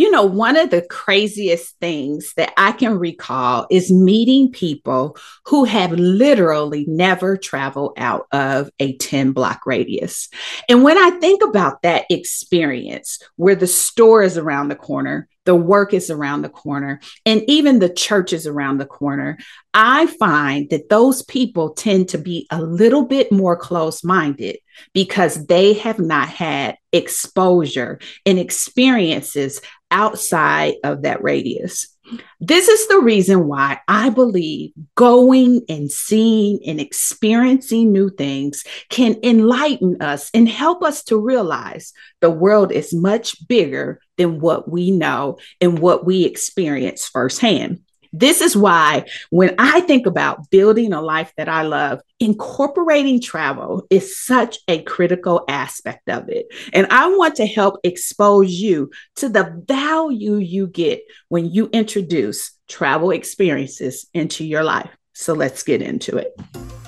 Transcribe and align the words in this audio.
You 0.00 0.10
know, 0.10 0.24
one 0.24 0.56
of 0.56 0.70
the 0.70 0.80
craziest 0.80 1.78
things 1.78 2.32
that 2.38 2.54
I 2.56 2.72
can 2.72 2.98
recall 2.98 3.66
is 3.70 3.92
meeting 3.92 4.50
people 4.50 5.18
who 5.44 5.64
have 5.64 5.92
literally 5.92 6.86
never 6.88 7.36
traveled 7.36 7.92
out 7.98 8.26
of 8.32 8.70
a 8.78 8.96
10 8.96 9.32
block 9.32 9.66
radius. 9.66 10.30
And 10.70 10.82
when 10.82 10.96
I 10.96 11.10
think 11.18 11.42
about 11.44 11.82
that 11.82 12.06
experience 12.08 13.18
where 13.36 13.54
the 13.54 13.66
store 13.66 14.22
is 14.22 14.38
around 14.38 14.68
the 14.68 14.74
corner, 14.74 15.28
the 15.50 15.56
work 15.56 15.92
is 15.92 16.10
around 16.10 16.42
the 16.42 16.48
corner, 16.48 17.00
and 17.26 17.42
even 17.48 17.80
the 17.80 17.92
church 17.92 18.32
is 18.32 18.46
around 18.46 18.78
the 18.78 18.86
corner, 18.86 19.36
I 19.74 20.06
find 20.06 20.70
that 20.70 20.88
those 20.88 21.24
people 21.24 21.70
tend 21.70 22.10
to 22.10 22.18
be 22.18 22.46
a 22.52 22.62
little 22.62 23.04
bit 23.04 23.32
more 23.32 23.56
close 23.56 24.04
minded 24.04 24.58
because 24.94 25.46
they 25.46 25.72
have 25.72 25.98
not 25.98 26.28
had 26.28 26.76
exposure 26.92 27.98
and 28.24 28.38
experiences 28.38 29.60
outside 29.90 30.74
of 30.84 31.02
that 31.02 31.20
radius. 31.20 31.96
This 32.40 32.68
is 32.68 32.88
the 32.88 33.00
reason 33.00 33.46
why 33.46 33.80
I 33.86 34.10
believe 34.10 34.72
going 34.94 35.62
and 35.68 35.90
seeing 35.90 36.60
and 36.66 36.80
experiencing 36.80 37.92
new 37.92 38.10
things 38.10 38.64
can 38.88 39.16
enlighten 39.22 40.00
us 40.00 40.30
and 40.32 40.48
help 40.48 40.82
us 40.82 41.04
to 41.04 41.18
realize 41.18 41.92
the 42.20 42.30
world 42.30 42.72
is 42.72 42.94
much 42.94 43.46
bigger 43.46 44.00
than 44.16 44.40
what 44.40 44.70
we 44.70 44.90
know 44.90 45.38
and 45.60 45.78
what 45.78 46.04
we 46.04 46.24
experience 46.24 47.06
firsthand. 47.06 47.80
This 48.12 48.40
is 48.40 48.56
why, 48.56 49.04
when 49.30 49.54
I 49.58 49.80
think 49.82 50.06
about 50.06 50.50
building 50.50 50.92
a 50.92 51.00
life 51.00 51.32
that 51.36 51.48
I 51.48 51.62
love, 51.62 52.00
incorporating 52.18 53.20
travel 53.20 53.86
is 53.88 54.18
such 54.18 54.58
a 54.66 54.82
critical 54.82 55.44
aspect 55.48 56.08
of 56.08 56.28
it. 56.28 56.46
And 56.72 56.88
I 56.90 57.06
want 57.14 57.36
to 57.36 57.46
help 57.46 57.78
expose 57.84 58.52
you 58.52 58.90
to 59.16 59.28
the 59.28 59.62
value 59.66 60.36
you 60.36 60.66
get 60.66 61.02
when 61.28 61.50
you 61.50 61.68
introduce 61.72 62.52
travel 62.68 63.12
experiences 63.12 64.06
into 64.12 64.44
your 64.44 64.64
life. 64.64 64.90
So 65.12 65.32
let's 65.32 65.62
get 65.62 65.80
into 65.80 66.16
it. 66.16 66.34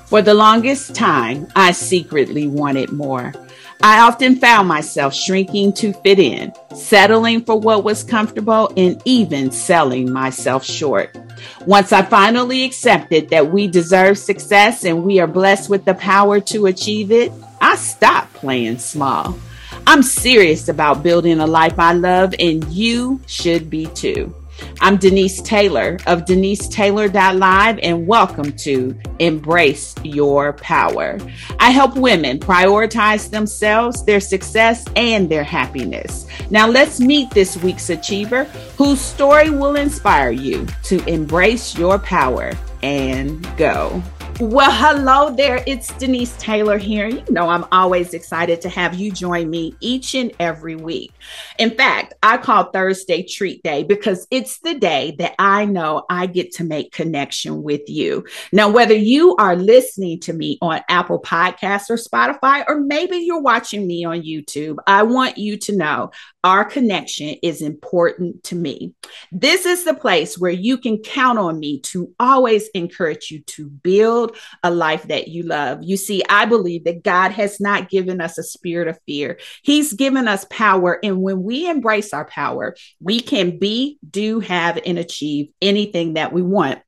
For 0.06 0.22
the 0.22 0.34
longest 0.34 0.94
time, 0.94 1.46
I 1.54 1.72
secretly 1.72 2.48
wanted 2.48 2.92
more. 2.92 3.32
I 3.84 3.98
often 4.02 4.36
found 4.36 4.68
myself 4.68 5.12
shrinking 5.12 5.72
to 5.74 5.92
fit 5.92 6.20
in, 6.20 6.52
settling 6.72 7.44
for 7.44 7.58
what 7.58 7.82
was 7.82 8.04
comfortable, 8.04 8.72
and 8.76 9.02
even 9.04 9.50
selling 9.50 10.12
myself 10.12 10.64
short. 10.64 11.16
Once 11.66 11.92
I 11.92 12.02
finally 12.02 12.62
accepted 12.62 13.30
that 13.30 13.50
we 13.50 13.66
deserve 13.66 14.18
success 14.18 14.84
and 14.84 15.02
we 15.02 15.18
are 15.18 15.26
blessed 15.26 15.68
with 15.68 15.84
the 15.84 15.94
power 15.94 16.38
to 16.40 16.66
achieve 16.66 17.10
it, 17.10 17.32
I 17.60 17.74
stopped 17.74 18.34
playing 18.34 18.78
small. 18.78 19.36
I'm 19.84 20.04
serious 20.04 20.68
about 20.68 21.02
building 21.02 21.40
a 21.40 21.46
life 21.46 21.76
I 21.76 21.92
love, 21.92 22.36
and 22.38 22.64
you 22.72 23.20
should 23.26 23.68
be 23.68 23.86
too. 23.86 24.32
I'm 24.80 24.96
Denise 24.96 25.40
Taylor 25.42 25.98
of 26.06 26.24
DeniseTaylor.live, 26.24 27.78
and 27.82 28.06
welcome 28.06 28.52
to 28.52 28.98
Embrace 29.20 29.94
Your 30.02 30.54
Power. 30.54 31.18
I 31.60 31.70
help 31.70 31.96
women 31.96 32.38
prioritize 32.38 33.30
themselves, 33.30 34.04
their 34.04 34.20
success, 34.20 34.84
and 34.96 35.28
their 35.28 35.44
happiness. 35.44 36.26
Now, 36.50 36.68
let's 36.68 36.98
meet 37.00 37.30
this 37.30 37.56
week's 37.62 37.90
achiever 37.90 38.44
whose 38.76 39.00
story 39.00 39.50
will 39.50 39.76
inspire 39.76 40.30
you 40.30 40.66
to 40.84 41.04
embrace 41.08 41.78
your 41.78 41.98
power 41.98 42.52
and 42.82 43.46
go. 43.56 44.02
Well, 44.42 44.72
hello 44.72 45.30
there. 45.30 45.62
It's 45.68 45.86
Denise 45.98 46.36
Taylor 46.36 46.76
here. 46.76 47.06
You 47.06 47.22
know, 47.30 47.48
I'm 47.48 47.64
always 47.70 48.12
excited 48.12 48.60
to 48.62 48.68
have 48.70 48.92
you 48.94 49.12
join 49.12 49.48
me 49.48 49.76
each 49.78 50.16
and 50.16 50.32
every 50.40 50.74
week. 50.74 51.12
In 51.60 51.70
fact, 51.70 52.14
I 52.24 52.38
call 52.38 52.64
Thursday 52.64 53.22
Treat 53.22 53.62
Day 53.62 53.84
because 53.84 54.26
it's 54.32 54.58
the 54.58 54.74
day 54.74 55.14
that 55.20 55.36
I 55.38 55.64
know 55.64 56.06
I 56.10 56.26
get 56.26 56.50
to 56.54 56.64
make 56.64 56.90
connection 56.90 57.62
with 57.62 57.82
you. 57.86 58.26
Now, 58.50 58.68
whether 58.68 58.96
you 58.96 59.36
are 59.36 59.54
listening 59.54 60.18
to 60.22 60.32
me 60.32 60.58
on 60.60 60.80
Apple 60.88 61.20
Podcasts 61.20 61.88
or 61.88 61.96
Spotify, 61.96 62.64
or 62.66 62.80
maybe 62.80 63.18
you're 63.18 63.40
watching 63.40 63.86
me 63.86 64.04
on 64.04 64.22
YouTube, 64.22 64.78
I 64.88 65.04
want 65.04 65.38
you 65.38 65.56
to 65.58 65.76
know 65.76 66.10
our 66.44 66.64
connection 66.64 67.36
is 67.42 67.62
important 67.62 68.42
to 68.44 68.56
me. 68.56 68.94
This 69.30 69.64
is 69.64 69.84
the 69.84 69.94
place 69.94 70.36
where 70.36 70.50
you 70.50 70.76
can 70.76 70.98
count 70.98 71.38
on 71.38 71.60
me 71.60 71.80
to 71.80 72.12
always 72.18 72.68
encourage 72.68 73.30
you 73.30 73.42
to 73.42 73.68
build 73.68 74.36
a 74.64 74.70
life 74.70 75.04
that 75.04 75.28
you 75.28 75.44
love. 75.44 75.80
You 75.82 75.96
see, 75.96 76.22
I 76.28 76.46
believe 76.46 76.84
that 76.84 77.04
God 77.04 77.30
has 77.30 77.60
not 77.60 77.90
given 77.90 78.20
us 78.20 78.38
a 78.38 78.42
spirit 78.42 78.88
of 78.88 78.98
fear, 79.06 79.38
He's 79.62 79.92
given 79.92 80.26
us 80.26 80.44
power. 80.50 80.98
And 81.02 81.22
when 81.22 81.42
we 81.42 81.68
embrace 81.68 82.12
our 82.12 82.24
power, 82.24 82.74
we 83.00 83.20
can 83.20 83.58
be, 83.58 83.98
do, 84.08 84.40
have, 84.40 84.80
and 84.84 84.98
achieve 84.98 85.50
anything 85.60 86.14
that 86.14 86.32
we 86.32 86.42
want. 86.42 86.80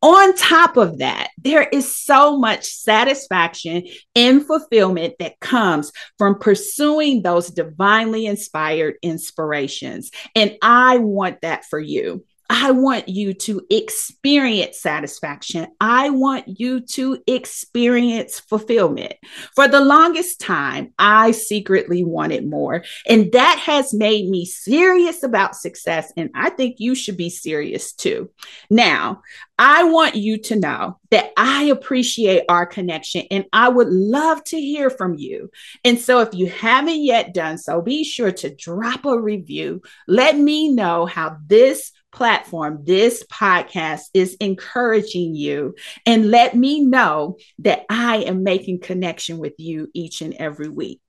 On 0.00 0.34
top 0.36 0.76
of 0.76 0.98
that, 0.98 1.28
there 1.38 1.62
is 1.62 1.96
so 1.96 2.38
much 2.38 2.64
satisfaction 2.64 3.84
and 4.14 4.46
fulfillment 4.46 5.14
that 5.18 5.38
comes 5.40 5.92
from 6.16 6.38
pursuing 6.38 7.22
those 7.22 7.50
divinely 7.50 8.26
inspired 8.26 8.96
inspirations. 9.02 10.10
And 10.34 10.56
I 10.62 10.98
want 10.98 11.40
that 11.42 11.64
for 11.64 11.78
you. 11.78 12.24
I 12.50 12.70
want 12.72 13.08
you 13.08 13.34
to 13.34 13.62
experience 13.70 14.80
satisfaction. 14.80 15.68
I 15.80 16.10
want 16.10 16.60
you 16.60 16.80
to 16.80 17.22
experience 17.26 18.40
fulfillment. 18.40 19.14
For 19.54 19.68
the 19.68 19.80
longest 19.80 20.40
time, 20.40 20.92
I 20.98 21.30
secretly 21.30 22.04
wanted 22.04 22.48
more. 22.48 22.84
And 23.08 23.32
that 23.32 23.58
has 23.58 23.94
made 23.94 24.28
me 24.28 24.44
serious 24.44 25.22
about 25.22 25.56
success. 25.56 26.12
And 26.16 26.30
I 26.34 26.50
think 26.50 26.76
you 26.78 26.94
should 26.94 27.16
be 27.16 27.30
serious 27.30 27.92
too. 27.92 28.30
Now, 28.68 29.22
I 29.58 29.84
want 29.84 30.16
you 30.16 30.38
to 30.38 30.56
know 30.56 30.98
that 31.10 31.30
I 31.36 31.64
appreciate 31.64 32.44
our 32.48 32.66
connection 32.66 33.26
and 33.30 33.44
I 33.52 33.68
would 33.68 33.88
love 33.88 34.42
to 34.44 34.60
hear 34.60 34.90
from 34.90 35.14
you. 35.14 35.50
And 35.84 35.98
so, 36.00 36.20
if 36.20 36.34
you 36.34 36.46
haven't 36.46 37.02
yet 37.02 37.32
done 37.32 37.58
so, 37.58 37.80
be 37.80 38.02
sure 38.02 38.32
to 38.32 38.54
drop 38.54 39.04
a 39.04 39.18
review. 39.18 39.82
Let 40.08 40.36
me 40.36 40.72
know 40.72 41.06
how 41.06 41.36
this 41.46 41.91
platform, 42.12 42.82
this 42.84 43.24
podcast 43.24 44.02
is 44.14 44.36
encouraging 44.40 45.34
you. 45.34 45.74
And 46.06 46.30
let 46.30 46.54
me 46.56 46.84
know 46.84 47.38
that 47.60 47.84
I 47.88 48.18
am 48.18 48.44
making 48.44 48.80
connection 48.80 49.38
with 49.38 49.54
you 49.58 49.88
each 49.94 50.20
and 50.20 50.34
every 50.34 50.68
week. 50.68 51.00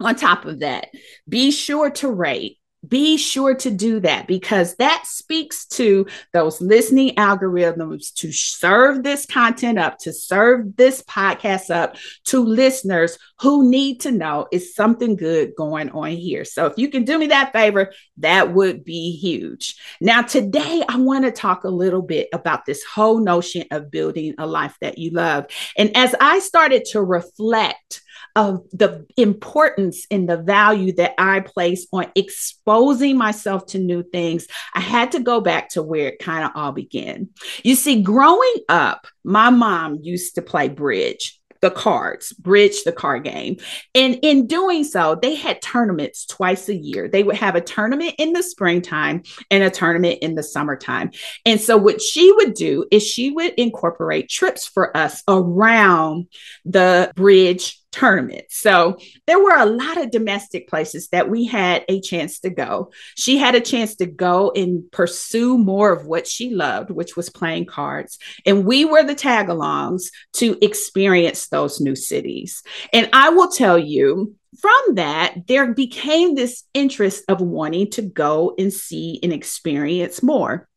On 0.00 0.14
top 0.14 0.44
of 0.44 0.60
that, 0.60 0.88
be 1.28 1.50
sure 1.50 1.90
to 1.90 2.08
rate 2.10 2.59
be 2.86 3.16
sure 3.16 3.54
to 3.54 3.70
do 3.70 4.00
that 4.00 4.26
because 4.26 4.74
that 4.76 5.04
speaks 5.06 5.66
to 5.66 6.06
those 6.32 6.60
listening 6.60 7.14
algorithms 7.16 8.12
to 8.14 8.32
serve 8.32 9.02
this 9.02 9.26
content 9.26 9.78
up, 9.78 9.98
to 9.98 10.12
serve 10.12 10.76
this 10.76 11.02
podcast 11.02 11.74
up 11.74 11.96
to 12.24 12.42
listeners 12.42 13.18
who 13.40 13.68
need 13.68 14.00
to 14.00 14.10
know 14.10 14.46
is 14.50 14.74
something 14.74 15.16
good 15.16 15.52
going 15.56 15.90
on 15.90 16.10
here. 16.10 16.44
So 16.44 16.66
if 16.66 16.78
you 16.78 16.88
can 16.88 17.04
do 17.04 17.18
me 17.18 17.26
that 17.28 17.52
favor, 17.52 17.92
that 18.18 18.54
would 18.54 18.84
be 18.84 19.16
huge. 19.16 19.76
Now, 20.00 20.22
today 20.22 20.82
I 20.88 20.96
want 20.96 21.24
to 21.24 21.32
talk 21.32 21.64
a 21.64 21.68
little 21.68 22.02
bit 22.02 22.28
about 22.32 22.64
this 22.64 22.82
whole 22.84 23.18
notion 23.18 23.64
of 23.70 23.90
building 23.90 24.34
a 24.38 24.46
life 24.46 24.76
that 24.80 24.98
you 24.98 25.10
love. 25.10 25.46
And 25.76 25.94
as 25.96 26.14
I 26.20 26.38
started 26.38 26.86
to 26.86 27.02
reflect, 27.02 28.02
of 28.36 28.64
the 28.72 29.06
importance 29.16 30.06
and 30.10 30.28
the 30.28 30.36
value 30.36 30.92
that 30.92 31.14
I 31.18 31.40
place 31.40 31.86
on 31.92 32.06
exposing 32.14 33.16
myself 33.16 33.66
to 33.66 33.78
new 33.78 34.02
things, 34.02 34.46
I 34.74 34.80
had 34.80 35.12
to 35.12 35.20
go 35.20 35.40
back 35.40 35.70
to 35.70 35.82
where 35.82 36.08
it 36.08 36.18
kind 36.18 36.44
of 36.44 36.52
all 36.54 36.72
began. 36.72 37.28
You 37.62 37.74
see, 37.74 38.02
growing 38.02 38.56
up, 38.68 39.06
my 39.24 39.50
mom 39.50 39.98
used 40.02 40.36
to 40.36 40.42
play 40.42 40.68
bridge 40.68 41.40
the 41.60 41.70
cards, 41.70 42.32
bridge 42.32 42.84
the 42.84 42.92
card 42.92 43.24
game. 43.24 43.58
And 43.94 44.18
in 44.22 44.46
doing 44.46 44.84
so, 44.84 45.18
they 45.20 45.34
had 45.34 45.60
tournaments 45.60 46.26
twice 46.26 46.68
a 46.68 46.74
year. 46.74 47.08
They 47.08 47.22
would 47.22 47.36
have 47.36 47.54
a 47.54 47.60
tournament 47.60 48.14
in 48.18 48.32
the 48.32 48.42
springtime 48.42 49.22
and 49.50 49.62
a 49.62 49.70
tournament 49.70 50.20
in 50.22 50.34
the 50.34 50.42
summertime. 50.42 51.10
And 51.44 51.60
so, 51.60 51.76
what 51.76 52.00
she 52.00 52.32
would 52.32 52.54
do 52.54 52.86
is 52.90 53.06
she 53.06 53.30
would 53.30 53.54
incorporate 53.54 54.28
trips 54.28 54.66
for 54.66 54.96
us 54.96 55.22
around 55.28 56.28
the 56.64 57.12
bridge 57.14 57.79
tournament. 57.92 58.44
So 58.50 58.98
there 59.26 59.42
were 59.42 59.56
a 59.56 59.66
lot 59.66 59.96
of 59.98 60.10
domestic 60.10 60.68
places 60.68 61.08
that 61.08 61.28
we 61.28 61.44
had 61.46 61.84
a 61.88 62.00
chance 62.00 62.40
to 62.40 62.50
go. 62.50 62.92
She 63.16 63.38
had 63.38 63.54
a 63.54 63.60
chance 63.60 63.96
to 63.96 64.06
go 64.06 64.52
and 64.54 64.90
pursue 64.92 65.58
more 65.58 65.92
of 65.92 66.06
what 66.06 66.26
she 66.26 66.54
loved, 66.54 66.90
which 66.90 67.16
was 67.16 67.30
playing 67.30 67.66
cards. 67.66 68.18
And 68.46 68.64
we 68.64 68.84
were 68.84 69.02
the 69.02 69.14
tag 69.14 69.48
alongs 69.48 70.10
to 70.34 70.56
experience 70.62 71.48
those 71.48 71.80
new 71.80 71.96
cities. 71.96 72.62
And 72.92 73.08
I 73.12 73.30
will 73.30 73.48
tell 73.48 73.78
you, 73.78 74.36
from 74.58 74.94
that, 74.96 75.34
there 75.46 75.72
became 75.74 76.34
this 76.34 76.64
interest 76.74 77.24
of 77.28 77.40
wanting 77.40 77.90
to 77.92 78.02
go 78.02 78.54
and 78.58 78.72
see 78.72 79.20
and 79.22 79.32
experience 79.32 80.22
more. 80.22 80.68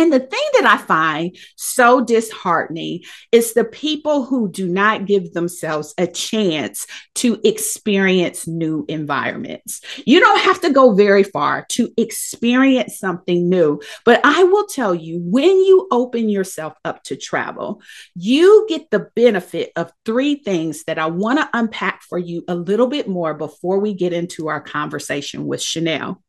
And 0.00 0.10
the 0.10 0.18
thing 0.18 0.48
that 0.54 0.64
I 0.64 0.78
find 0.78 1.36
so 1.56 2.02
disheartening 2.02 3.02
is 3.32 3.52
the 3.52 3.66
people 3.66 4.24
who 4.24 4.50
do 4.50 4.66
not 4.66 5.04
give 5.04 5.34
themselves 5.34 5.92
a 5.98 6.06
chance 6.06 6.86
to 7.16 7.38
experience 7.44 8.46
new 8.46 8.86
environments. 8.88 9.82
You 10.06 10.20
don't 10.20 10.40
have 10.40 10.58
to 10.62 10.70
go 10.70 10.94
very 10.94 11.22
far 11.22 11.66
to 11.72 11.92
experience 11.98 12.98
something 12.98 13.50
new, 13.50 13.82
but 14.06 14.22
I 14.24 14.42
will 14.44 14.64
tell 14.64 14.94
you 14.94 15.20
when 15.22 15.50
you 15.50 15.86
open 15.92 16.30
yourself 16.30 16.72
up 16.82 17.02
to 17.04 17.16
travel, 17.16 17.82
you 18.14 18.64
get 18.70 18.90
the 18.90 19.10
benefit 19.14 19.70
of 19.76 19.92
three 20.06 20.36
things 20.36 20.84
that 20.84 20.98
I 20.98 21.08
want 21.08 21.40
to 21.40 21.50
unpack 21.52 22.04
for 22.08 22.16
you 22.16 22.42
a 22.48 22.54
little 22.54 22.86
bit 22.86 23.06
more 23.06 23.34
before 23.34 23.78
we 23.78 23.92
get 23.92 24.14
into 24.14 24.48
our 24.48 24.62
conversation 24.62 25.46
with 25.46 25.60
Chanel. 25.60 26.22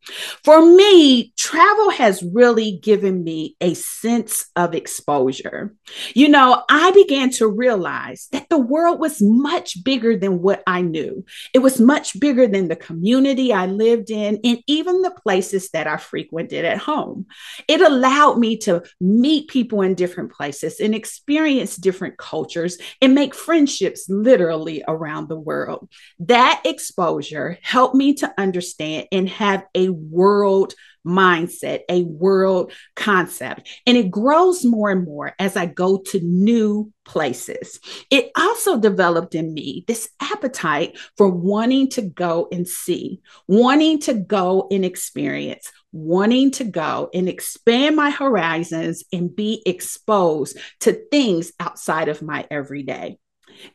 For 0.44 0.62
me, 0.62 1.31
travel 1.38 1.91
has 1.91 2.21
really 2.21 2.74
given 2.83 3.24
me 3.24 3.56
a 3.62 3.75
sense 3.75 4.48
of 4.56 4.74
exposure. 4.74 5.74
You 6.13 6.30
know, 6.30 6.63
I 6.69 6.92
began 6.92 7.30
to 7.31 7.48
realize 7.48 8.28
that 8.31 8.50
the 8.50 8.58
world 8.58 9.00
was 9.00 9.22
much 9.22 9.84
bigger 9.84 10.18
than 10.18 10.42
what 10.42 10.63
I 10.66 10.81
knew. 10.81 11.24
It 11.54 11.60
was 11.60 11.80
much 11.80 12.19
bigger 12.19 12.48
than 12.48 12.68
the 12.68 12.75
community 12.75 13.54
I 13.54 13.68
lived 13.68 14.10
in 14.10 14.40
and 14.44 14.62
even 14.68 15.02
the 15.02 15.12
places 15.12 15.69
that 15.69 15.88
I 15.88 15.98
frequented 15.98 16.66
at 16.66 16.80
home. 16.80 17.28
It 17.68 17.81
allowed 17.81 18.40
me 18.40 18.58
to 18.58 18.84
meet 19.00 19.50
people 19.50 19.81
in 19.81 19.96
different 19.96 20.31
places 20.31 20.80
and 20.80 20.96
experience 20.96 21.75
different 21.75 22.18
cultures 22.18 22.78
and 23.02 23.16
make 23.16 23.36
friendships 23.36 24.10
literally 24.10 24.84
around 24.88 25.30
the 25.30 25.40
world. 25.40 25.88
That 26.19 26.62
exposure 26.66 27.60
helped 27.62 27.96
me 27.96 28.16
to 28.16 28.34
understand 28.38 29.08
and 29.12 29.30
have 29.30 29.66
a 29.75 29.90
world 29.90 30.74
mindset, 31.06 31.81
a 31.89 32.03
world 32.03 32.71
concept. 32.95 33.68
And 33.86 33.98
it 33.98 34.12
grows 34.12 34.63
more 34.63 34.89
and 34.89 35.06
more 35.06 35.33
as 35.39 35.56
I 35.57 35.65
go 35.65 36.00
to 36.07 36.19
new 36.19 36.92
places. 37.06 37.80
It 38.09 38.31
also 38.38 38.80
developed 38.80 39.36
in 39.36 39.53
me 39.53 39.83
this 39.88 40.09
appetite 40.21 40.98
for 41.18 41.27
wanting 41.27 41.89
to 41.92 42.01
go 42.01 42.48
and 42.51 42.68
see, 42.68 43.21
wanting 43.48 44.00
to 44.01 44.13
go 44.13 44.68
and 44.71 44.86
experience, 44.86 45.71
wanting 45.92 46.51
to 46.51 46.63
go 46.63 47.09
and 47.13 47.27
expand 47.27 47.95
my 47.95 48.09
horizons 48.09 49.03
and 49.12 49.36
be 49.36 49.62
exposed 49.65 50.57
to 50.81 50.94
things 51.12 51.51
outside 51.59 52.07
of 52.07 52.21
my 52.21 52.45
everyday. 52.50 53.18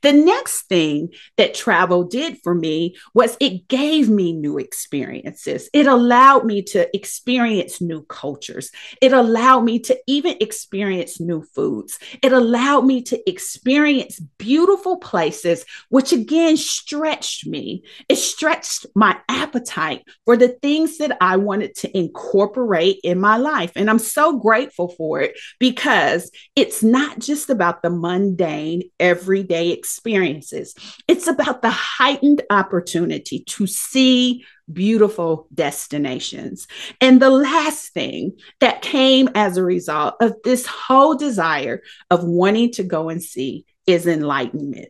The 0.02 0.12
next 0.12 0.62
thing 0.69 1.11
that 1.37 1.55
travel 1.55 2.05
did 2.05 2.38
for 2.43 2.55
me 2.55 2.96
was 3.14 3.37
it 3.40 3.69
gave 3.69 4.08
me 4.08 4.32
new 4.32 4.58
experiences. 4.58 5.69
It 5.73 5.87
allowed 5.87 6.44
me 6.44 6.62
to 6.62 6.94
experience 6.96 7.81
new 7.81 8.02
cultures. 8.05 8.70
It 9.00 9.12
allowed 9.12 9.61
me 9.61 9.78
to 9.81 9.99
even 10.06 10.37
experience 10.40 11.20
new 11.20 11.43
foods. 11.55 11.99
It 12.23 12.32
allowed 12.32 12.87
me 12.87 13.02
to 13.02 13.28
experience 13.28 14.20
beautiful 14.38 14.99
places, 14.99 15.64
which 15.88 16.12
again 16.12 16.56
stretched 16.56 17.46
me. 17.46 17.82
It 18.08 18.17
stretched 18.17 18.87
my 18.94 19.19
appetite 19.28 20.05
for 20.25 20.37
the 20.37 20.49
things 20.49 20.99
that 20.99 21.17
I 21.20 21.37
wanted 21.37 21.75
to 21.76 21.96
incorporate 21.96 23.00
in 23.02 23.20
my 23.20 23.37
life. 23.37 23.73
And 23.76 23.88
I'm 23.88 23.99
so 23.99 24.38
grateful 24.38 24.88
for 24.88 25.20
it 25.20 25.38
because 25.58 26.31
it's 26.55 26.82
not 26.82 27.19
just 27.19 27.50
about 27.50 27.82
the 27.82 27.90
mundane, 27.90 28.90
everyday 28.99 29.65
experiences. 29.72 30.74
It's 31.08 31.26
about 31.26 31.62
the 31.62 31.70
heightened 31.70 32.42
opportunity 32.50 33.40
to 33.40 33.66
see 33.66 34.44
beautiful 34.72 35.48
destinations. 35.54 36.66
And 37.00 37.20
the 37.20 37.30
last 37.30 37.92
thing 37.92 38.38
that 38.60 38.82
came 38.82 39.28
as 39.34 39.56
a 39.56 39.64
result 39.64 40.14
of 40.20 40.34
this 40.44 40.66
whole 40.66 41.16
desire 41.16 41.82
of 42.10 42.24
wanting 42.24 42.72
to 42.72 42.82
go 42.82 43.08
and 43.08 43.22
see 43.22 43.64
is 43.86 44.06
enlightenment. 44.06 44.88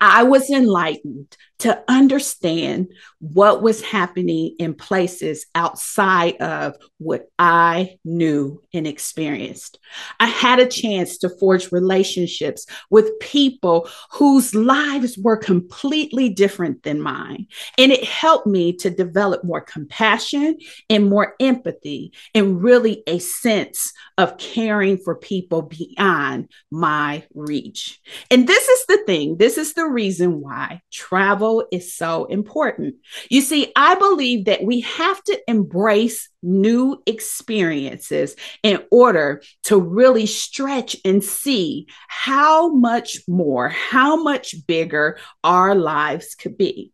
I 0.00 0.24
was 0.24 0.50
enlightened 0.50 1.36
to 1.58 1.82
understand 1.88 2.92
what 3.18 3.62
was 3.62 3.82
happening 3.82 4.54
in 4.60 4.74
places 4.74 5.46
outside 5.54 6.36
of 6.36 6.76
what 6.98 7.28
I 7.38 7.98
knew 8.04 8.62
and 8.72 8.86
experienced. 8.86 9.80
I 10.20 10.26
had 10.26 10.60
a 10.60 10.66
chance 10.66 11.18
to 11.18 11.28
forge 11.28 11.72
relationships 11.72 12.66
with 12.90 13.18
people 13.18 13.88
whose 14.12 14.54
lives 14.54 15.18
were 15.18 15.36
completely 15.36 16.28
different 16.28 16.84
than 16.84 17.00
mine. 17.00 17.48
And 17.76 17.90
it 17.90 18.04
helped 18.04 18.46
me 18.46 18.72
to 18.74 18.90
develop 18.90 19.42
more 19.42 19.60
compassion 19.60 20.58
and 20.88 21.10
more 21.10 21.34
empathy 21.40 22.12
and 22.34 22.62
really 22.62 23.02
a 23.08 23.18
sense 23.18 23.92
of 24.16 24.38
caring 24.38 24.96
for 24.98 25.16
people 25.16 25.62
beyond 25.62 26.50
my 26.70 27.24
reach. 27.34 28.00
And 28.30 28.46
this 28.46 28.68
is 28.68 28.86
the 28.86 29.02
thing, 29.06 29.38
this 29.38 29.58
is 29.58 29.74
the 29.74 29.86
reason 29.86 30.40
why 30.40 30.82
travel 30.92 31.47
is 31.72 31.94
so 31.94 32.26
important. 32.26 32.96
You 33.28 33.40
see, 33.40 33.72
I 33.76 33.94
believe 33.94 34.46
that 34.46 34.62
we 34.62 34.80
have 34.80 35.22
to 35.24 35.38
embrace 35.48 36.28
new 36.42 37.02
experiences 37.06 38.36
in 38.62 38.82
order 38.90 39.42
to 39.64 39.78
really 39.78 40.26
stretch 40.26 40.96
and 41.04 41.22
see 41.22 41.86
how 42.08 42.70
much 42.70 43.18
more, 43.26 43.68
how 43.68 44.22
much 44.22 44.54
bigger 44.66 45.18
our 45.42 45.74
lives 45.74 46.34
could 46.34 46.56
be. 46.56 46.92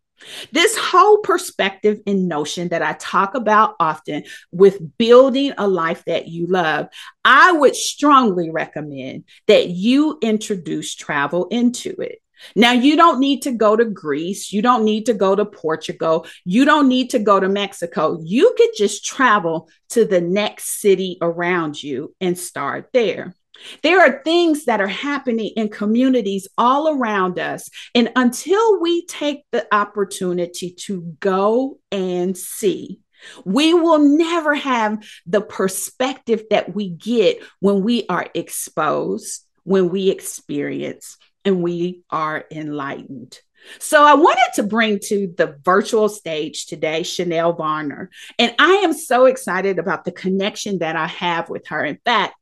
This 0.51 0.77
whole 0.77 1.19
perspective 1.19 1.99
and 2.07 2.27
notion 2.27 2.69
that 2.69 2.81
I 2.81 2.93
talk 2.93 3.35
about 3.35 3.75
often 3.79 4.23
with 4.51 4.97
building 4.97 5.53
a 5.57 5.67
life 5.67 6.03
that 6.05 6.27
you 6.27 6.47
love, 6.47 6.87
I 7.23 7.51
would 7.51 7.75
strongly 7.75 8.49
recommend 8.49 9.25
that 9.47 9.69
you 9.69 10.17
introduce 10.21 10.95
travel 10.95 11.47
into 11.49 11.95
it. 11.99 12.21
Now, 12.55 12.71
you 12.71 12.95
don't 12.95 13.19
need 13.19 13.41
to 13.43 13.51
go 13.51 13.75
to 13.75 13.85
Greece. 13.85 14.51
You 14.51 14.61
don't 14.61 14.83
need 14.83 15.05
to 15.05 15.13
go 15.13 15.35
to 15.35 15.45
Portugal. 15.45 16.27
You 16.43 16.65
don't 16.65 16.87
need 16.87 17.11
to 17.11 17.19
go 17.19 17.39
to 17.39 17.49
Mexico. 17.49 18.19
You 18.23 18.53
could 18.57 18.71
just 18.77 19.05
travel 19.05 19.69
to 19.89 20.05
the 20.05 20.21
next 20.21 20.81
city 20.81 21.17
around 21.21 21.81
you 21.81 22.13
and 22.19 22.37
start 22.37 22.89
there. 22.93 23.35
There 23.83 24.01
are 24.01 24.21
things 24.23 24.65
that 24.65 24.81
are 24.81 24.87
happening 24.87 25.51
in 25.55 25.69
communities 25.69 26.47
all 26.57 26.89
around 26.89 27.39
us. 27.39 27.69
And 27.93 28.11
until 28.15 28.81
we 28.81 29.05
take 29.05 29.43
the 29.51 29.65
opportunity 29.73 30.71
to 30.81 31.15
go 31.19 31.79
and 31.91 32.37
see, 32.37 32.99
we 33.43 33.73
will 33.73 33.99
never 33.99 34.53
have 34.55 35.03
the 35.25 35.41
perspective 35.41 36.43
that 36.49 36.75
we 36.75 36.89
get 36.89 37.39
when 37.59 37.81
we 37.81 38.05
are 38.07 38.27
exposed, 38.33 39.45
when 39.63 39.89
we 39.89 40.09
experience, 40.09 41.17
and 41.45 41.61
we 41.61 42.01
are 42.09 42.45
enlightened. 42.51 43.39
So 43.79 44.03
I 44.03 44.13
wanted 44.13 44.49
to 44.55 44.63
bring 44.63 44.99
to 45.05 45.33
the 45.35 45.57
virtual 45.63 46.09
stage 46.09 46.65
today 46.65 47.03
Chanel 47.03 47.53
Varner. 47.53 48.09
And 48.37 48.53
I 48.59 48.81
am 48.83 48.93
so 48.93 49.25
excited 49.25 49.79
about 49.79 50.05
the 50.05 50.11
connection 50.11 50.79
that 50.79 50.95
I 50.95 51.07
have 51.07 51.49
with 51.49 51.67
her. 51.67 51.83
In 51.83 51.99
fact, 52.05 52.35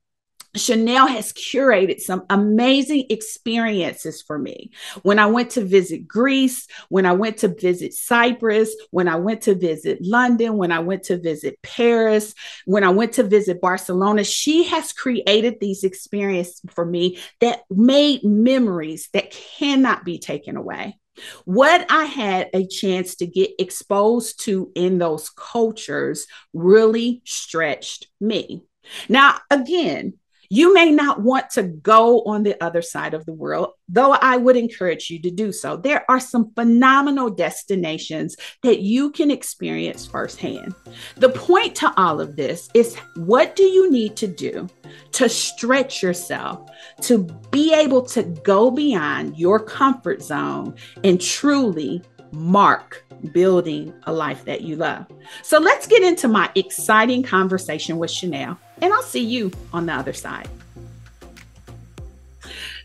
Chanel 0.55 1.07
has 1.07 1.33
curated 1.33 2.00
some 2.00 2.25
amazing 2.29 3.05
experiences 3.10 4.22
for 4.22 4.38
me. 4.38 4.72
When 5.01 5.17
I 5.17 5.25
went 5.25 5.51
to 5.51 5.65
visit 5.65 6.07
Greece, 6.07 6.67
when 6.89 7.05
I 7.05 7.13
went 7.13 7.38
to 7.38 7.48
visit 7.48 7.93
Cyprus, 7.93 8.75
when 8.91 9.07
I 9.07 9.15
went 9.15 9.41
to 9.43 9.55
visit 9.55 10.00
London, 10.01 10.57
when 10.57 10.72
I 10.72 10.79
went 10.79 11.03
to 11.03 11.17
visit 11.17 11.60
Paris, 11.63 12.36
when 12.65 12.83
I 12.83 12.89
went 12.89 13.13
to 13.13 13.24
visit 13.24 13.62
Barcelona, 13.62 14.24
she 14.24 14.65
has 14.65 14.93
created 14.93 15.60
these 15.60 15.83
experiences 15.83 16.62
for 16.69 16.86
me 16.86 17.17
that 17.39 17.62
made 17.69 18.24
memories 18.24 19.10
that 19.13 19.31
cannot 19.31 20.05
be 20.05 20.19
taken 20.19 20.55
away. 20.55 20.98
What 21.45 21.86
I 21.89 22.05
had 22.05 22.50
a 22.53 22.65
chance 22.65 23.15
to 23.15 23.27
get 23.27 23.51
exposed 23.60 24.41
to 24.45 24.72
in 24.75 24.98
those 24.98 25.29
cultures 25.29 26.25
really 26.53 27.22
stretched 27.25 28.07
me. 28.19 28.63
Now, 29.07 29.39
again, 29.50 30.13
you 30.53 30.72
may 30.72 30.91
not 30.91 31.19
want 31.19 31.50
to 31.50 31.63
go 31.63 32.22
on 32.25 32.43
the 32.43 32.63
other 32.63 32.83
side 32.83 33.15
of 33.15 33.25
the 33.25 33.33
world, 33.33 33.69
though 33.89 34.12
I 34.12 34.38
would 34.38 34.55
encourage 34.55 35.10
you 35.10 35.19
to 35.24 35.31
do 35.31 35.51
so. 35.51 35.77
There 35.77 36.05
are 36.07 36.19
some 36.19 36.51
phenomenal 36.53 37.31
destinations 37.31 38.38
that 38.62 38.79
you 38.81 39.10
can 39.10 39.31
experience 39.31 40.05
firsthand. 40.05 40.75
The 41.15 41.29
point 41.29 41.74
to 41.77 41.91
all 41.98 42.22
of 42.22 42.36
this 42.36 42.69
is 42.75 42.95
what 43.15 43.55
do 43.55 43.63
you 43.63 43.89
need 43.89 44.15
to 44.17 44.27
do 44.27 44.69
to 45.13 45.27
stretch 45.27 46.03
yourself 46.03 46.69
to 47.01 47.24
be 47.50 47.74
able 47.74 48.03
to 48.03 48.22
go 48.22 48.69
beyond 48.69 49.36
your 49.39 49.60
comfort 49.60 50.22
zone 50.22 50.75
and 51.03 51.19
truly 51.19 52.03
mark 52.31 53.02
building 53.32 53.94
a 54.03 54.13
life 54.13 54.46
that 54.46 54.62
you 54.62 54.75
love. 54.75 55.06
So 55.42 55.60
let's 55.60 55.88
get 55.88 56.03
into 56.03 56.27
my 56.27 56.50
exciting 56.56 57.24
conversation 57.24 57.98
with 57.98 58.12
Chanel 58.12 58.58
and 58.82 58.94
I'll 58.94 59.03
see 59.03 59.24
you 59.24 59.51
on 59.72 59.86
the 59.86 59.94
other 59.94 60.13
side. 60.13 60.50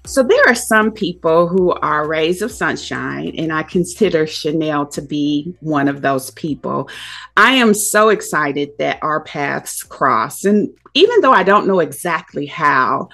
So 0.09 0.23
there 0.23 0.43
are 0.49 0.55
some 0.55 0.93
people 0.93 1.49
who 1.49 1.73
are 1.73 2.09
rays 2.09 2.41
of 2.41 2.51
sunshine, 2.51 3.35
and 3.37 3.53
I 3.53 3.63
consider 3.63 4.27
Chanel 4.27 4.87
to 4.87 5.03
be 5.03 5.55
one 5.61 5.87
of 5.87 6.01
those 6.01 6.31
people. 6.31 6.89
I 7.37 7.53
am 7.53 7.75
so 7.75 8.09
excited 8.09 8.71
that 8.79 9.01
our 9.03 9.21
paths 9.21 9.83
cross. 9.83 10.45
And 10.45 10.71
even 10.95 11.21
though 11.21 11.33
I 11.33 11.43
don't 11.43 11.67
know 11.67 11.81
exactly 11.81 12.47
how, 12.47 13.11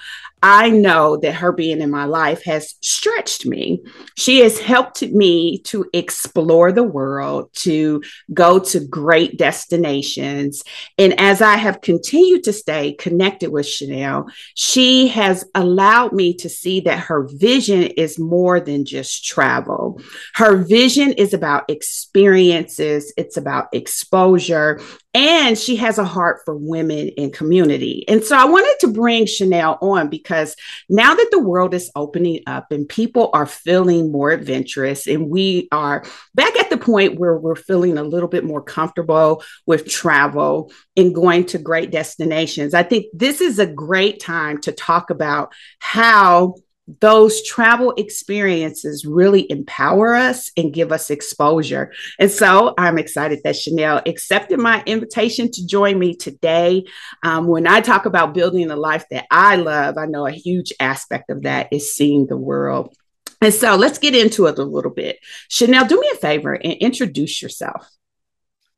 I 0.46 0.68
know 0.68 1.16
that 1.16 1.36
her 1.36 1.52
being 1.52 1.80
in 1.80 1.90
my 1.90 2.04
life 2.04 2.44
has 2.44 2.74
stretched 2.82 3.46
me. 3.46 3.82
She 4.14 4.40
has 4.40 4.60
helped 4.60 5.00
me 5.00 5.60
to 5.60 5.86
explore 5.94 6.70
the 6.70 6.82
world, 6.82 7.48
to 7.60 8.02
go 8.34 8.58
to 8.58 8.86
great 8.86 9.38
destinations. 9.38 10.62
And 10.98 11.18
as 11.18 11.40
I 11.40 11.56
have 11.56 11.80
continued 11.80 12.44
to 12.44 12.52
stay 12.52 12.92
connected 12.92 13.50
with 13.50 13.66
Chanel, 13.66 14.26
she 14.54 15.08
has 15.08 15.46
allowed 15.54 16.12
me 16.12 16.34
to 16.34 16.50
see 16.50 16.80
that 16.80 16.98
her 16.98 17.26
vision 17.26 17.84
is 17.84 18.18
more 18.18 18.60
than 18.60 18.84
just 18.84 19.24
travel. 19.24 19.98
Her 20.34 20.58
vision 20.58 21.12
is 21.12 21.32
about 21.32 21.70
experiences, 21.70 23.14
it's 23.16 23.38
about 23.38 23.68
exposure, 23.72 24.78
and 25.14 25.56
she 25.56 25.76
has 25.76 25.96
a 25.96 26.04
heart 26.04 26.40
for 26.44 26.56
women 26.56 27.08
in 27.08 27.30
community. 27.30 28.04
And 28.08 28.24
so 28.24 28.36
I 28.36 28.44
wanted 28.44 28.76
to 28.80 28.88
bring 28.88 29.26
Chanel 29.26 29.78
on 29.80 30.10
because 30.10 30.56
now 30.88 31.14
that 31.14 31.28
the 31.30 31.38
world 31.38 31.72
is 31.72 31.90
opening 31.94 32.40
up 32.46 32.72
and 32.72 32.88
people 32.88 33.30
are 33.32 33.46
feeling 33.46 34.10
more 34.10 34.32
adventurous, 34.32 35.06
and 35.06 35.30
we 35.30 35.68
are 35.70 36.04
back 36.34 36.56
at 36.58 36.68
the 36.68 36.76
point 36.76 37.18
where 37.18 37.36
we're 37.36 37.54
feeling 37.54 37.96
a 37.96 38.02
little 38.02 38.28
bit 38.28 38.44
more 38.44 38.62
comfortable 38.62 39.42
with 39.66 39.88
travel 39.88 40.72
and 40.96 41.14
going 41.14 41.46
to 41.46 41.58
great 41.58 41.92
destinations, 41.92 42.74
I 42.74 42.82
think 42.82 43.06
this 43.12 43.40
is 43.40 43.60
a 43.60 43.66
great 43.66 44.20
time 44.20 44.60
to 44.62 44.72
talk 44.72 45.10
about 45.10 45.52
how 45.78 46.56
those 47.00 47.42
travel 47.42 47.94
experiences 47.96 49.06
really 49.06 49.50
empower 49.50 50.14
us 50.14 50.50
and 50.56 50.72
give 50.72 50.92
us 50.92 51.10
exposure. 51.10 51.92
And 52.18 52.30
so 52.30 52.74
I'm 52.76 52.98
excited 52.98 53.40
that 53.44 53.56
Chanel 53.56 54.02
accepted 54.06 54.58
my 54.58 54.82
invitation 54.84 55.50
to 55.52 55.66
join 55.66 55.98
me 55.98 56.14
today. 56.14 56.84
Um, 57.22 57.46
when 57.46 57.66
I 57.66 57.80
talk 57.80 58.04
about 58.04 58.34
building 58.34 58.70
a 58.70 58.76
life 58.76 59.06
that 59.10 59.26
I 59.30 59.56
love, 59.56 59.96
I 59.96 60.06
know 60.06 60.26
a 60.26 60.32
huge 60.32 60.72
aspect 60.78 61.30
of 61.30 61.42
that 61.42 61.72
is 61.72 61.94
seeing 61.94 62.26
the 62.26 62.36
world. 62.36 62.94
And 63.40 63.52
so 63.52 63.76
let's 63.76 63.98
get 63.98 64.14
into 64.14 64.46
it 64.46 64.58
a 64.58 64.64
little 64.64 64.90
bit. 64.90 65.18
Chanel, 65.48 65.86
do 65.86 66.00
me 66.00 66.10
a 66.12 66.16
favor 66.16 66.54
and 66.54 66.74
introduce 66.74 67.42
yourself. 67.42 67.88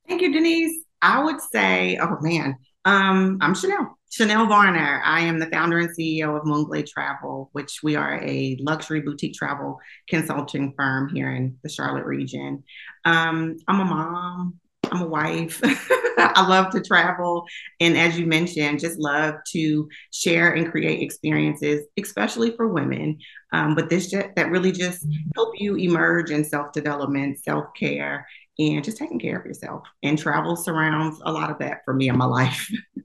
Thank 0.09 0.23
you, 0.23 0.33
Denise. 0.33 0.85
I 1.03 1.25
would 1.25 1.41
say, 1.41 1.99
oh 2.01 2.19
man, 2.21 2.57
um, 2.85 3.39
I'm 3.41 3.55
Chanel. 3.55 3.99
Chanel 4.17 4.47
Varner. 4.47 5.03
I 5.05 5.21
am 5.21 5.39
the 5.39 5.51
founder 5.51 5.79
and 5.79 5.91
CEO 5.91 6.39
of 6.39 6.45
Moonglade 6.45 6.89
Travel, 6.89 7.51
which 7.53 7.81
we 7.83 7.97
are 7.97 8.19
a 8.23 8.57
luxury 8.61 9.03
boutique 9.03 9.35
travel 9.35 9.79
consulting 10.09 10.73
firm 10.75 11.15
here 11.15 11.33
in 11.33 11.59
the 11.63 11.69
Charlotte 11.69 12.07
region. 12.07 12.65
Um, 13.05 13.59
I'm 13.69 13.81
a 13.81 13.85
mom. 13.85 14.59
I'm 14.91 15.03
a 15.03 15.07
wife. 15.07 15.61
I 16.19 16.47
love 16.49 16.71
to 16.71 16.81
travel. 16.81 17.45
And 17.79 17.95
as 17.99 18.19
you 18.19 18.25
mentioned, 18.25 18.81
just 18.81 18.99
love 18.99 19.35
to 19.53 19.87
share 20.15 20.55
and 20.55 20.71
create 20.71 21.03
experiences, 21.03 21.85
especially 22.01 22.57
for 22.57 22.69
women. 22.69 23.19
Um, 23.53 23.75
but 23.75 23.91
this 23.91 24.09
just, 24.09 24.29
that 24.35 24.51
really 24.51 24.73
just 24.73 25.05
help 25.35 25.61
you 25.61 25.77
emerge 25.77 26.31
in 26.31 26.43
self 26.43 26.73
development, 26.73 27.45
self 27.45 27.67
care, 27.79 28.27
and 28.59 28.83
just 28.83 28.97
taking 28.97 29.19
care 29.19 29.39
of 29.39 29.45
yourself. 29.45 29.83
And 30.03 30.19
travel 30.19 30.57
surrounds 30.57 31.21
a 31.23 31.33
lot 31.33 31.51
of 31.51 31.59
that 31.59 31.81
for 31.85 31.93
me 31.93 32.09
in 32.09 32.17
my 32.17 32.25
life. 32.25 32.67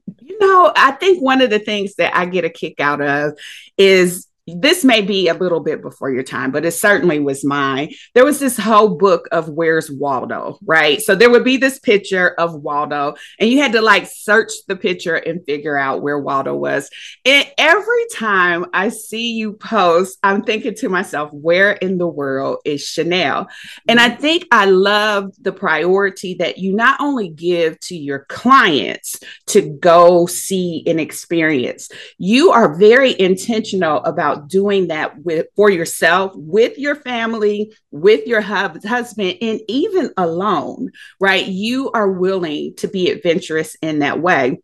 Know, 0.52 0.72
I 0.76 0.92
think 0.92 1.22
one 1.22 1.40
of 1.40 1.50
the 1.50 1.58
things 1.58 1.94
that 1.96 2.14
I 2.14 2.26
get 2.26 2.44
a 2.44 2.50
kick 2.50 2.78
out 2.78 3.00
of 3.00 3.38
is 3.78 4.26
this 4.46 4.84
may 4.84 5.00
be 5.02 5.28
a 5.28 5.34
little 5.34 5.60
bit 5.60 5.82
before 5.82 6.10
your 6.10 6.24
time, 6.24 6.50
but 6.50 6.64
it 6.64 6.72
certainly 6.72 7.20
was 7.20 7.44
mine. 7.44 7.94
There 8.14 8.24
was 8.24 8.40
this 8.40 8.58
whole 8.58 8.96
book 8.96 9.28
of 9.30 9.48
Where's 9.48 9.90
Waldo, 9.90 10.58
right? 10.64 11.00
So 11.00 11.14
there 11.14 11.30
would 11.30 11.44
be 11.44 11.58
this 11.58 11.78
picture 11.78 12.30
of 12.30 12.54
Waldo, 12.54 13.14
and 13.38 13.48
you 13.48 13.60
had 13.60 13.72
to 13.72 13.80
like 13.82 14.06
search 14.06 14.50
the 14.66 14.74
picture 14.74 15.14
and 15.14 15.44
figure 15.46 15.78
out 15.78 16.02
where 16.02 16.18
Waldo 16.18 16.54
mm-hmm. 16.54 16.60
was. 16.60 16.90
And 17.24 17.48
every 17.56 18.06
time 18.12 18.66
I 18.72 18.88
see 18.88 19.32
you 19.34 19.52
post, 19.52 20.18
I'm 20.24 20.42
thinking 20.42 20.74
to 20.76 20.88
myself, 20.88 21.32
where 21.32 21.72
in 21.72 21.98
the 21.98 22.08
world 22.08 22.58
is 22.64 22.84
Chanel? 22.84 23.46
And 23.86 24.00
I 24.00 24.10
mm-hmm. 24.10 24.20
think 24.20 24.46
I 24.50 24.64
love 24.64 25.32
the 25.40 25.52
priority 25.52 26.34
that 26.34 26.58
you 26.58 26.74
not 26.74 27.00
only 27.00 27.28
give 27.28 27.78
to 27.80 27.96
your 27.96 28.26
clients 28.28 29.20
to 29.48 29.78
go 29.80 30.26
see 30.26 30.82
and 30.86 30.98
experience, 30.98 31.88
you 32.18 32.50
are 32.50 32.76
very 32.76 33.18
intentional 33.20 34.02
about 34.02 34.31
about 34.32 34.48
doing 34.48 34.88
that 34.88 35.18
with 35.22 35.46
for 35.56 35.70
yourself, 35.70 36.32
with 36.34 36.78
your 36.78 36.96
family, 36.96 37.72
with 37.90 38.26
your 38.26 38.40
hub, 38.40 38.82
husband, 38.84 39.36
and 39.40 39.60
even 39.68 40.10
alone, 40.16 40.90
right? 41.20 41.46
You 41.46 41.90
are 41.92 42.10
willing 42.10 42.74
to 42.76 42.88
be 42.88 43.10
adventurous 43.10 43.76
in 43.82 44.00
that 44.00 44.20
way. 44.20 44.60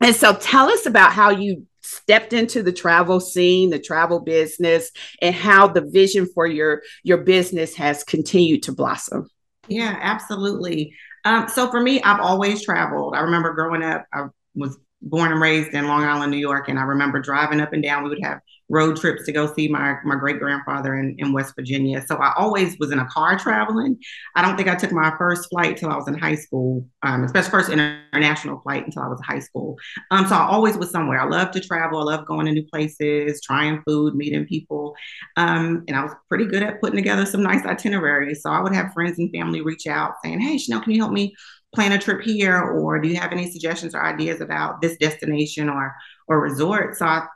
And 0.00 0.14
so 0.14 0.34
tell 0.34 0.68
us 0.68 0.86
about 0.86 1.12
how 1.12 1.30
you 1.30 1.66
stepped 1.82 2.32
into 2.32 2.62
the 2.62 2.72
travel 2.72 3.18
scene, 3.18 3.70
the 3.70 3.78
travel 3.78 4.20
business, 4.20 4.90
and 5.20 5.34
how 5.34 5.68
the 5.68 5.80
vision 5.80 6.26
for 6.34 6.46
your 6.46 6.82
your 7.02 7.18
business 7.18 7.74
has 7.74 8.04
continued 8.04 8.62
to 8.64 8.72
blossom. 8.72 9.28
Yeah, 9.68 9.98
absolutely. 10.00 10.94
Um, 11.24 11.48
so 11.48 11.70
for 11.70 11.80
me, 11.80 12.00
I've 12.02 12.20
always 12.20 12.64
traveled. 12.64 13.14
I 13.14 13.20
remember 13.20 13.52
growing 13.52 13.82
up, 13.82 14.06
I 14.12 14.26
was 14.54 14.78
born 15.02 15.30
and 15.32 15.40
raised 15.40 15.74
in 15.74 15.86
Long 15.86 16.04
Island, 16.04 16.30
New 16.30 16.38
York, 16.38 16.68
and 16.68 16.78
I 16.78 16.82
remember 16.82 17.20
driving 17.20 17.60
up 17.60 17.72
and 17.72 17.82
down. 17.82 18.04
We 18.04 18.10
would 18.10 18.22
have 18.22 18.40
road 18.68 18.96
trips 18.96 19.24
to 19.24 19.32
go 19.32 19.52
see 19.52 19.68
my 19.68 19.96
my 20.04 20.14
great 20.14 20.38
grandfather 20.38 20.96
in, 20.96 21.14
in 21.18 21.32
West 21.32 21.54
Virginia. 21.56 22.04
So 22.06 22.16
I 22.16 22.32
always 22.36 22.76
was 22.78 22.90
in 22.90 22.98
a 22.98 23.06
car 23.06 23.38
traveling. 23.38 23.98
I 24.36 24.42
don't 24.42 24.56
think 24.56 24.68
I 24.68 24.74
took 24.74 24.92
my 24.92 25.14
first 25.16 25.48
flight 25.50 25.76
till 25.76 25.90
I 25.90 25.96
was 25.96 26.08
in 26.08 26.18
high 26.18 26.34
school, 26.34 26.86
um, 27.02 27.24
especially 27.24 27.50
first 27.50 27.70
international 27.70 28.60
flight 28.60 28.84
until 28.84 29.02
I 29.02 29.08
was 29.08 29.18
in 29.20 29.24
high 29.24 29.40
school. 29.40 29.76
Um, 30.10 30.26
so 30.26 30.34
I 30.34 30.46
always 30.46 30.76
was 30.76 30.90
somewhere. 30.90 31.20
I 31.20 31.28
love 31.28 31.50
to 31.52 31.60
travel. 31.60 32.00
I 32.00 32.04
love 32.04 32.26
going 32.26 32.46
to 32.46 32.52
new 32.52 32.66
places, 32.66 33.40
trying 33.42 33.82
food, 33.86 34.14
meeting 34.14 34.46
people, 34.46 34.94
um, 35.36 35.84
and 35.88 35.96
I 35.96 36.02
was 36.02 36.12
pretty 36.28 36.46
good 36.46 36.62
at 36.62 36.80
putting 36.80 36.96
together 36.96 37.26
some 37.26 37.42
nice 37.42 37.64
itineraries. 37.64 38.42
So 38.42 38.50
I 38.50 38.60
would 38.60 38.74
have 38.74 38.92
friends 38.92 39.18
and 39.18 39.30
family 39.32 39.62
reach 39.62 39.86
out 39.86 40.14
saying, 40.22 40.40
"Hey, 40.40 40.58
Chanel, 40.58 40.82
can 40.82 40.92
you 40.92 41.00
help 41.00 41.12
me?" 41.12 41.34
plan 41.74 41.92
a 41.92 41.98
trip 41.98 42.22
here 42.22 42.58
or 42.62 42.98
do 42.98 43.08
you 43.08 43.16
have 43.16 43.30
any 43.30 43.50
suggestions 43.50 43.94
or 43.94 44.02
ideas 44.02 44.40
about 44.40 44.80
this 44.80 44.96
destination 44.96 45.68
or 45.68 45.94
or 46.26 46.40
resort 46.40 46.96
so 46.96 47.04
i 47.04 47.26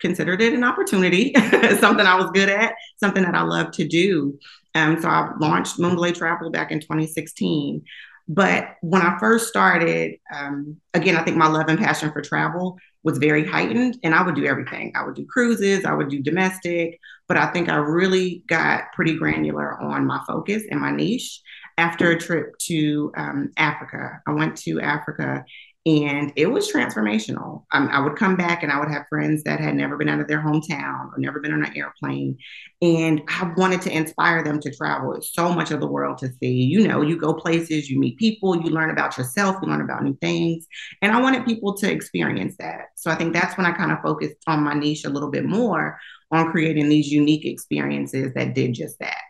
considered 0.00 0.40
it 0.42 0.52
an 0.52 0.64
opportunity 0.64 1.32
something 1.78 2.06
i 2.06 2.14
was 2.14 2.30
good 2.32 2.48
at 2.48 2.74
something 2.98 3.22
that 3.22 3.34
i 3.34 3.42
love 3.42 3.70
to 3.72 3.86
do. 3.86 4.38
Um, 4.74 5.00
so 5.00 5.08
i 5.08 5.32
launched 5.40 5.78
moonglade 5.78 6.16
travel 6.16 6.50
back 6.50 6.70
in 6.70 6.80
2016 6.80 7.82
but 8.28 8.76
when 8.82 9.02
i 9.02 9.18
first 9.18 9.48
started 9.48 10.16
um, 10.34 10.76
again 10.94 11.16
i 11.16 11.22
think 11.22 11.36
my 11.36 11.46
love 11.48 11.68
and 11.68 11.78
passion 11.78 12.12
for 12.12 12.20
travel 12.20 12.78
was 13.02 13.18
very 13.18 13.46
heightened 13.46 13.98
and 14.02 14.14
i 14.14 14.22
would 14.22 14.34
do 14.34 14.46
everything. 14.46 14.92
I 14.96 15.04
would 15.04 15.14
do 15.14 15.26
cruises 15.26 15.84
i 15.84 15.94
would 15.94 16.08
do 16.08 16.22
domestic 16.22 16.98
but 17.28 17.36
i 17.36 17.46
think 17.52 17.68
i 17.68 17.76
really 17.76 18.42
got 18.48 18.92
pretty 18.94 19.16
granular 19.16 19.80
on 19.80 20.06
my 20.06 20.20
focus 20.26 20.62
and 20.70 20.80
my 20.80 20.90
niche. 20.90 21.40
After 21.78 22.10
a 22.10 22.18
trip 22.18 22.56
to 22.68 23.12
um, 23.18 23.52
Africa. 23.58 24.22
I 24.26 24.32
went 24.32 24.56
to 24.58 24.80
Africa 24.80 25.44
and 25.86 26.32
it 26.34 26.46
was 26.46 26.70
transformational. 26.70 27.62
Um, 27.70 27.88
I 27.92 28.00
would 28.00 28.16
come 28.16 28.34
back 28.34 28.64
and 28.64 28.72
I 28.72 28.80
would 28.80 28.90
have 28.90 29.06
friends 29.08 29.44
that 29.44 29.60
had 29.60 29.76
never 29.76 29.96
been 29.96 30.08
out 30.08 30.18
of 30.18 30.26
their 30.26 30.42
hometown 30.42 31.12
or 31.12 31.14
never 31.18 31.38
been 31.38 31.52
on 31.52 31.64
an 31.64 31.76
airplane. 31.76 32.38
And 32.82 33.22
I 33.28 33.52
wanted 33.56 33.82
to 33.82 33.96
inspire 33.96 34.42
them 34.42 34.58
to 34.62 34.74
travel. 34.74 35.14
It's 35.14 35.32
so 35.32 35.52
much 35.52 35.70
of 35.70 35.78
the 35.78 35.86
world 35.86 36.18
to 36.18 36.32
see. 36.40 36.54
You 36.64 36.88
know, 36.88 37.02
you 37.02 37.16
go 37.16 37.32
places, 37.34 37.88
you 37.88 38.00
meet 38.00 38.18
people, 38.18 38.56
you 38.56 38.70
learn 38.70 38.90
about 38.90 39.16
yourself, 39.16 39.58
you 39.62 39.68
learn 39.68 39.80
about 39.80 40.02
new 40.02 40.16
things. 40.20 40.66
And 41.02 41.12
I 41.12 41.20
wanted 41.20 41.46
people 41.46 41.74
to 41.74 41.90
experience 41.90 42.56
that. 42.58 42.86
So 42.96 43.08
I 43.08 43.14
think 43.14 43.32
that's 43.32 43.56
when 43.56 43.66
I 43.66 43.70
kind 43.70 43.92
of 43.92 44.00
focused 44.02 44.38
on 44.48 44.64
my 44.64 44.74
niche 44.74 45.04
a 45.04 45.10
little 45.10 45.30
bit 45.30 45.44
more 45.44 46.00
on 46.32 46.50
creating 46.50 46.88
these 46.88 47.12
unique 47.12 47.46
experiences 47.46 48.34
that 48.34 48.56
did 48.56 48.74
just 48.74 48.98
that. 48.98 49.22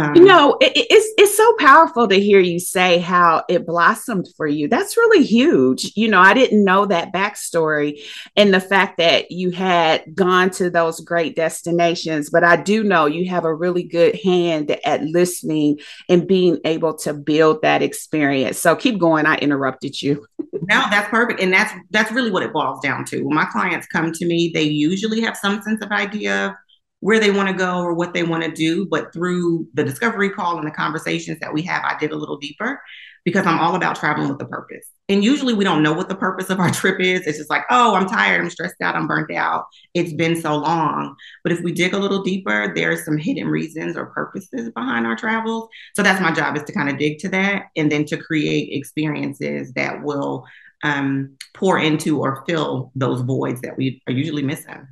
Um, 0.00 0.14
you 0.14 0.24
know, 0.24 0.56
it, 0.60 0.72
it's 0.74 1.08
it's 1.18 1.36
so 1.36 1.54
powerful 1.58 2.08
to 2.08 2.18
hear 2.18 2.40
you 2.40 2.58
say 2.58 2.98
how 2.98 3.44
it 3.48 3.66
blossomed 3.66 4.28
for 4.36 4.46
you. 4.46 4.66
That's 4.66 4.96
really 4.96 5.24
huge. 5.24 5.92
You 5.94 6.08
know, 6.08 6.20
I 6.20 6.32
didn't 6.32 6.64
know 6.64 6.86
that 6.86 7.12
backstory 7.12 8.02
and 8.34 8.54
the 8.54 8.60
fact 8.60 8.96
that 8.96 9.30
you 9.30 9.50
had 9.50 10.14
gone 10.14 10.50
to 10.52 10.70
those 10.70 11.00
great 11.00 11.36
destinations, 11.36 12.30
but 12.30 12.44
I 12.44 12.56
do 12.56 12.82
know 12.82 13.04
you 13.04 13.28
have 13.28 13.44
a 13.44 13.54
really 13.54 13.82
good 13.82 14.18
hand 14.22 14.70
at 14.84 15.02
listening 15.02 15.78
and 16.08 16.26
being 16.26 16.58
able 16.64 16.94
to 16.98 17.12
build 17.12 17.60
that 17.62 17.82
experience. 17.82 18.58
So 18.58 18.74
keep 18.74 18.98
going. 18.98 19.26
I 19.26 19.36
interrupted 19.36 20.00
you. 20.00 20.26
no, 20.52 20.84
that's 20.90 21.10
perfect, 21.10 21.40
and 21.40 21.52
that's 21.52 21.72
that's 21.90 22.10
really 22.10 22.30
what 22.30 22.42
it 22.42 22.54
boils 22.54 22.80
down 22.80 23.04
to. 23.06 23.22
When 23.22 23.34
my 23.34 23.44
clients 23.46 23.86
come 23.86 24.12
to 24.12 24.24
me, 24.24 24.50
they 24.54 24.62
usually 24.62 25.20
have 25.20 25.36
some 25.36 25.60
sense 25.60 25.82
of 25.82 25.90
idea 25.90 26.58
where 27.00 27.18
they 27.18 27.30
want 27.30 27.48
to 27.48 27.54
go 27.54 27.80
or 27.80 27.94
what 27.94 28.14
they 28.14 28.22
want 28.22 28.44
to 28.44 28.50
do. 28.50 28.86
But 28.86 29.12
through 29.12 29.66
the 29.74 29.84
discovery 29.84 30.30
call 30.30 30.58
and 30.58 30.66
the 30.66 30.72
conversations 30.72 31.38
that 31.40 31.52
we 31.52 31.62
have, 31.62 31.82
I 31.84 31.98
did 31.98 32.12
a 32.12 32.16
little 32.16 32.38
deeper. 32.38 32.80
because 33.24 33.46
I'm 33.46 33.58
all 33.58 33.74
about 33.74 33.96
traveling 33.96 34.30
with 34.30 34.40
a 34.40 34.46
purpose. 34.46 34.86
And 35.10 35.22
usually 35.22 35.52
we 35.52 35.64
don't 35.64 35.82
know 35.82 35.92
what 35.92 36.08
the 36.08 36.14
purpose 36.14 36.48
of 36.48 36.58
our 36.58 36.70
trip 36.80 37.00
is. 37.00 37.26
It's 37.26 37.36
just 37.38 37.50
like, 37.50 37.64
oh, 37.70 37.94
I'm 37.94 38.08
tired, 38.08 38.40
I'm 38.40 38.48
stressed 38.48 38.80
out, 38.80 38.94
I'm 38.94 39.06
burnt 39.06 39.30
out. 39.32 39.66
It's 39.92 40.12
been 40.12 40.40
so 40.40 40.56
long. 40.56 41.14
But 41.42 41.52
if 41.52 41.60
we 41.60 41.72
dig 41.72 41.92
a 41.92 41.98
little 41.98 42.22
deeper, 42.22 42.72
there's 42.74 43.04
some 43.04 43.18
hidden 43.18 43.48
reasons 43.48 43.96
or 43.96 44.06
purposes 44.06 44.70
behind 44.74 45.06
our 45.06 45.16
travels. 45.16 45.68
So 45.94 46.02
that's 46.02 46.20
my 46.20 46.32
job 46.32 46.56
is 46.56 46.62
to 46.64 46.72
kind 46.72 46.88
of 46.88 46.98
dig 46.98 47.18
to 47.18 47.28
that 47.30 47.64
and 47.76 47.90
then 47.90 48.04
to 48.06 48.16
create 48.16 48.70
experiences 48.72 49.72
that 49.74 50.02
will 50.02 50.46
um, 50.82 51.36
pour 51.54 51.78
into 51.78 52.20
or 52.20 52.44
fill 52.48 52.90
those 52.94 53.20
voids 53.20 53.60
that 53.62 53.76
we 53.76 54.02
are 54.06 54.12
usually 54.12 54.42
missing. 54.42 54.86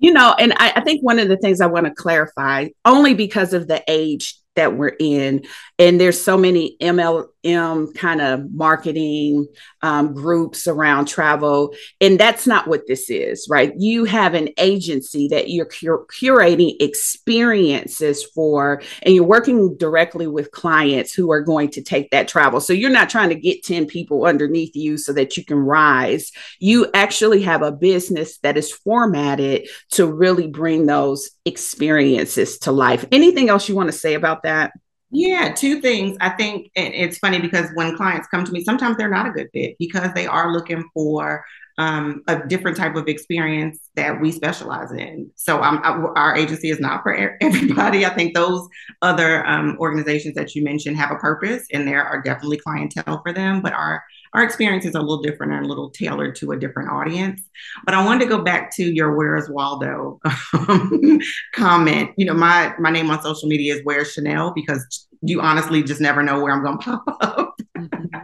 You 0.00 0.12
know, 0.12 0.34
and 0.38 0.52
I, 0.56 0.72
I 0.76 0.80
think 0.80 1.02
one 1.02 1.18
of 1.18 1.28
the 1.28 1.36
things 1.36 1.60
I 1.60 1.66
want 1.66 1.86
to 1.86 1.94
clarify, 1.94 2.68
only 2.84 3.14
because 3.14 3.52
of 3.52 3.68
the 3.68 3.82
age 3.86 4.36
that 4.56 4.76
we're 4.76 4.96
in, 4.98 5.44
and 5.78 6.00
there's 6.00 6.20
so 6.20 6.36
many 6.36 6.76
ML 6.80 7.26
M 7.44 7.92
kind 7.92 8.20
of 8.20 8.52
marketing 8.52 9.46
um, 9.82 10.12
groups 10.14 10.66
around 10.66 11.06
travel. 11.06 11.74
And 12.00 12.18
that's 12.18 12.46
not 12.46 12.66
what 12.66 12.86
this 12.86 13.10
is, 13.10 13.46
right? 13.48 13.72
You 13.76 14.04
have 14.04 14.34
an 14.34 14.50
agency 14.58 15.28
that 15.28 15.50
you're 15.50 15.66
cur- 15.66 16.06
curating 16.06 16.76
experiences 16.80 18.24
for, 18.24 18.82
and 19.02 19.14
you're 19.14 19.24
working 19.24 19.76
directly 19.76 20.26
with 20.26 20.50
clients 20.50 21.12
who 21.12 21.30
are 21.32 21.40
going 21.40 21.70
to 21.70 21.82
take 21.82 22.10
that 22.10 22.28
travel. 22.28 22.60
So 22.60 22.72
you're 22.72 22.90
not 22.90 23.10
trying 23.10 23.30
to 23.30 23.34
get 23.34 23.64
10 23.64 23.86
people 23.86 24.26
underneath 24.26 24.76
you 24.76 24.98
so 24.98 25.12
that 25.14 25.36
you 25.36 25.44
can 25.44 25.58
rise. 25.58 26.32
You 26.58 26.90
actually 26.94 27.42
have 27.42 27.62
a 27.62 27.72
business 27.72 28.38
that 28.38 28.56
is 28.56 28.72
formatted 28.72 29.68
to 29.92 30.06
really 30.06 30.46
bring 30.46 30.86
those 30.86 31.30
experiences 31.44 32.58
to 32.60 32.72
life. 32.72 33.04
Anything 33.10 33.48
else 33.48 33.68
you 33.68 33.76
want 33.76 33.88
to 33.88 33.96
say 33.96 34.14
about 34.14 34.42
that? 34.42 34.72
Yeah, 35.12 35.52
two 35.52 35.80
things. 35.80 36.16
I 36.20 36.30
think 36.30 36.70
it's 36.76 37.18
funny 37.18 37.40
because 37.40 37.68
when 37.74 37.96
clients 37.96 38.28
come 38.28 38.44
to 38.44 38.52
me, 38.52 38.62
sometimes 38.62 38.96
they're 38.96 39.10
not 39.10 39.26
a 39.26 39.30
good 39.30 39.48
fit 39.52 39.76
because 39.78 40.12
they 40.14 40.26
are 40.26 40.52
looking 40.52 40.88
for 40.94 41.44
um, 41.78 42.22
a 42.28 42.46
different 42.46 42.76
type 42.76 42.94
of 42.94 43.08
experience 43.08 43.80
that 43.96 44.20
we 44.20 44.30
specialize 44.30 44.92
in. 44.92 45.28
So 45.34 45.58
I, 45.58 45.78
our 46.14 46.36
agency 46.36 46.70
is 46.70 46.78
not 46.78 47.02
for 47.02 47.12
everybody. 47.40 48.06
I 48.06 48.14
think 48.14 48.34
those 48.34 48.68
other 49.02 49.44
um, 49.46 49.76
organizations 49.80 50.36
that 50.36 50.54
you 50.54 50.62
mentioned 50.62 50.96
have 50.98 51.10
a 51.10 51.16
purpose, 51.16 51.66
and 51.72 51.88
there 51.88 52.04
are 52.04 52.22
definitely 52.22 52.58
clientele 52.58 53.20
for 53.22 53.32
them. 53.32 53.62
But 53.62 53.72
our 53.72 54.04
our 54.34 54.42
experiences 54.42 54.94
are 54.94 55.00
a 55.00 55.02
little 55.02 55.22
different 55.22 55.52
and 55.52 55.64
a 55.64 55.68
little 55.68 55.90
tailored 55.90 56.36
to 56.36 56.52
a 56.52 56.58
different 56.58 56.90
audience. 56.90 57.42
But 57.84 57.94
I 57.94 58.04
wanted 58.04 58.24
to 58.24 58.30
go 58.30 58.42
back 58.42 58.74
to 58.76 58.84
your 58.84 59.16
"Where's 59.16 59.48
Waldo" 59.48 60.20
comment. 61.54 62.10
You 62.16 62.26
know, 62.26 62.34
my 62.34 62.74
my 62.78 62.90
name 62.90 63.10
on 63.10 63.22
social 63.22 63.48
media 63.48 63.74
is 63.74 63.80
"Where's 63.84 64.12
Chanel" 64.12 64.52
because 64.54 65.08
you 65.22 65.40
honestly 65.40 65.82
just 65.82 66.00
never 66.00 66.22
know 66.22 66.40
where 66.40 66.52
I'm 66.52 66.62
going 66.62 66.78
to 66.80 66.84
pop 66.84 67.04
up. 67.20 67.60
Mm-hmm. 67.76 68.16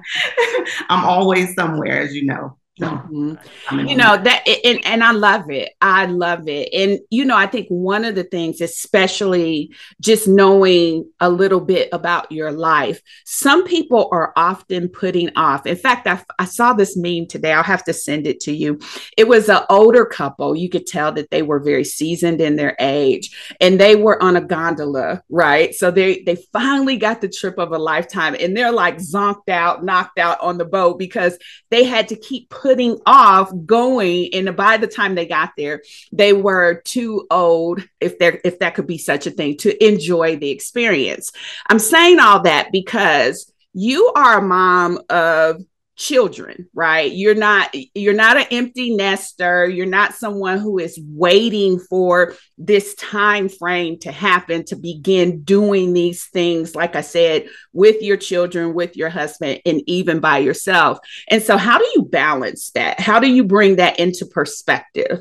I'm 0.88 1.04
always 1.04 1.54
somewhere, 1.54 2.00
as 2.00 2.14
you 2.14 2.24
know. 2.24 2.56
Mm-hmm. 2.78 3.78
you 3.88 3.96
know 3.96 4.18
that 4.18 4.46
and, 4.46 4.84
and 4.84 5.02
i 5.02 5.10
love 5.10 5.50
it. 5.50 5.72
I 5.80 6.04
love 6.04 6.46
it. 6.46 6.68
And 6.74 7.00
you 7.08 7.24
know 7.24 7.36
i 7.36 7.46
think 7.46 7.68
one 7.68 8.04
of 8.04 8.14
the 8.14 8.24
things 8.24 8.60
especially 8.60 9.74
just 9.98 10.28
knowing 10.28 11.10
a 11.20 11.30
little 11.30 11.60
bit 11.60 11.88
about 11.92 12.30
your 12.30 12.52
life 12.52 13.00
some 13.24 13.64
people 13.64 14.10
are 14.12 14.34
often 14.36 14.88
putting 14.88 15.30
off. 15.36 15.66
In 15.66 15.76
fact 15.76 16.06
i, 16.06 16.22
I 16.38 16.44
saw 16.44 16.74
this 16.74 16.96
meme 16.96 17.28
today. 17.28 17.52
I'll 17.54 17.62
have 17.62 17.84
to 17.84 17.94
send 17.94 18.26
it 18.26 18.40
to 18.40 18.52
you. 18.52 18.78
It 19.16 19.26
was 19.26 19.48
an 19.48 19.62
older 19.70 20.04
couple. 20.04 20.54
You 20.54 20.68
could 20.68 20.86
tell 20.86 21.12
that 21.12 21.30
they 21.30 21.42
were 21.42 21.60
very 21.60 21.84
seasoned 21.84 22.42
in 22.42 22.56
their 22.56 22.76
age 22.78 23.56
and 23.58 23.80
they 23.80 23.96
were 23.96 24.22
on 24.22 24.36
a 24.36 24.40
gondola 24.42 25.22
right? 25.30 25.74
So 25.74 25.90
they 25.90 26.22
they 26.22 26.36
finally 26.52 26.96
got 26.96 27.20
the 27.20 27.28
trip 27.28 27.58
of 27.58 27.72
a 27.72 27.78
lifetime 27.78 28.36
and 28.38 28.56
they're 28.56 28.72
like 28.72 28.98
zonked 28.98 29.48
out 29.48 29.84
knocked 29.84 30.18
out 30.18 30.40
on 30.40 30.58
the 30.58 30.64
boat 30.64 30.98
because 30.98 31.38
they 31.70 31.84
had 31.84 32.08
to 32.08 32.16
keep 32.16 32.50
putting 32.50 32.65
off 33.06 33.52
going 33.64 34.32
and 34.34 34.56
by 34.56 34.76
the 34.76 34.86
time 34.86 35.14
they 35.14 35.26
got 35.26 35.52
there 35.56 35.82
they 36.12 36.32
were 36.32 36.82
too 36.84 37.26
old 37.30 37.82
if 38.00 38.18
there 38.18 38.40
if 38.44 38.58
that 38.58 38.74
could 38.74 38.86
be 38.86 38.98
such 38.98 39.26
a 39.26 39.30
thing 39.30 39.56
to 39.56 39.84
enjoy 39.84 40.36
the 40.36 40.50
experience. 40.50 41.32
I'm 41.68 41.78
saying 41.78 42.18
all 42.18 42.42
that 42.42 42.72
because 42.72 43.52
you 43.72 44.12
are 44.16 44.38
a 44.38 44.42
mom 44.42 45.00
of 45.10 45.64
children 45.96 46.68
right? 46.74 47.12
You're 47.12 47.34
not 47.34 47.74
you're 47.94 48.14
not 48.14 48.36
an 48.36 48.46
empty 48.50 48.94
nester. 48.94 49.66
You're 49.66 49.86
not 49.86 50.14
someone 50.14 50.58
who 50.58 50.78
is 50.78 51.00
waiting 51.02 51.78
for 51.78 52.34
this 52.58 52.94
time 52.96 53.48
frame 53.48 53.98
to 54.00 54.12
happen 54.12 54.64
to 54.66 54.76
begin 54.76 55.42
doing 55.42 55.92
these 55.92 56.26
things 56.26 56.74
like 56.74 56.96
i 56.96 57.02
said 57.02 57.46
with 57.72 58.00
your 58.02 58.16
children 58.16 58.72
with 58.74 58.96
your 58.96 59.08
husband 59.08 59.60
and 59.66 59.82
even 59.86 60.20
by 60.20 60.38
yourself. 60.38 60.98
And 61.28 61.42
so 61.42 61.56
how 61.56 61.78
do 61.78 61.86
you 61.94 62.02
balance 62.02 62.70
that? 62.70 63.00
How 63.00 63.18
do 63.18 63.28
you 63.28 63.44
bring 63.44 63.76
that 63.76 63.98
into 63.98 64.26
perspective? 64.26 65.20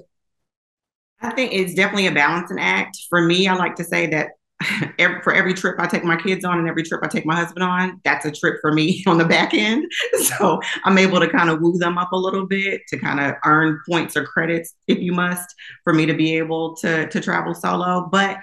I 1.22 1.32
think 1.32 1.54
it's 1.54 1.74
definitely 1.74 2.08
a 2.08 2.14
balancing 2.14 2.60
act. 2.60 2.98
For 3.10 3.22
me, 3.22 3.48
I 3.48 3.56
like 3.56 3.76
to 3.76 3.84
say 3.84 4.08
that 4.08 4.32
every, 5.00 5.22
for 5.22 5.34
every 5.34 5.54
trip 5.54 5.76
I 5.80 5.88
take 5.88 6.04
my 6.04 6.16
kids 6.16 6.46
on 6.46 6.60
and 6.60 6.68
every 6.68 6.84
trip 6.84 7.02
I 7.04 7.08
take 7.08 7.26
my 7.26 7.36
husband 7.36 7.64
on, 7.64 8.02
that's 8.04 8.26
a 8.26 8.32
trip 8.32 8.58
for 8.62 8.72
me 8.74 9.04
on 9.08 9.18
the 9.18 9.26
back 9.26 9.54
end. 9.54 9.86
So 10.26 10.60
I'm 10.86 10.98
able 10.98 11.20
to 11.20 11.30
kind 11.30 11.50
of 11.50 11.62
woo 11.62 11.78
them 11.78 11.98
up 11.98 12.12
a 12.12 12.18
little 12.18 12.48
bit 12.48 12.82
to 12.88 12.98
kind 12.98 13.20
of 13.20 13.36
earn 13.46 13.80
points 13.88 14.18
or 14.18 14.26
credits, 14.26 14.74
if 14.88 15.00
you 15.00 15.14
must, 15.14 15.54
for 15.84 15.94
me 15.94 16.06
to 16.06 16.14
be 16.14 16.38
able 16.38 16.76
to 16.78 17.08
to 17.08 17.22
travel 17.22 17.54
solo. 17.54 18.10
But 18.12 18.40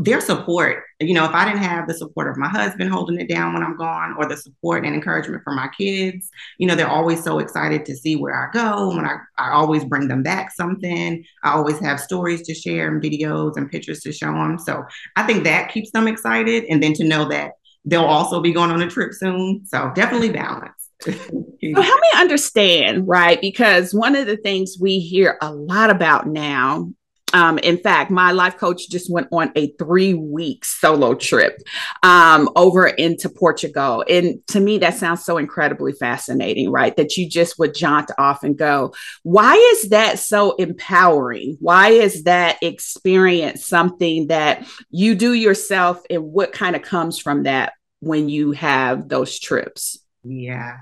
their 0.00 0.20
support, 0.20 0.82
you 0.98 1.14
know, 1.14 1.24
if 1.24 1.30
I 1.30 1.44
didn't 1.44 1.62
have 1.62 1.86
the 1.86 1.94
support 1.94 2.28
of 2.28 2.36
my 2.36 2.48
husband 2.48 2.90
holding 2.90 3.20
it 3.20 3.28
down 3.28 3.54
when 3.54 3.62
I'm 3.62 3.76
gone, 3.76 4.14
or 4.18 4.26
the 4.26 4.36
support 4.36 4.84
and 4.84 4.94
encouragement 4.94 5.44
from 5.44 5.56
my 5.56 5.68
kids, 5.76 6.28
you 6.58 6.66
know, 6.66 6.74
they're 6.74 6.88
always 6.88 7.22
so 7.22 7.38
excited 7.38 7.84
to 7.86 7.96
see 7.96 8.16
where 8.16 8.34
I 8.34 8.50
go. 8.52 8.88
When 8.88 9.04
I, 9.04 9.16
I 9.38 9.52
always 9.52 9.84
bring 9.84 10.08
them 10.08 10.22
back 10.22 10.50
something, 10.50 11.24
I 11.44 11.52
always 11.52 11.78
have 11.80 12.00
stories 12.00 12.42
to 12.42 12.54
share 12.54 12.88
and 12.88 13.02
videos 13.02 13.56
and 13.56 13.70
pictures 13.70 14.00
to 14.00 14.12
show 14.12 14.32
them. 14.32 14.58
So 14.58 14.82
I 15.16 15.24
think 15.24 15.44
that 15.44 15.70
keeps 15.72 15.92
them 15.92 16.08
excited. 16.08 16.64
And 16.64 16.82
then 16.82 16.92
to 16.94 17.04
know 17.04 17.28
that 17.28 17.52
they'll 17.84 18.02
also 18.02 18.40
be 18.40 18.52
going 18.52 18.70
on 18.70 18.82
a 18.82 18.90
trip 18.90 19.12
soon. 19.12 19.64
So 19.66 19.92
definitely 19.94 20.30
balance. 20.30 20.74
so 21.02 21.12
help 21.12 22.00
me 22.00 22.10
understand, 22.16 23.06
right? 23.06 23.40
Because 23.40 23.94
one 23.94 24.16
of 24.16 24.26
the 24.26 24.36
things 24.36 24.76
we 24.80 24.98
hear 24.98 25.38
a 25.40 25.52
lot 25.52 25.90
about 25.90 26.26
now 26.26 26.92
um, 27.32 27.58
in 27.58 27.78
fact, 27.78 28.10
my 28.10 28.32
life 28.32 28.56
coach 28.56 28.88
just 28.88 29.10
went 29.10 29.28
on 29.32 29.52
a 29.56 29.72
three 29.78 30.14
week 30.14 30.64
solo 30.64 31.14
trip 31.14 31.58
um, 32.02 32.48
over 32.56 32.86
into 32.86 33.28
Portugal. 33.28 34.04
And 34.08 34.46
to 34.48 34.60
me, 34.60 34.78
that 34.78 34.94
sounds 34.94 35.24
so 35.24 35.38
incredibly 35.38 35.92
fascinating, 35.92 36.70
right? 36.70 36.96
That 36.96 37.16
you 37.16 37.28
just 37.28 37.58
would 37.58 37.74
jaunt 37.74 38.10
off 38.18 38.42
and 38.42 38.56
go. 38.56 38.94
Why 39.22 39.54
is 39.72 39.90
that 39.90 40.18
so 40.18 40.56
empowering? 40.56 41.56
Why 41.60 41.90
is 41.90 42.24
that 42.24 42.58
experience 42.62 43.66
something 43.66 44.28
that 44.28 44.66
you 44.90 45.14
do 45.14 45.32
yourself? 45.32 46.02
And 46.10 46.32
what 46.32 46.52
kind 46.52 46.76
of 46.76 46.82
comes 46.82 47.18
from 47.18 47.44
that 47.44 47.74
when 48.00 48.28
you 48.28 48.52
have 48.52 49.08
those 49.08 49.38
trips? 49.38 49.98
Yeah. 50.24 50.78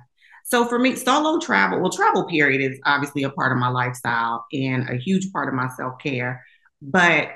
So 0.49 0.65
for 0.65 0.79
me, 0.79 0.97
solo 0.97 1.39
travel, 1.39 1.81
well, 1.81 1.91
travel 1.91 2.25
period 2.25 2.63
is 2.63 2.81
obviously 2.87 3.23
a 3.23 3.31
part 3.31 3.53
of 3.53 3.59
my 3.59 3.69
lifestyle 3.69 4.47
and 4.53 4.89
a 4.89 4.97
huge 4.97 5.31
part 5.31 5.47
of 5.49 5.55
my 5.55 5.69
self 5.77 5.99
care, 6.03 6.43
but 6.81 7.29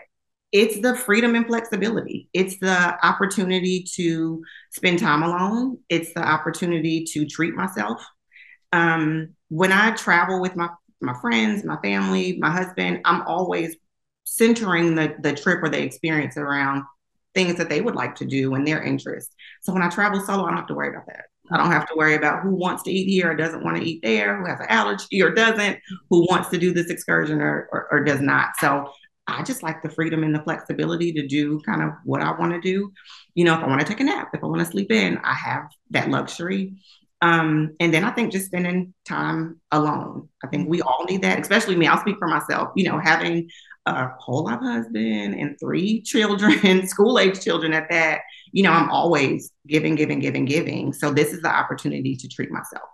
it's 0.51 0.81
the 0.81 0.95
freedom 0.97 1.35
and 1.35 1.47
flexibility. 1.47 2.29
It's 2.33 2.59
the 2.59 2.99
opportunity 3.07 3.85
to 3.97 4.43
spend 4.71 4.99
time 4.99 5.23
alone. 5.23 5.79
It's 5.91 6.15
the 6.15 6.23
opportunity 6.23 7.05
to 7.13 7.27
treat 7.27 7.55
myself. 7.55 8.03
Um, 8.73 9.35
when 9.49 9.73
I 9.73 9.93
travel 9.93 10.41
with 10.41 10.57
my 10.57 10.69
my 11.01 11.15
friends, 11.21 11.65
my 11.65 11.77
family, 11.83 12.39
my 12.41 12.51
husband, 12.51 13.01
I'm 13.05 13.23
always 13.23 13.77
centering 14.25 14.95
the 14.95 15.17
the 15.21 15.35
trip 15.35 15.63
or 15.63 15.69
the 15.69 15.83
experience 15.83 16.37
around 16.39 16.85
things 17.35 17.57
that 17.57 17.69
they 17.69 17.81
would 17.83 17.95
like 17.95 18.15
to 18.17 18.27
do 18.27 18.55
and 18.55 18.67
their 18.67 18.83
interests. 18.83 19.35
So 19.63 19.73
when 19.75 19.83
I 19.83 19.91
travel 19.91 20.21
solo, 20.21 20.45
I 20.45 20.49
don't 20.49 20.59
have 20.59 20.67
to 20.69 20.75
worry 20.75 20.91
about 20.91 21.07
that. 21.09 21.25
I 21.53 21.57
don't 21.59 21.71
have 21.71 21.87
to 21.89 21.95
worry 21.97 22.15
about 22.15 22.43
who 22.43 22.55
wants 22.55 22.83
to 22.85 22.91
eat 22.91 23.09
here 23.09 23.31
or 23.31 23.37
doesn't 23.37 23.65
want 23.65 23.77
to 23.77 23.83
eat 23.83 24.01
there, 24.03 24.37
who 24.37 24.47
has 24.47 24.61
an 24.61 24.67
allergy 24.69 25.23
or 25.23 25.31
doesn't, 25.31 25.79
who 26.11 26.27
wants 26.29 26.49
to 26.51 26.59
do 26.59 26.73
this 26.73 26.91
excursion 26.91 27.41
or, 27.41 27.69
or, 27.73 27.89
or 27.91 28.05
does 28.05 28.21
not. 28.21 28.51
So 28.59 28.91
I 29.27 29.43
just 29.43 29.63
like 29.63 29.83
the 29.83 29.89
freedom 29.91 30.25
and 30.25 30.35
the 30.35 30.43
flexibility 30.43 31.13
to 31.13 31.27
do 31.27 31.61
kind 31.61 31.83
of 31.83 31.91
what 32.05 32.23
I 32.23 32.33
want 32.33 32.53
to 32.53 32.61
do. 32.61 32.93
You 33.35 33.45
know, 33.45 33.55
if 33.55 33.61
I 33.61 33.67
want 33.67 33.81
to 33.81 33.87
take 33.87 34.01
a 34.01 34.05
nap, 34.05 34.31
if 34.35 34.43
I 34.43 34.47
want 34.47 34.61
to 34.61 34.67
sleep 34.67 34.91
in, 34.91 35.19
I 35.19 35.35
have 35.35 35.71
that 35.91 36.11
luxury. 36.11 36.75
Um, 37.21 37.77
and 37.79 37.95
then 37.95 38.03
I 38.03 38.11
think 38.11 38.33
just 38.33 38.47
spending 38.47 38.95
time 39.07 39.61
alone. 39.71 40.29
I 40.43 40.49
think 40.49 40.69
we 40.69 40.83
all 40.83 41.05
need 41.09 41.23
that, 41.23 41.39
especially 41.39 41.77
me. 41.77 41.87
I'll 41.87 42.01
speak 42.01 42.17
for 42.19 42.27
myself. 42.27 42.71
You 42.75 42.91
know, 42.91 42.99
having 42.99 43.49
a 43.87 44.09
whole 44.19 44.45
life 44.45 44.61
husband 44.61 45.35
and 45.35 45.57
three 45.59 46.03
children, 46.03 46.87
school 46.89 47.21
age 47.21 47.41
children 47.41 47.75
at 47.75 47.89
that, 47.91 48.23
you 48.53 48.63
know, 48.63 48.71
I'm 48.71 48.91
always 48.91 49.51
giving, 49.67 49.95
giving, 49.95 50.21
giving, 50.21 50.45
giving. 50.45 50.93
So 50.93 51.13
this 51.13 51.33
is 51.33 51.41
the 51.43 51.49
opportunity 51.49 52.17
to 52.17 52.29
treat 52.29 52.51
myself. 52.51 52.85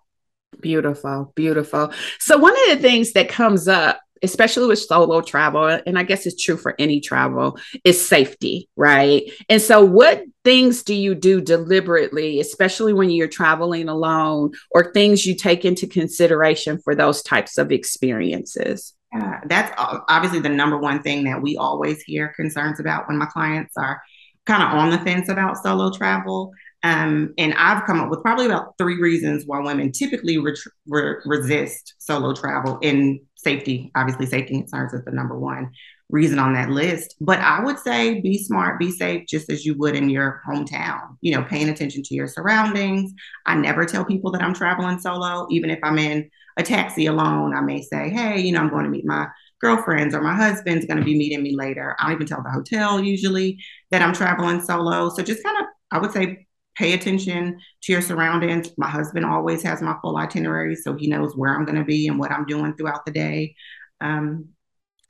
Beautiful, 0.61 1.33
beautiful. 1.37 1.93
So, 2.19 2.39
one 2.39 2.53
of 2.53 2.77
the 2.77 2.83
things 2.83 3.13
that 3.13 3.29
comes 3.29 3.69
up 3.69 4.01
especially 4.23 4.67
with 4.67 4.79
solo 4.79 5.21
travel, 5.21 5.67
and 5.87 5.99
I 5.99 6.03
guess 6.03 6.27
it's 6.27 6.43
true 6.43 6.57
for 6.57 6.75
any 6.79 7.01
travel, 7.01 7.59
is 7.85 8.07
safety, 8.07 8.69
right? 8.77 9.23
And 9.49 9.61
so, 9.61 9.85
what 9.85 10.25
things 10.45 10.83
do 10.83 10.95
you 10.95 11.15
do 11.15 11.41
deliberately, 11.41 12.41
especially 12.41 12.93
when 12.93 13.11
you're 13.11 13.29
traveling 13.29 13.89
alone, 13.89 14.53
or 14.71 14.93
things 14.93 15.27
you 15.27 15.35
take 15.35 15.65
into 15.65 15.87
consideration 15.87 16.79
for 16.79 16.95
those 16.95 17.23
types 17.23 17.59
of 17.59 17.73
experiences? 17.73 18.95
Yeah, 19.13 19.41
that's 19.47 19.73
uh, 19.79 20.01
obviously 20.09 20.41
the 20.41 20.51
number 20.51 20.79
one 20.79 21.03
thing 21.03 21.25
that 21.25 21.41
we 21.41 21.57
always 21.57 22.03
hear 22.03 22.33
concerns 22.37 22.79
about 22.79 23.09
when 23.09 23.17
my 23.17 23.27
clients 23.27 23.75
are 23.77 24.03
kind 24.49 24.63
of 24.63 24.71
on 24.71 24.91
the 24.91 24.99
fence 24.99 25.29
about 25.29 25.63
solo 25.63 25.93
travel. 25.93 26.53
Um, 26.83 27.35
and 27.39 27.55
I've 27.55 27.85
come 27.87 28.01
up 28.01 28.09
with 28.09 28.23
probably 28.23 28.47
about 28.47 28.75
three 28.79 29.01
reasons 29.01 29.45
why 29.47 29.61
women 29.61 29.93
typically 29.93 30.39
re- 30.39 30.57
re- 30.87 31.17
resist 31.25 31.95
solo 31.99 32.35
travel 32.35 32.79
in 32.81 33.21
safety. 33.37 33.93
Obviously, 33.95 34.27
safety 34.27 34.55
concerns 34.55 34.95
is 34.95 35.05
the 35.05 35.13
number 35.13 35.39
one 35.39 35.71
reason 36.11 36.39
on 36.39 36.55
that 36.55 36.71
list. 36.71 37.17
But 37.21 37.41
I 37.41 37.63
would 37.63 37.79
say 37.79 38.21
be 38.21 38.39
smart, 38.39 38.79
be 38.79 38.91
safe, 38.91 39.27
just 39.29 39.51
as 39.51 39.67
you 39.67 39.77
would 39.77 39.95
in 39.95 40.09
your 40.09 40.41
hometown. 40.49 41.17
You 41.21 41.35
know, 41.35 41.43
paying 41.43 41.69
attention 41.69 42.03
to 42.05 42.15
your 42.15 42.29
surroundings. 42.29 43.13
I 43.45 43.55
never 43.57 43.85
tell 43.85 44.05
people 44.05 44.31
that 44.33 44.43
I'm 44.43 44.55
traveling 44.55 44.99
solo, 44.99 45.47
even 45.51 45.69
if 45.69 45.81
I'm 45.83 45.99
in 45.99 46.31
a 46.57 46.63
taxi 46.63 47.07
alone. 47.07 47.55
I 47.55 47.61
may 47.61 47.83
say, 47.83 48.09
hey, 48.09 48.41
you 48.41 48.53
know, 48.53 48.61
I'm 48.61 48.71
going 48.71 48.85
to 48.85 48.91
meet 48.91 49.05
my 49.05 49.27
girlfriends 49.61 50.15
or 50.15 50.21
my 50.21 50.35
husband's 50.35 50.87
going 50.87 50.99
to 50.99 51.05
be 51.05 51.17
meeting 51.17 51.43
me 51.43 51.57
later. 51.57 51.97
I 51.99 52.05
don't 52.05 52.15
even 52.15 52.27
tell 52.27 52.43
the 52.43 52.51
hotel 52.51 53.01
usually 53.01 53.63
that 53.91 54.03
I'm 54.03 54.15
traveling 54.15 54.61
solo. 54.61 55.09
So 55.09 55.23
just 55.23 55.43
kind 55.43 55.59
of, 55.59 55.65
I 55.91 55.99
would 55.99 56.13
say, 56.13 56.47
pay 56.77 56.93
attention 56.93 57.59
to 57.83 57.93
your 57.93 58.03
surroundings. 58.03 58.71
My 58.77 58.89
husband 58.89 59.27
always 59.27 59.63
has 59.65 59.83
my 59.83 59.97
full 60.01 60.17
itinerary, 60.17 60.77
so 60.77 60.95
he 60.95 61.09
knows 61.09 61.37
where 61.37 61.55
I'm 61.55 61.65
going 61.65 61.79
to 61.79 61.85
be 61.85 62.07
and 62.07 62.19
what 62.19 62.31
I'm 62.31 62.47
doing 62.47 62.75
throughout 62.75 63.05
the 63.05 63.13
day. 63.13 63.57
Um, 64.01 64.51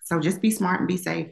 so 0.05 0.19
just 0.19 0.41
be 0.41 0.51
smart 0.51 0.81
and 0.81 0.89
be 0.89 0.97
safe. 0.97 1.29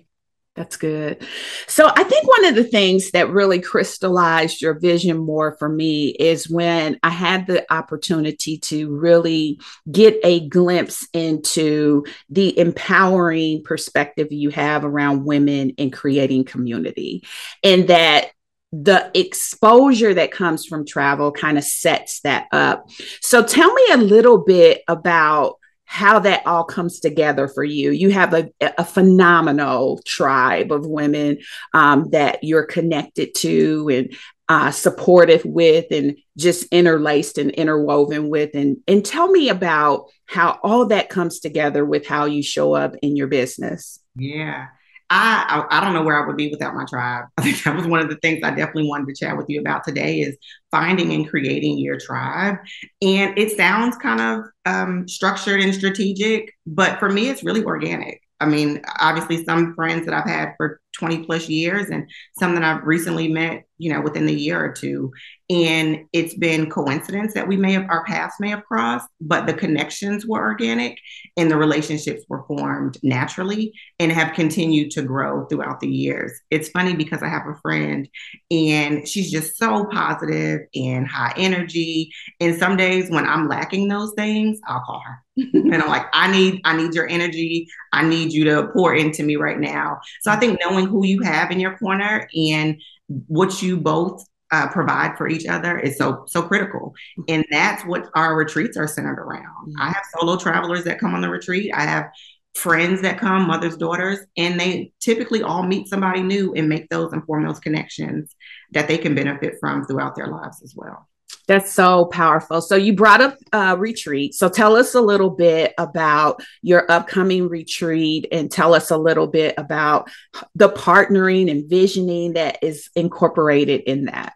That's 0.57 0.79
good. 0.79 1.23
So 1.67 1.93
I 1.95 2.03
think 2.03 2.27
one 2.27 2.47
of 2.47 2.55
the 2.55 2.65
things 2.65 3.11
that 3.11 3.29
really 3.29 3.61
crystallized 3.61 4.63
your 4.63 4.73
vision 4.79 5.19
more 5.19 5.55
for 5.59 5.69
me 5.69 6.09
is 6.09 6.49
when 6.49 6.99
I 7.03 7.11
had 7.11 7.47
the 7.47 7.71
opportunity 7.71 8.57
to 8.59 8.91
really 8.97 9.61
get 9.93 10.19
a 10.25 10.49
glimpse 10.49 11.07
into 11.13 12.07
the 12.31 12.59
empowering 12.59 13.65
perspective 13.65 14.33
you 14.33 14.49
have 14.49 14.87
around 14.87 15.27
women 15.27 15.71
in 15.71 15.91
creating 15.91 16.45
community. 16.45 17.23
And 17.63 17.89
that 17.89 18.31
the 18.73 19.11
exposure 19.15 20.15
that 20.15 20.33
comes 20.33 20.65
from 20.65 20.87
travel 20.87 21.33
kind 21.33 21.59
of 21.59 21.65
sets 21.65 22.21
that 22.21 22.47
up. 22.51 22.89
So 23.21 23.43
tell 23.43 23.73
me 23.73 23.83
a 23.93 23.99
little 23.99 24.39
bit 24.39 24.83
about 24.89 25.57
how 25.87 26.19
that 26.19 26.47
all 26.47 26.65
comes 26.65 27.01
together 27.01 27.49
for 27.49 27.65
you. 27.65 27.93
You 27.93 28.11
have 28.11 28.35
a, 28.35 28.51
a 28.61 28.85
phenomenal 28.85 30.01
tribe 30.05 30.73
of 30.73 30.85
women 30.85 31.39
um, 31.73 32.11
that 32.11 32.43
you're 32.43 32.67
connected 32.67 33.35
to 33.37 33.89
and 33.89 34.17
uh, 34.49 34.71
supportive 34.71 35.45
with 35.45 35.87
and 35.91 36.17
just 36.37 36.67
interlaced 36.73 37.39
and 37.39 37.51
interwoven 37.53 38.29
with. 38.29 38.51
And, 38.55 38.79
and 38.87 39.05
tell 39.05 39.31
me 39.31 39.49
about 39.49 40.11
how 40.27 40.59
all 40.63 40.87
that 40.87 41.09
comes 41.09 41.41
together 41.41 41.85
with 41.85 42.07
how 42.07 42.27
you 42.27 42.43
show 42.43 42.75
up 42.75 42.95
in 43.03 43.17
your 43.17 43.29
business. 43.29 44.01
Yeah. 44.17 44.67
I, 45.09 45.67
I, 45.71 45.79
I 45.79 45.85
don't 45.85 45.95
know 45.95 46.03
where 46.03 46.23
I 46.23 46.27
would 46.27 46.37
be 46.37 46.51
without 46.51 46.75
my 46.75 46.85
tribe. 46.85 47.27
I 47.39 47.43
think 47.43 47.63
that 47.63 47.77
was 47.77 47.87
one 47.87 48.01
of 48.01 48.09
the 48.09 48.17
things 48.17 48.41
I 48.43 48.51
definitely 48.51 48.89
wanted 48.89 49.09
to 49.09 49.25
chat 49.25 49.37
with 49.37 49.47
you 49.49 49.61
about 49.61 49.85
today 49.85 50.21
is 50.21 50.37
finding 50.71 51.13
and 51.13 51.29
creating 51.29 51.79
your 51.79 51.99
tribe. 51.99 52.57
And 53.03 53.39
it 53.39 53.57
sounds 53.57 53.97
kind 53.97 54.21
of 54.21 54.45
um, 54.65 55.09
structured 55.09 55.61
and 55.61 55.75
strategic, 55.75 56.53
but 56.67 56.99
for 56.99 57.09
me, 57.09 57.29
it's 57.29 57.45
really 57.45 57.65
organic. 57.65 58.21
I 58.41 58.47
mean, 58.47 58.83
obviously, 59.01 59.45
some 59.45 59.75
friends 59.75 60.05
that 60.07 60.15
I've 60.15 60.29
had 60.29 60.55
for 60.59 60.81
20 60.99 61.25
plus 61.25 61.49
years 61.49 61.89
and 61.91 62.09
some 62.39 62.55
that 62.55 62.65
I've 62.65 62.85
recently 62.85 63.29
met, 63.29 63.65
you 63.79 63.93
know, 63.93 64.01
within 64.01 64.27
the 64.27 64.35
year 64.35 64.63
or 64.63 64.73
two. 64.73 65.13
And 65.49 66.07
it's 66.13 66.35
been 66.35 66.71
coincidence 66.71 67.35
that 67.35 67.47
we 67.47 67.57
may 67.57 67.73
have, 67.73 67.89
our 67.89 68.05
paths 68.05 68.35
may 68.41 68.49
have 68.51 68.65
crossed, 68.65 69.07
but 69.21 69.47
the 69.47 69.55
connections 69.55 70.27
were 70.27 70.41
organic 70.41 70.99
and 71.37 71.51
the 71.51 71.57
relationships 71.57 72.25
were 72.29 72.45
formed 72.45 72.99
naturally 73.03 73.73
and 74.01 74.11
have 74.11 74.35
continued 74.35 74.91
to 74.93 75.03
grow 75.03 75.47
throughout 75.47 75.81
the 75.81 75.89
years. 75.89 76.33
It's 76.51 76.71
funny 76.71 76.95
because 76.95 77.23
I 77.23 77.29
have 77.29 77.47
a 77.47 77.61
friend 77.61 78.09
and 78.51 79.07
she's 79.07 79.31
just 79.31 79.57
so 79.57 79.87
positive 79.93 80.63
and 80.75 81.07
high 81.07 81.35
energy. 81.37 82.11
And 82.41 82.59
some 82.59 82.77
days 82.77 83.11
when 83.11 83.27
I'm 83.27 83.49
lacking 83.49 83.89
those 83.89 84.13
things, 84.17 84.59
I'll 84.67 84.83
call 84.85 85.01
her. 85.07 85.23
and 85.37 85.75
I'm 85.75 85.89
like, 85.89 86.07
I 86.13 86.31
need, 86.31 86.63
I 86.65 86.77
need 86.77 86.95
your 86.95 87.09
energy. 87.09 87.69
I 87.93 88.03
need 88.03 88.33
you 88.33 88.45
to 88.45 88.69
pour 88.73 88.95
into 88.95 89.23
me 89.23 89.37
right 89.37 89.61
now. 89.61 90.01
So 90.23 90.31
I 90.31 90.37
think 90.37 90.59
knowing 90.61 90.86
who 90.87 91.05
you 91.05 91.23
have 91.23 91.51
in 91.51 91.61
your 91.61 91.77
corner 91.79 92.29
and 92.35 92.81
what 93.09 93.63
you 93.63 93.77
both 93.77 94.25
uh, 94.53 94.69
provide 94.69 95.17
for 95.17 95.29
each 95.29 95.47
other 95.47 95.79
is 95.79 95.99
so 95.99 96.25
so 96.27 96.43
critical. 96.43 96.95
And 97.29 97.45
that's 97.51 97.85
what 97.85 98.09
our 98.15 98.37
retreats 98.37 98.77
are 98.77 98.87
centered 98.87 99.19
around. 99.19 99.69
Mm-hmm. 99.69 99.81
i 99.81 99.87
have 99.87 100.03
solo 100.19 100.37
travelers 100.37 100.85
that 100.85 101.01
come 101.01 101.15
on 101.15 101.21
the 101.21 101.29
retreat. 101.29 101.73
I 101.75 101.83
have 101.83 102.11
friends 102.55 103.03
that 103.03 103.19
come 103.19 103.47
mothers 103.47 103.77
daughters 103.77 104.19
and 104.37 104.59
they 104.59 104.91
typically 105.01 105.43
all 105.43 105.63
meet 105.63 105.89
somebody 105.89 106.23
new 106.23 106.55
and 106.55 106.69
make 106.69 106.89
those 106.89 107.13
and 107.13 107.23
form 107.25 107.45
those 107.45 107.61
connections 107.61 108.35
that 108.73 108.89
they 108.89 108.97
can 108.97 109.15
benefit 109.15 109.57
from 109.61 109.85
throughout 109.85 110.17
their 110.17 110.29
lives 110.29 110.63
as 110.63 110.73
well 110.75 111.07
that's 111.47 111.73
so 111.73 112.07
powerful. 112.07 112.61
So 112.61 112.75
you 112.77 112.95
brought 112.95 113.21
up 113.21 113.39
uh, 113.53 113.77
retreat. 113.79 114.35
So 114.35 114.49
tell 114.49 114.77
us 114.77 114.95
a 114.95 115.01
little 115.01 115.31
bit 115.31 115.75
about 115.79 116.43
your 116.63 116.91
upcoming 116.91 117.49
retreat 117.49 118.27
and 118.33 118.51
tell 118.51 118.75
us 118.75 118.91
a 118.91 118.97
little 118.97 119.27
bit 119.27 119.55
about 119.57 120.11
the 120.55 120.71
partnering 120.71 121.51
and 121.51 121.69
visioning 121.69 122.33
that 122.35 122.59
is 122.63 122.91
incorporated 122.97 123.83
in 123.83 124.07
that. 124.07 124.35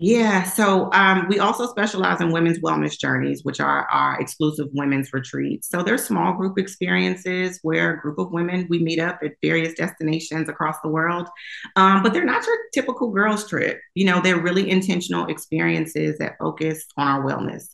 Yeah, 0.00 0.44
so 0.44 0.92
um, 0.92 1.26
we 1.28 1.40
also 1.40 1.66
specialize 1.66 2.20
in 2.20 2.30
women's 2.30 2.60
wellness 2.60 2.96
journeys, 2.96 3.42
which 3.42 3.58
are 3.58 3.84
our 3.90 4.20
exclusive 4.20 4.68
women's 4.72 5.12
retreats. 5.12 5.68
So 5.68 5.82
they're 5.82 5.98
small 5.98 6.34
group 6.34 6.56
experiences 6.56 7.58
where 7.62 7.94
a 7.94 8.00
group 8.00 8.18
of 8.20 8.30
women 8.30 8.68
we 8.70 8.78
meet 8.78 9.00
up 9.00 9.18
at 9.24 9.32
various 9.42 9.74
destinations 9.74 10.48
across 10.48 10.76
the 10.84 10.88
world, 10.88 11.28
um, 11.74 12.04
but 12.04 12.12
they're 12.12 12.24
not 12.24 12.46
your 12.46 12.56
typical 12.72 13.10
girls' 13.10 13.48
trip. 13.48 13.80
You 13.94 14.04
know, 14.06 14.20
they're 14.20 14.40
really 14.40 14.70
intentional 14.70 15.26
experiences 15.26 16.16
that 16.18 16.36
focus 16.38 16.84
on 16.96 17.08
our 17.08 17.24
wellness. 17.24 17.64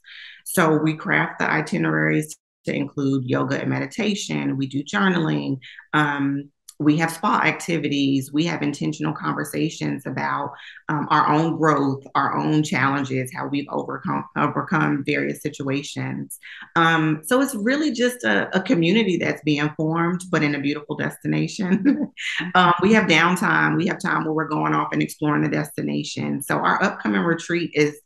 So 0.47 0.79
we 0.79 0.95
craft 0.95 1.41
the 1.41 1.51
itineraries 1.51 2.35
to 2.65 2.75
include 2.75 3.25
yoga 3.27 3.61
and 3.61 3.69
meditation. 3.69 4.57
We 4.57 4.67
do 4.67 4.83
journaling. 4.83 5.59
Um, 5.93 6.51
we 6.85 6.97
have 6.97 7.11
spa 7.11 7.41
activities 7.45 8.33
we 8.33 8.45
have 8.45 8.63
intentional 8.63 9.13
conversations 9.13 10.07
about 10.07 10.53
um, 10.89 11.07
our 11.11 11.29
own 11.29 11.57
growth 11.57 12.05
our 12.15 12.37
own 12.37 12.63
challenges 12.63 13.33
how 13.35 13.47
we've 13.47 13.67
overcome 13.71 14.25
overcome 14.37 15.05
various 15.05 15.43
situations. 15.43 16.39
Um, 16.77 17.23
so 17.25 17.41
it's 17.41 17.55
really 17.55 17.93
just 17.93 18.25
a, 18.25 18.55
a, 18.57 18.63
community 18.63 19.17
that's 19.17 19.43
being 19.43 19.71
formed 19.77 20.23
but 20.31 20.43
in 20.43 20.55
a 20.55 20.61
beautiful 20.61 20.97
destination. 20.97 22.11
Um, 22.55 22.73
we 22.83 22.93
have 22.93 23.09
downtime 23.09 23.77
we 23.77 23.87
have 23.87 24.01
time 24.01 24.25
where 24.25 24.33
we're 24.33 24.49
going 24.49 24.75
off 24.75 24.93
and 24.93 25.03
exploring 25.03 25.43
the 25.43 25.49
destination. 25.49 26.43
So 26.43 26.57
our 26.57 26.83
upcoming 26.83 27.23
retreat 27.23 27.71
is 27.75 27.99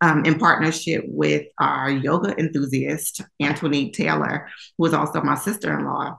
um, 0.00 0.24
in 0.24 0.38
partnership 0.38 1.04
with 1.06 1.46
our 1.58 1.90
yoga 1.90 2.38
enthusiast 2.38 3.22
antoinette 3.40 3.94
taylor 3.94 4.48
who 4.76 4.86
is 4.86 4.94
also 4.94 5.22
my 5.22 5.34
sister-in-law 5.34 6.18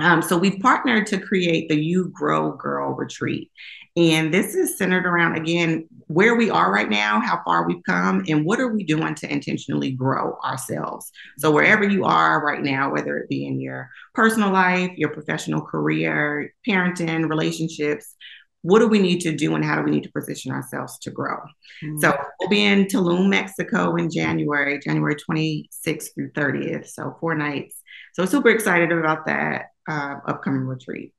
um, 0.00 0.22
so 0.22 0.36
we've 0.36 0.60
partnered 0.60 1.06
to 1.08 1.18
create 1.18 1.68
the 1.68 1.76
You 1.76 2.08
Grow 2.08 2.52
Girl 2.52 2.94
Retreat. 2.94 3.50
And 3.96 4.34
this 4.34 4.56
is 4.56 4.76
centered 4.76 5.06
around, 5.06 5.36
again, 5.36 5.88
where 6.08 6.34
we 6.34 6.50
are 6.50 6.72
right 6.72 6.90
now, 6.90 7.20
how 7.20 7.40
far 7.44 7.66
we've 7.66 7.82
come, 7.84 8.24
and 8.28 8.44
what 8.44 8.58
are 8.58 8.74
we 8.74 8.82
doing 8.82 9.14
to 9.14 9.32
intentionally 9.32 9.92
grow 9.92 10.36
ourselves. 10.44 11.12
So, 11.38 11.52
wherever 11.52 11.84
you 11.84 12.04
are 12.04 12.44
right 12.44 12.60
now, 12.60 12.90
whether 12.90 13.16
it 13.18 13.28
be 13.28 13.46
in 13.46 13.60
your 13.60 13.90
personal 14.12 14.50
life, 14.50 14.90
your 14.96 15.10
professional 15.10 15.60
career, 15.62 16.52
parenting, 16.68 17.28
relationships, 17.28 18.16
what 18.62 18.80
do 18.80 18.88
we 18.88 18.98
need 18.98 19.20
to 19.20 19.36
do 19.36 19.54
and 19.54 19.64
how 19.64 19.76
do 19.76 19.82
we 19.82 19.92
need 19.92 20.04
to 20.04 20.12
position 20.12 20.50
ourselves 20.50 20.98
to 21.00 21.10
grow? 21.12 21.36
Mm-hmm. 21.84 22.00
So, 22.00 22.16
we'll 22.40 22.48
be 22.48 22.64
in 22.64 22.86
Tulum, 22.86 23.28
Mexico 23.28 23.94
in 23.94 24.10
January, 24.10 24.80
January 24.80 25.14
26th 25.14 26.14
through 26.16 26.32
30th. 26.32 26.88
So, 26.88 27.16
four 27.20 27.36
nights. 27.36 27.80
So, 28.14 28.24
super 28.24 28.48
excited 28.48 28.90
about 28.90 29.26
that 29.26 29.66
uh, 29.88 30.16
upcoming 30.26 30.62
retreat. 30.62 31.12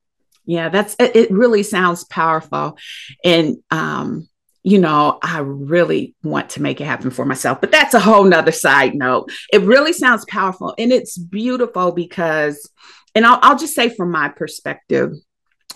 Yeah, 0.45 0.69
that's 0.69 0.95
it. 0.99 1.31
Really 1.31 1.63
sounds 1.63 2.03
powerful, 2.03 2.77
and 3.23 3.57
um, 3.71 4.29
you 4.61 4.79
know, 4.79 5.19
I 5.21 5.39
really 5.39 6.15
want 6.23 6.51
to 6.51 6.61
make 6.61 6.81
it 6.81 6.85
happen 6.85 7.11
for 7.11 7.25
myself. 7.25 7.61
But 7.61 7.71
that's 7.71 7.93
a 7.93 7.99
whole 7.99 8.23
nother 8.23 8.51
side 8.51 8.95
note. 8.95 9.31
It 9.51 9.61
really 9.61 9.93
sounds 9.93 10.25
powerful, 10.27 10.73
and 10.77 10.91
it's 10.91 11.17
beautiful 11.17 11.91
because, 11.91 12.69
and 13.15 13.25
I'll, 13.25 13.39
I'll 13.41 13.57
just 13.57 13.75
say 13.75 13.89
from 13.89 14.11
my 14.11 14.29
perspective, 14.29 15.13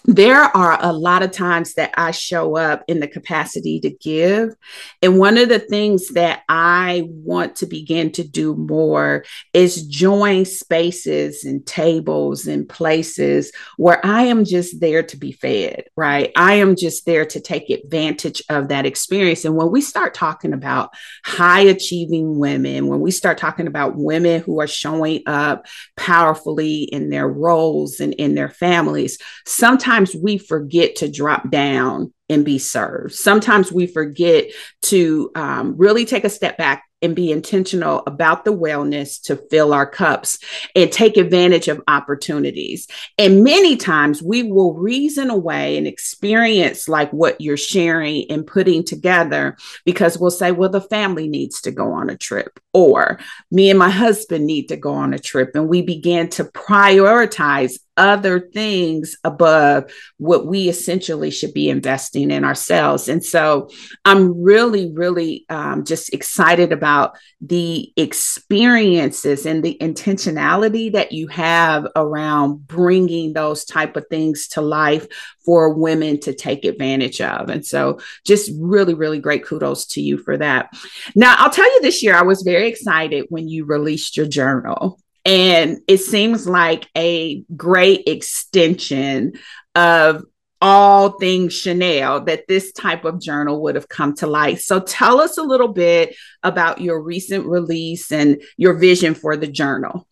there 0.05 0.41
are 0.41 0.77
a 0.81 0.93
lot 0.93 1.23
of 1.23 1.31
times 1.31 1.73
that 1.73 1.93
I 1.97 2.11
show 2.11 2.55
up 2.55 2.83
in 2.87 2.99
the 2.99 3.07
capacity 3.07 3.79
to 3.81 3.89
give. 3.89 4.55
And 5.01 5.19
one 5.19 5.37
of 5.37 5.49
the 5.49 5.59
things 5.59 6.09
that 6.09 6.43
I 6.47 7.07
want 7.07 7.57
to 7.57 7.65
begin 7.65 8.11
to 8.13 8.23
do 8.23 8.55
more 8.55 9.25
is 9.53 9.85
join 9.87 10.45
spaces 10.45 11.43
and 11.43 11.65
tables 11.65 12.47
and 12.47 12.67
places 12.67 13.51
where 13.77 14.03
I 14.05 14.23
am 14.23 14.45
just 14.45 14.79
there 14.79 15.03
to 15.03 15.17
be 15.17 15.31
fed, 15.31 15.85
right? 15.95 16.31
I 16.35 16.55
am 16.55 16.75
just 16.75 17.05
there 17.05 17.25
to 17.25 17.39
take 17.39 17.69
advantage 17.69 18.41
of 18.49 18.69
that 18.69 18.85
experience. 18.85 19.45
And 19.45 19.55
when 19.55 19.71
we 19.71 19.81
start 19.81 20.13
talking 20.13 20.53
about 20.53 20.91
high 21.25 21.61
achieving 21.61 22.39
women, 22.39 22.87
when 22.87 23.01
we 23.01 23.11
start 23.11 23.37
talking 23.37 23.67
about 23.67 23.97
women 23.97 24.41
who 24.41 24.61
are 24.61 24.67
showing 24.67 25.23
up 25.27 25.65
powerfully 25.97 26.83
in 26.83 27.09
their 27.09 27.27
roles 27.27 27.99
and 27.99 28.13
in 28.13 28.35
their 28.35 28.49
families, 28.49 29.17
sometimes 29.45 29.88
sometimes 29.89 30.15
we 30.15 30.37
forget 30.37 30.97
to 30.97 31.09
drop 31.09 31.49
down 31.49 32.13
and 32.29 32.45
be 32.45 32.59
served. 32.59 33.11
Sometimes 33.11 33.71
we 33.71 33.87
forget 33.87 34.45
to 34.83 35.31
um, 35.33 35.73
really 35.77 36.05
take 36.05 36.25
a 36.25 36.29
step 36.29 36.59
back 36.59 36.83
and 37.01 37.15
be 37.15 37.31
intentional 37.31 38.03
about 38.05 38.45
the 38.45 38.53
wellness 38.53 39.19
to 39.23 39.35
fill 39.49 39.73
our 39.73 39.89
cups 39.89 40.37
and 40.75 40.91
take 40.91 41.17
advantage 41.17 41.69
of 41.69 41.81
opportunities. 41.87 42.87
And 43.17 43.43
many 43.43 43.77
times 43.77 44.21
we 44.21 44.43
will 44.43 44.75
reason 44.75 45.31
away 45.31 45.77
and 45.77 45.87
experience 45.87 46.87
like 46.87 47.11
what 47.11 47.39
you're 47.41 47.57
sharing 47.57 48.29
and 48.29 48.45
putting 48.45 48.83
together 48.83 49.57
because 49.85 50.19
we'll 50.19 50.29
say, 50.29 50.51
well, 50.51 50.69
the 50.69 50.81
family 50.81 51.27
needs 51.27 51.61
to 51.61 51.71
go 51.71 51.93
on 51.93 52.09
a 52.11 52.17
trip, 52.17 52.59
or 52.73 53.19
me 53.49 53.69
and 53.71 53.79
my 53.79 53.89
husband 53.89 54.45
need 54.45 54.67
to 54.67 54.77
go 54.77 54.91
on 54.91 55.15
a 55.15 55.19
trip. 55.19 55.51
And 55.55 55.67
we 55.67 55.81
begin 55.81 56.29
to 56.31 56.43
prioritize 56.43 57.79
other 57.99 58.39
things 58.39 59.17
above 59.25 59.91
what 60.17 60.47
we 60.47 60.69
essentially 60.69 61.29
should 61.29 61.53
be 61.53 61.69
investing 61.69 62.31
in 62.31 62.45
ourselves. 62.45 63.09
And 63.09 63.23
so 63.23 63.69
I'm 64.05 64.41
really, 64.41 64.91
really 64.91 65.45
um, 65.49 65.83
just 65.83 66.13
excited 66.13 66.71
about 66.71 67.17
the 67.41 67.91
experiences 67.97 69.45
and 69.45 69.61
the 69.61 69.77
intentionality 69.81 70.93
that 70.93 71.11
you 71.11 71.27
have 71.27 71.85
around 71.95 72.65
bringing 72.65 73.33
those 73.33 73.65
type 73.65 73.97
of 73.97 74.07
things 74.09 74.47
to 74.49 74.61
life 74.61 75.05
for 75.45 75.73
women 75.73 76.19
to 76.21 76.33
take 76.33 76.63
advantage 76.63 77.19
of. 77.19 77.49
And 77.49 77.65
so 77.65 77.99
just 78.25 78.49
really, 78.59 78.93
really 78.93 79.19
great 79.19 79.43
kudos 79.45 79.85
to 79.87 80.01
you 80.01 80.17
for 80.17 80.37
that. 80.37 80.71
Now, 81.15 81.35
I'll 81.37 81.49
tell 81.49 81.65
you 81.65 81.81
this 81.81 82.01
year, 82.01 82.15
I 82.15 82.23
was 82.23 82.43
very 82.43 82.69
excited 82.69 83.25
when 83.29 83.49
you 83.49 83.65
released 83.65 84.15
your 84.15 84.27
journal. 84.27 84.99
And 85.25 85.79
it 85.87 85.99
seems 85.99 86.47
like 86.47 86.87
a 86.97 87.43
great 87.55 88.07
extension 88.07 89.33
of 89.75 90.23
all 90.61 91.11
things 91.19 91.53
Chanel 91.53 92.25
that 92.25 92.47
this 92.47 92.71
type 92.73 93.05
of 93.05 93.21
journal 93.21 93.61
would 93.61 93.75
have 93.75 93.87
come 93.87 94.13
to 94.15 94.27
life. 94.27 94.59
So 94.59 94.79
tell 94.79 95.21
us 95.21 95.37
a 95.37 95.43
little 95.43 95.69
bit 95.69 96.15
about 96.43 96.81
your 96.81 97.01
recent 97.01 97.45
release 97.45 98.11
and 98.11 98.41
your 98.57 98.77
vision 98.77 99.13
for 99.13 99.37
the 99.37 99.47
journal. 99.47 100.05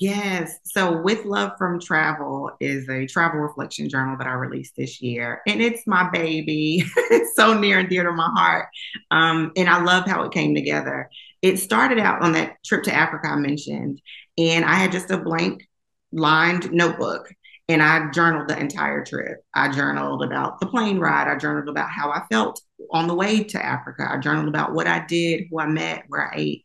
Yes. 0.00 0.58
So, 0.64 1.02
With 1.02 1.26
Love 1.26 1.52
from 1.58 1.78
Travel 1.78 2.52
is 2.58 2.88
a 2.88 3.06
travel 3.06 3.40
reflection 3.40 3.90
journal 3.90 4.16
that 4.16 4.26
I 4.26 4.32
released 4.32 4.74
this 4.74 5.02
year. 5.02 5.42
And 5.46 5.60
it's 5.60 5.86
my 5.86 6.08
baby. 6.10 6.82
it's 6.96 7.36
so 7.36 7.58
near 7.58 7.78
and 7.78 7.88
dear 7.88 8.04
to 8.04 8.12
my 8.12 8.30
heart. 8.34 8.68
Um, 9.10 9.52
and 9.56 9.68
I 9.68 9.82
love 9.82 10.06
how 10.06 10.22
it 10.22 10.32
came 10.32 10.54
together. 10.54 11.10
It 11.42 11.58
started 11.58 11.98
out 11.98 12.22
on 12.22 12.32
that 12.32 12.56
trip 12.64 12.84
to 12.84 12.94
Africa 12.94 13.28
I 13.28 13.36
mentioned. 13.36 14.00
And 14.38 14.64
I 14.64 14.74
had 14.74 14.90
just 14.90 15.10
a 15.10 15.18
blank 15.18 15.68
lined 16.12 16.72
notebook 16.72 17.28
and 17.70 17.80
I 17.80 18.10
journaled 18.10 18.48
the 18.48 18.58
entire 18.58 19.04
trip. 19.04 19.44
I 19.54 19.70
journaled 19.70 20.24
about 20.24 20.58
the 20.58 20.66
plane 20.66 20.98
ride. 20.98 21.28
I 21.28 21.36
journaled 21.36 21.68
about 21.68 21.88
how 21.88 22.10
I 22.10 22.22
felt 22.28 22.60
on 22.90 23.06
the 23.06 23.14
way 23.14 23.44
to 23.44 23.64
Africa. 23.64 24.08
I 24.10 24.18
journaled 24.18 24.48
about 24.48 24.72
what 24.72 24.88
I 24.88 25.06
did, 25.06 25.44
who 25.48 25.60
I 25.60 25.66
met, 25.66 26.02
where 26.08 26.26
I 26.26 26.36
ate. 26.36 26.64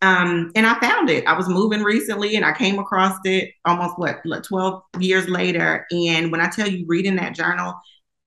Um, 0.00 0.50
and 0.54 0.66
I 0.66 0.80
found 0.80 1.10
it. 1.10 1.26
I 1.26 1.36
was 1.36 1.50
moving 1.50 1.82
recently 1.82 2.34
and 2.34 2.46
I 2.46 2.52
came 2.52 2.78
across 2.78 3.18
it 3.24 3.50
almost 3.66 3.98
what, 3.98 4.22
12 4.24 4.82
years 5.00 5.28
later. 5.28 5.86
And 5.90 6.32
when 6.32 6.40
I 6.40 6.48
tell 6.48 6.66
you 6.66 6.86
reading 6.88 7.16
that 7.16 7.34
journal, 7.34 7.74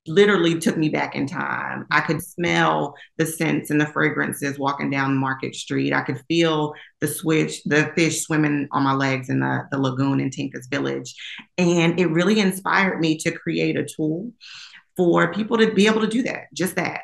literally 0.08 0.60
took 0.60 0.78
me 0.78 0.90
back 0.90 1.16
in 1.16 1.28
time. 1.28 1.86
I 1.92 2.02
could 2.02 2.22
smell 2.22 2.96
the 3.18 3.26
scents 3.26 3.70
and 3.70 3.80
the 3.80 3.86
fragrances 3.86 4.58
walking 4.58 4.90
down 4.90 5.18
Market 5.18 5.56
Street. 5.56 5.94
I 5.94 6.02
could 6.02 6.22
feel 6.28 6.74
the 7.00 7.08
switch, 7.08 7.64
the 7.66 7.92
fish 7.96 8.24
swimming 8.24 8.68
on 8.72 8.84
my 8.84 8.94
legs 8.94 9.30
in 9.30 9.40
the, 9.40 9.68
the 9.72 9.80
lagoon 9.80 10.20
in 10.20 10.32
Tinka's 10.32 10.68
Village. 10.68 11.14
And 11.58 12.00
it 12.00 12.08
really 12.08 12.40
inspired 12.40 13.00
me 13.00 13.18
to 13.20 13.32
create 13.32 13.78
a 13.78 13.86
tool 13.86 14.32
for 14.98 15.34
people 15.34 15.58
to 15.58 15.72
be 15.74 15.88
able 15.88 16.02
to 16.02 16.08
do 16.08 16.24
that, 16.24 16.46
just 16.54 16.76
that 16.76 17.02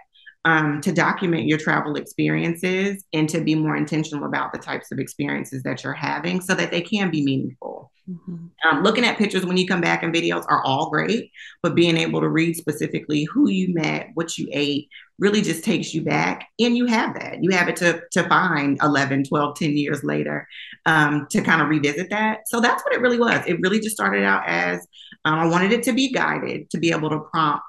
um, 0.47 0.79
to 0.79 0.93
document 0.93 1.45
your 1.45 1.57
travel 1.57 1.97
experiences 1.97 3.03
and 3.11 3.27
to 3.27 3.41
be 3.41 3.53
more 3.53 3.75
intentional 3.75 4.25
about 4.25 4.53
the 4.53 4.57
types 4.57 4.93
of 4.93 4.99
experiences 4.99 5.61
that 5.63 5.83
you're 5.83 5.91
having 5.91 6.39
so 6.39 6.55
that 6.55 6.71
they 6.71 6.79
can 6.79 7.11
be 7.11 7.21
meaningful. 7.21 7.91
Mm-hmm. 8.09 8.45
Um, 8.65 8.83
looking 8.83 9.03
at 9.03 9.17
pictures 9.17 9.45
when 9.45 9.57
you 9.57 9.67
come 9.67 9.81
back 9.81 10.03
and 10.03 10.15
videos 10.15 10.45
are 10.47 10.63
all 10.63 10.89
great, 10.89 11.31
but 11.61 11.75
being 11.75 11.97
able 11.97 12.21
to 12.21 12.29
read 12.29 12.55
specifically 12.55 13.25
who 13.25 13.49
you 13.49 13.73
met, 13.73 14.11
what 14.13 14.37
you 14.37 14.47
ate, 14.53 14.87
really 15.19 15.41
just 15.41 15.65
takes 15.65 15.93
you 15.93 16.01
back. 16.01 16.47
And 16.59 16.77
you 16.77 16.85
have 16.85 17.15
that. 17.15 17.43
You 17.43 17.51
have 17.51 17.67
it 17.67 17.75
to, 17.77 18.01
to 18.13 18.23
find 18.29 18.79
11, 18.81 19.25
12, 19.25 19.57
10 19.57 19.75
years 19.75 20.01
later 20.05 20.47
um, 20.85 21.27
to 21.31 21.41
kind 21.41 21.61
of 21.61 21.67
revisit 21.67 22.09
that. 22.11 22.47
So 22.47 22.61
that's 22.61 22.85
what 22.85 22.93
it 22.93 23.01
really 23.01 23.19
was. 23.19 23.43
It 23.45 23.59
really 23.59 23.81
just 23.81 23.97
started 23.97 24.23
out 24.23 24.43
as 24.47 24.87
um, 25.25 25.39
I 25.39 25.47
wanted 25.47 25.73
it 25.73 25.83
to 25.83 25.91
be 25.91 26.13
guided, 26.13 26.69
to 26.69 26.77
be 26.77 26.91
able 26.91 27.09
to 27.09 27.19
prompt 27.19 27.65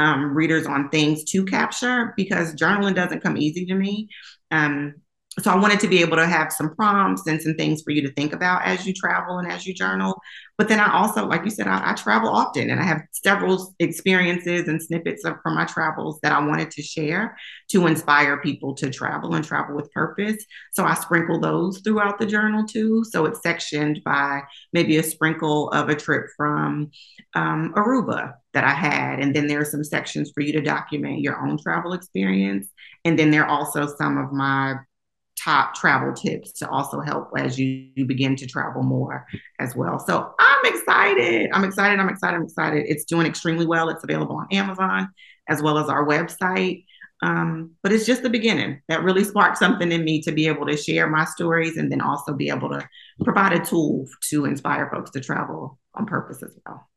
um, 0.00 0.34
readers 0.34 0.66
on 0.66 0.88
things 0.88 1.24
to 1.24 1.44
capture 1.44 2.14
because 2.16 2.54
journaling 2.54 2.94
doesn't 2.94 3.20
come 3.22 3.36
easy 3.36 3.66
to 3.66 3.74
me. 3.74 4.08
Um, 4.50 4.94
so 5.42 5.50
I 5.50 5.56
wanted 5.56 5.80
to 5.80 5.88
be 5.88 6.00
able 6.00 6.16
to 6.16 6.26
have 6.26 6.52
some 6.52 6.74
prompts 6.74 7.26
and 7.26 7.40
some 7.40 7.54
things 7.54 7.82
for 7.82 7.90
you 7.90 8.02
to 8.02 8.12
think 8.12 8.32
about 8.32 8.62
as 8.64 8.86
you 8.86 8.92
travel 8.92 9.38
and 9.38 9.50
as 9.50 9.66
you 9.66 9.74
journal. 9.74 10.20
But 10.58 10.68
then 10.68 10.78
I 10.78 10.92
also, 10.92 11.26
like 11.26 11.44
you 11.44 11.50
said, 11.50 11.66
I, 11.66 11.92
I 11.92 11.94
travel 11.94 12.28
often 12.28 12.68
and 12.68 12.78
I 12.78 12.84
have 12.84 13.00
several 13.12 13.74
experiences 13.78 14.68
and 14.68 14.82
snippets 14.82 15.24
of, 15.24 15.36
from 15.42 15.54
my 15.54 15.64
travels 15.64 16.18
that 16.22 16.32
I 16.32 16.46
wanted 16.46 16.70
to 16.72 16.82
share 16.82 17.36
to 17.70 17.86
inspire 17.86 18.40
people 18.42 18.74
to 18.74 18.90
travel 18.90 19.34
and 19.34 19.44
travel 19.44 19.74
with 19.74 19.90
purpose. 19.92 20.44
So 20.72 20.84
I 20.84 20.94
sprinkle 20.94 21.40
those 21.40 21.80
throughout 21.80 22.18
the 22.18 22.26
journal 22.26 22.66
too. 22.66 23.04
So 23.08 23.24
it's 23.24 23.42
sectioned 23.42 24.02
by 24.04 24.42
maybe 24.72 24.98
a 24.98 25.02
sprinkle 25.02 25.70
of 25.70 25.88
a 25.88 25.94
trip 25.94 26.26
from 26.36 26.90
um, 27.34 27.72
Aruba 27.74 28.34
that 28.52 28.64
I 28.64 28.74
had. 28.74 29.20
And 29.20 29.34
then 29.34 29.46
there 29.46 29.60
are 29.60 29.64
some 29.64 29.84
sections 29.84 30.30
for 30.34 30.42
you 30.42 30.52
to 30.52 30.60
document 30.60 31.20
your 31.20 31.40
own 31.40 31.56
travel 31.56 31.92
experience. 31.92 32.68
And 33.04 33.18
then 33.18 33.30
there 33.30 33.46
are 33.46 33.48
also 33.48 33.86
some 33.96 34.18
of 34.18 34.32
my 34.32 34.74
top 35.42 35.74
travel 35.74 36.12
tips 36.12 36.52
to 36.52 36.68
also 36.68 37.00
help 37.00 37.28
as 37.36 37.58
you, 37.58 37.88
you 37.94 38.04
begin 38.04 38.36
to 38.36 38.46
travel 38.46 38.82
more 38.82 39.26
as 39.58 39.74
well. 39.74 39.98
So 39.98 40.34
I'm 40.38 40.64
excited. 40.64 41.50
I'm 41.52 41.64
excited. 41.64 41.98
I'm 41.98 42.08
excited. 42.08 42.36
I'm 42.36 42.44
excited. 42.44 42.84
It's 42.88 43.04
doing 43.04 43.26
extremely 43.26 43.66
well. 43.66 43.88
It's 43.88 44.04
available 44.04 44.36
on 44.36 44.46
Amazon 44.52 45.08
as 45.48 45.62
well 45.62 45.78
as 45.78 45.88
our 45.88 46.06
website. 46.06 46.84
Um, 47.22 47.72
but 47.82 47.92
it's 47.92 48.06
just 48.06 48.22
the 48.22 48.30
beginning 48.30 48.80
that 48.88 49.02
really 49.02 49.24
sparked 49.24 49.58
something 49.58 49.92
in 49.92 50.04
me 50.04 50.22
to 50.22 50.32
be 50.32 50.46
able 50.46 50.66
to 50.66 50.76
share 50.76 51.08
my 51.08 51.24
stories 51.26 51.76
and 51.76 51.92
then 51.92 52.00
also 52.00 52.32
be 52.32 52.48
able 52.48 52.70
to 52.70 52.88
provide 53.24 53.52
a 53.52 53.64
tool 53.64 54.06
to 54.30 54.46
inspire 54.46 54.90
folks 54.90 55.10
to 55.10 55.20
travel 55.20 55.78
on 55.94 56.06
purpose 56.06 56.42
as 56.42 56.56
well 56.64 56.89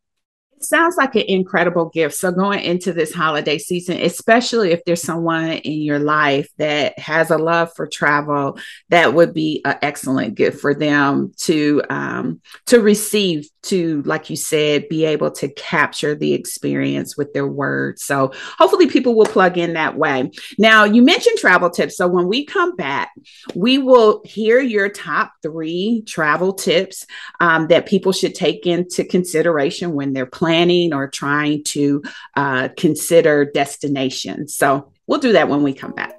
sounds 0.66 0.98
like 0.98 1.16
an 1.16 1.24
incredible 1.28 1.90
gift. 1.90 2.16
So, 2.16 2.32
going 2.32 2.62
into 2.62 2.94
this 2.94 3.14
holiday 3.14 3.58
season, 3.58 4.00
especially 4.02 4.72
if 4.72 4.84
there's 4.86 5.02
someone 5.02 5.52
in 5.52 5.82
your 5.82 6.00
life 6.00 6.50
that 6.58 6.98
has 7.00 7.32
a 7.32 7.38
love 7.38 7.72
for 7.76 7.88
travel, 7.88 8.58
that 8.90 9.14
would 9.14 9.34
be 9.34 9.62
an 9.66 9.78
excellent 9.82 10.36
gift 10.36 10.60
for 10.62 10.74
them 10.74 11.34
to 11.40 11.82
um, 11.90 12.42
to 12.68 12.82
receive. 12.82 13.48
To, 13.68 14.02
like 14.02 14.30
you 14.30 14.36
said, 14.36 14.90
be 14.90 15.06
able 15.06 15.32
to 15.32 15.48
capture 15.48 16.16
the 16.16 16.34
experience 16.34 17.16
with 17.16 17.32
their 17.32 17.48
words. 17.48 18.04
So, 18.04 18.34
hopefully, 18.58 18.88
people 18.88 19.16
will 19.16 19.26
plug 19.26 19.58
in 19.58 19.76
that 19.76 19.98
way. 19.98 20.32
Now, 20.60 20.84
you 20.84 21.02
mentioned 21.02 21.38
travel 21.38 21.70
tips. 21.70 21.96
So, 21.96 22.10
when 22.10 22.28
we 22.28 22.44
come 22.44 22.76
back, 22.76 23.14
we 23.56 23.78
will 23.78 24.22
hear 24.26 24.60
your 24.60 24.90
top 24.90 25.32
three 25.42 26.04
travel 26.06 26.52
tips 26.52 27.08
um, 27.40 27.68
that 27.68 27.86
people 27.86 28.12
should 28.12 28.36
take 28.36 28.68
into 28.68 29.06
consideration 29.06 29.94
when 29.94 30.12
they're 30.12 30.26
planning 30.26 30.53
planning 30.54 30.94
or 30.94 31.08
trying 31.08 31.64
to 31.64 32.04
uh, 32.36 32.70
consider 32.78 33.44
destinations. 33.44 34.56
So 34.56 34.92
we'll 35.08 35.20
do 35.20 35.32
that 35.32 35.50
when 35.50 35.64
we 35.64 35.74
come 35.74 35.94
back. 35.94 36.14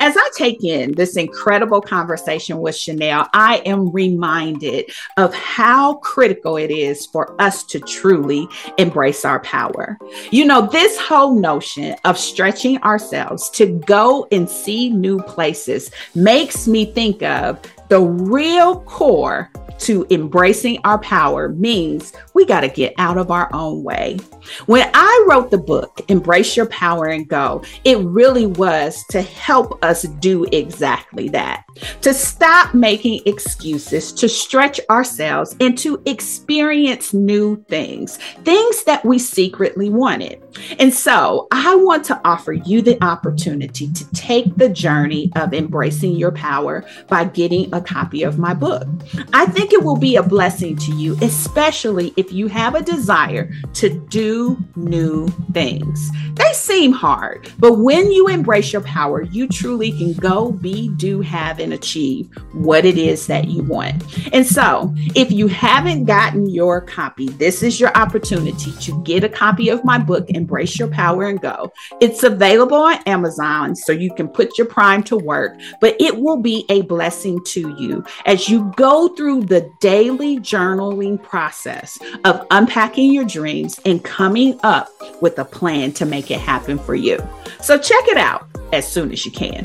As 0.00 0.16
I 0.18 0.30
take 0.36 0.62
in 0.62 0.92
this 0.92 1.16
incredible 1.16 1.80
conversation 1.80 2.58
with 2.58 2.76
Chanel, 2.76 3.28
I 3.32 3.62
am 3.64 3.90
reminded 3.90 4.90
of 5.16 5.34
how 5.34 5.94
critical 5.94 6.56
it 6.56 6.70
is 6.70 7.06
for 7.06 7.40
us 7.40 7.64
to 7.64 7.80
truly 7.80 8.46
embrace 8.76 9.24
our 9.24 9.40
power. 9.40 9.98
You 10.30 10.44
know, 10.44 10.66
this 10.66 10.98
whole 10.98 11.38
notion 11.38 11.96
of 12.04 12.18
stretching 12.18 12.82
ourselves 12.82 13.48
to 13.50 13.66
go 13.86 14.26
and 14.30 14.48
see 14.48 14.90
new 14.90 15.22
places 15.22 15.90
makes 16.14 16.66
me 16.66 16.84
think 16.92 17.22
of 17.22 17.60
The 17.90 18.00
real 18.00 18.82
core 18.82 19.50
to 19.80 20.06
embracing 20.10 20.78
our 20.84 20.98
power 20.98 21.48
means 21.48 22.12
we 22.34 22.44
got 22.44 22.60
to 22.60 22.68
get 22.68 22.94
out 22.98 23.18
of 23.18 23.32
our 23.32 23.52
own 23.52 23.82
way. 23.82 24.18
When 24.66 24.88
I 24.94 25.26
wrote 25.28 25.50
the 25.50 25.58
book, 25.58 26.00
Embrace 26.06 26.56
Your 26.56 26.66
Power 26.66 27.06
and 27.06 27.26
Go, 27.26 27.64
it 27.82 27.98
really 27.98 28.46
was 28.46 29.04
to 29.10 29.22
help 29.22 29.84
us 29.84 30.02
do 30.02 30.44
exactly 30.52 31.30
that. 31.30 31.64
To 32.02 32.14
stop 32.14 32.74
making 32.74 33.20
excuses, 33.26 34.12
to 34.12 34.28
stretch 34.28 34.80
ourselves, 34.90 35.56
and 35.60 35.76
to 35.78 36.02
experience 36.06 37.14
new 37.14 37.62
things, 37.68 38.16
things 38.44 38.84
that 38.84 39.04
we 39.04 39.18
secretly 39.18 39.90
wanted. 39.90 40.42
And 40.78 40.92
so 40.92 41.48
I 41.52 41.74
want 41.76 42.04
to 42.06 42.20
offer 42.24 42.52
you 42.52 42.82
the 42.82 43.02
opportunity 43.02 43.90
to 43.92 44.12
take 44.12 44.56
the 44.56 44.68
journey 44.68 45.30
of 45.36 45.54
embracing 45.54 46.12
your 46.12 46.32
power 46.32 46.84
by 47.08 47.24
getting 47.24 47.72
a 47.72 47.80
copy 47.80 48.22
of 48.22 48.38
my 48.38 48.54
book. 48.54 48.86
I 49.32 49.46
think 49.46 49.72
it 49.72 49.82
will 49.82 49.96
be 49.96 50.16
a 50.16 50.22
blessing 50.22 50.76
to 50.76 50.94
you, 50.94 51.16
especially 51.22 52.12
if 52.16 52.32
you 52.32 52.48
have 52.48 52.74
a 52.74 52.82
desire 52.82 53.50
to 53.74 53.88
do 54.08 54.58
new 54.76 55.28
things. 55.52 56.10
They 56.34 56.52
seem 56.52 56.92
hard, 56.92 57.50
but 57.58 57.78
when 57.78 58.10
you 58.10 58.28
embrace 58.28 58.72
your 58.72 58.82
power, 58.82 59.22
you 59.22 59.46
truly 59.48 59.92
can 59.92 60.14
go, 60.14 60.52
be, 60.52 60.88
do, 60.96 61.20
have, 61.20 61.60
and 61.60 61.69
achieve 61.72 62.28
what 62.52 62.84
it 62.84 62.98
is 62.98 63.26
that 63.26 63.48
you 63.48 63.62
want. 63.62 64.02
And 64.32 64.46
so, 64.46 64.94
if 65.14 65.30
you 65.30 65.46
haven't 65.46 66.04
gotten 66.04 66.48
your 66.48 66.80
copy, 66.80 67.28
this 67.28 67.62
is 67.62 67.80
your 67.80 67.96
opportunity 67.96 68.72
to 68.72 69.02
get 69.02 69.24
a 69.24 69.28
copy 69.28 69.68
of 69.68 69.84
my 69.84 69.98
book, 69.98 70.28
Embrace 70.30 70.78
Your 70.78 70.88
Power 70.88 71.28
and 71.28 71.40
Go. 71.40 71.72
It's 72.00 72.22
available 72.22 72.78
on 72.78 72.98
Amazon, 73.06 73.76
so 73.76 73.92
you 73.92 74.12
can 74.14 74.28
put 74.28 74.58
your 74.58 74.66
Prime 74.66 75.02
to 75.04 75.16
work, 75.16 75.58
but 75.80 75.96
it 76.00 76.18
will 76.18 76.36
be 76.36 76.64
a 76.68 76.82
blessing 76.82 77.42
to 77.46 77.74
you 77.78 78.04
as 78.26 78.48
you 78.48 78.72
go 78.76 79.08
through 79.08 79.42
the 79.42 79.70
daily 79.80 80.38
journaling 80.38 81.22
process 81.22 81.98
of 82.24 82.46
unpacking 82.50 83.12
your 83.12 83.24
dreams 83.24 83.80
and 83.84 84.04
coming 84.04 84.58
up 84.62 84.90
with 85.20 85.38
a 85.38 85.44
plan 85.44 85.92
to 85.92 86.06
make 86.06 86.30
it 86.30 86.40
happen 86.40 86.78
for 86.78 86.94
you. 86.94 87.18
So 87.60 87.78
check 87.78 88.08
it 88.08 88.16
out 88.16 88.46
as 88.72 88.90
soon 88.90 89.12
as 89.12 89.24
you 89.24 89.32
can. 89.32 89.64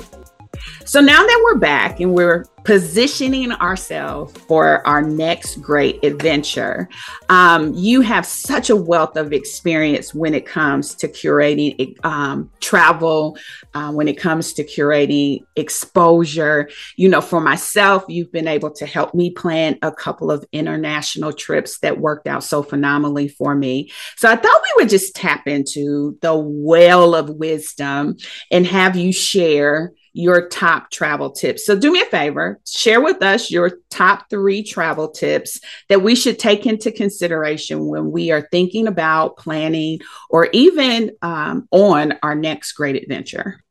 So 0.86 1.02
now 1.02 1.22
that 1.22 1.42
we're 1.46 1.60
back 1.60 2.00
and 2.00 2.14
we're 2.14 2.46
positioning 2.66 3.52
ourselves 3.54 4.34
for 4.48 4.86
our 4.88 5.02
next 5.02 5.62
great 5.62 6.04
adventure, 6.04 6.90
um, 7.30 7.74
you 7.76 8.02
have 8.02 8.26
such 8.26 8.72
a 8.72 8.76
wealth 8.76 9.16
of 9.18 9.32
experience 9.32 10.14
when 10.14 10.34
it 10.34 10.46
comes 10.46 10.96
to 10.96 11.08
curating 11.08 12.04
um, 12.04 12.50
travel, 12.60 13.38
uh, 13.76 13.92
when 13.92 14.08
it 14.08 14.18
comes 14.18 14.54
to 14.54 14.64
curating 14.64 15.46
exposure. 15.56 16.68
You 16.96 17.10
know, 17.10 17.22
for 17.22 17.40
myself, 17.40 18.06
you've 18.10 18.32
been 18.32 18.48
able 18.48 18.72
to 18.72 18.86
help 18.86 19.14
me 19.14 19.30
plan 19.30 19.78
a 19.84 19.92
couple 19.92 20.32
of 20.32 20.44
international 20.52 21.34
trips 21.34 21.80
that 21.80 22.00
worked 22.00 22.28
out 22.28 22.44
so 22.44 22.64
phenomenally 22.64 23.28
for 23.28 23.54
me. 23.54 23.92
So 24.18 24.28
I 24.28 24.36
thought 24.36 24.62
we 24.64 24.84
would 24.84 24.90
just 24.90 25.16
tap 25.16 25.48
into 25.48 26.18
the 26.22 26.36
well 26.36 27.14
of 27.14 27.30
wisdom 27.30 28.18
and 28.50 28.66
have 28.66 28.96
you 28.96 29.14
share 29.14 29.94
your 30.16 30.48
top 30.48 30.90
travel 30.92 31.30
tips. 31.30 31.66
So 31.66 31.78
do 31.78 31.92
me 31.92 32.00
a 32.00 32.06
favor, 32.06 32.62
share 32.66 33.02
with 33.02 33.22
us 33.22 33.52
your 33.52 33.80
top 33.90 34.30
three 34.30 34.64
travel 34.64 35.10
tips 35.10 35.60
that 35.90 36.04
we 36.04 36.16
should 36.16 36.40
take 36.40 36.66
into 36.66 36.90
consideration 36.90 37.88
when 37.88 38.12
we 38.12 38.32
are 38.32 38.48
thinking 38.50 38.88
about 38.88 39.36
planning 39.36 40.00
or 40.30 40.48
even 40.54 41.12
um, 41.22 41.68
on 41.72 42.14
our 42.24 42.34
next 42.34 42.72
great 42.72 42.96
adventure. 42.96 43.62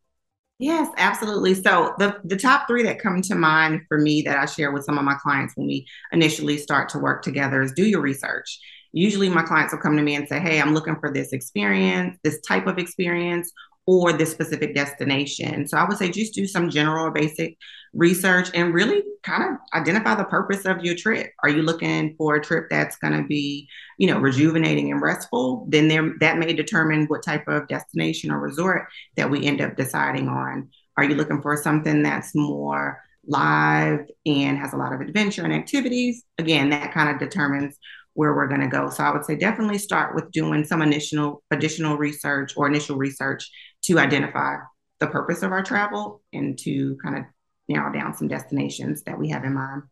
Yes, 0.59 0.91
absolutely. 0.99 1.55
So 1.55 1.95
the 1.99 2.21
the 2.25 2.37
top 2.37 2.69
three 2.69 2.83
that 2.85 3.01
come 3.01 3.23
to 3.23 3.35
mind 3.35 3.81
for 3.89 3.99
me 3.99 4.21
that 4.23 4.37
I 4.37 4.45
share 4.45 4.71
with 4.71 4.85
some 4.85 4.99
of 4.99 5.05
my 5.05 5.15
clients 5.15 5.57
when 5.57 5.67
we 5.67 5.87
initially 6.13 6.59
start 6.59 6.91
to 6.91 6.99
work 6.99 7.23
together 7.23 7.63
is 7.63 7.73
do 7.73 7.87
your 7.87 8.03
research. 8.03 8.61
Usually 8.93 9.31
my 9.31 9.43
clients 9.43 9.73
will 9.73 9.81
come 9.81 9.97
to 9.97 10.03
me 10.03 10.15
and 10.15 10.29
say, 10.29 10.39
Hey, 10.39 10.61
I'm 10.61 10.75
looking 10.75 10.97
for 11.01 11.11
this 11.11 11.33
experience, 11.33 12.19
this 12.23 12.41
type 12.43 12.67
of 12.67 12.79
experience, 12.79 13.51
or 13.87 14.13
this 14.13 14.31
specific 14.31 14.75
destination. 14.75 15.67
So 15.69 15.77
I 15.77 15.87
would 15.87 15.99
say 15.99 16.11
just 16.11 16.35
do 16.35 16.47
some 16.47 16.71
general 16.71 17.07
or 17.07 17.11
basic 17.11 17.57
research 17.93 18.51
and 18.55 18.75
really 18.75 19.03
kind 19.23 19.43
of 19.45 19.59
identify 19.75 20.15
the 20.15 20.25
purpose 20.25 20.65
of 20.65 20.83
your 20.83 20.97
trip. 20.97 21.31
Are 21.43 21.49
you 21.49 21.63
looking 21.63 22.15
for 22.17 22.35
a 22.35 22.43
trip 22.43 22.67
that's 22.71 22.97
going 22.97 23.13
to 23.13 23.27
be, 23.27 23.69
you 23.99 24.07
know, 24.07 24.19
rejuvenating 24.19 24.91
and 24.91 25.03
restful? 25.03 25.67
Then 25.69 25.89
there 25.89 26.15
that 26.21 26.39
may 26.39 26.53
determine 26.53 27.07
what 27.07 27.23
type 27.23 27.47
of 27.47 27.69
destination 27.69 28.31
or 28.31 28.41
resort 28.41 28.87
that 29.17 29.31
we 29.31 29.47
end 29.47 29.61
up 29.61 29.77
deciding 29.77 30.29
on. 30.29 30.71
Are 30.97 31.05
you 31.05 31.15
looking 31.15 31.43
for 31.43 31.57
something 31.57 32.03
that's 32.03 32.35
more 32.35 33.01
live 33.27 34.01
and 34.27 34.59
has 34.59 34.73
a 34.73 34.77
lot 34.77 34.93
of 34.93 35.01
adventure 35.01 35.45
and 35.45 35.53
activities? 35.53 36.25
Again, 36.39 36.71
that 36.71 36.93
kind 36.93 37.11
of 37.11 37.19
determines 37.19 37.79
where 38.15 38.35
we're 38.35 38.49
going 38.49 38.61
to 38.61 38.69
go. 38.69 38.89
So 38.91 39.03
I 39.03 39.13
would 39.13 39.25
say 39.25 39.37
definitely 39.37 39.79
start 39.79 40.15
with 40.15 40.31
doing 40.31 40.65
some 40.65 40.83
initial 40.83 41.43
additional 41.51 41.97
research 41.97 42.53
or 42.57 42.69
initial 42.69 42.97
research 42.97 43.51
to 43.85 43.99
identify 43.99 44.57
the 45.01 45.07
purpose 45.07 45.43
of 45.43 45.53
our 45.53 45.63
travel 45.63 46.23
and 46.33 46.59
to 46.59 46.97
kind 47.03 47.19
of 47.19 47.25
narrow 47.69 47.93
down 47.93 48.15
some 48.15 48.29
destinations 48.29 49.03
that 49.03 49.19
we 49.19 49.29
have 49.31 49.45
in 49.45 49.55
mind. 49.55 49.83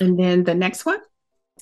And 0.00 0.18
then 0.18 0.44
the 0.44 0.54
next 0.54 0.84
one? 0.84 1.00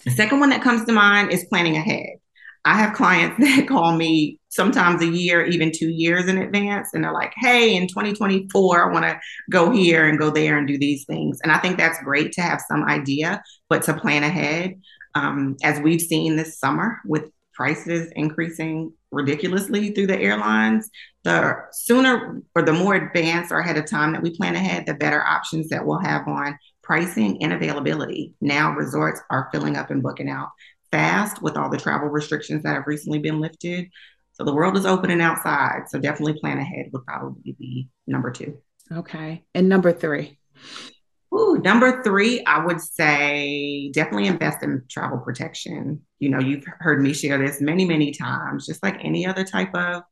The 0.05 0.11
second 0.11 0.41
one 0.41 0.51
that 0.51 0.63
comes 0.63 0.85
to 0.87 0.93
mind 0.93 1.31
is 1.31 1.45
planning 1.45 1.77
ahead. 1.77 2.19
I 2.65 2.75
have 2.79 2.95
clients 2.95 3.37
that 3.39 3.69
call 3.69 3.97
me 3.97 4.41
sometimes 4.49 5.03
a 5.03 5.07
year, 5.07 5.45
even 5.45 5.71
two 5.73 5.91
years 5.91 6.29
in 6.29 6.39
advance, 6.39 6.91
and 6.95 7.05
they're 7.05 7.13
like, 7.13 7.33
hey, 7.37 7.77
in 7.77 7.87
2024, 7.89 8.91
I 8.91 8.93
want 8.93 9.05
to 9.05 9.21
go 9.51 9.71
here 9.71 10.09
and 10.09 10.19
go 10.19 10.31
there 10.31 10.57
and 10.57 10.67
do 10.67 10.79
these 10.79 11.05
things. 11.05 11.41
And 11.43 11.53
I 11.53 11.59
think 11.59 11.77
that's 11.77 12.03
great 12.03 12.33
to 12.33 12.43
have 12.43 12.63
some 12.67 12.85
idea, 12.85 13.43
but 13.69 13.83
to 13.83 13.95
plan 13.95 14.23
ahead. 14.23 14.81
Um, 15.17 15.57
as 15.63 15.79
we've 15.79 16.01
seen 16.01 16.35
this 16.35 16.59
summer 16.59 17.01
with 17.05 17.31
prices 17.55 18.11
increasing 18.17 18.93
ridiculously 19.15 19.91
through 19.91 20.09
the 20.09 20.19
airlines, 20.19 20.91
the 21.23 21.57
sooner 21.73 22.43
or 22.55 22.63
the 22.63 22.73
more 22.73 22.95
advanced 22.95 23.53
or 23.53 23.59
ahead 23.59 23.79
of 23.79 23.89
time 23.89 24.13
that 24.13 24.23
we 24.23 24.37
plan 24.37 24.55
ahead, 24.55 24.85
the 24.87 24.95
better 24.95 25.23
options 25.23 25.69
that 25.69 25.85
we'll 25.85 25.99
have 26.01 26.29
on 26.29 26.59
pricing 26.83 27.43
and 27.43 27.53
availability. 27.53 28.35
Now 28.41 28.73
resorts 28.73 29.21
are 29.31 29.49
filling 29.53 29.77
up 29.77 29.91
and 29.91 30.03
booking 30.03 30.29
out 30.29 30.51
fast 30.91 31.43
with 31.43 31.57
all 31.57 31.71
the 31.71 31.79
travel 31.79 32.09
restrictions 32.09 32.63
that 32.63 32.75
have 32.75 32.87
recently 32.87 33.19
been 33.19 33.41
lifted. 33.41 33.89
So 34.33 34.45
the 34.45 34.55
world 34.55 34.77
is 34.77 34.87
opening 34.87 35.21
outside. 35.21 35.85
So 35.89 35.99
definitely 35.99 36.39
plan 36.41 36.59
ahead 36.59 36.91
would 36.93 37.07
probably 37.07 37.57
be 37.59 37.89
number 38.07 38.31
two. 38.31 38.59
Okay. 38.93 39.45
And 39.55 39.69
number 39.69 39.93
three. 39.93 40.39
Ooh, 41.35 41.59
number 41.65 42.03
three, 42.05 42.45
I 42.45 42.65
would 42.65 42.81
say 42.81 43.91
definitely 43.93 44.29
invest 44.29 44.63
in 44.63 44.85
travel 44.89 45.19
protection. 45.19 46.01
You 46.21 46.29
know, 46.29 46.39
you've 46.39 46.65
heard 46.79 47.03
me 47.03 47.13
share 47.13 47.39
this 47.39 47.61
many, 47.61 47.85
many 47.85 48.13
times, 48.13 48.67
just 48.67 48.83
like 48.85 49.05
any 49.05 49.27
other 49.27 49.43
type 49.43 49.75
of 49.75 50.03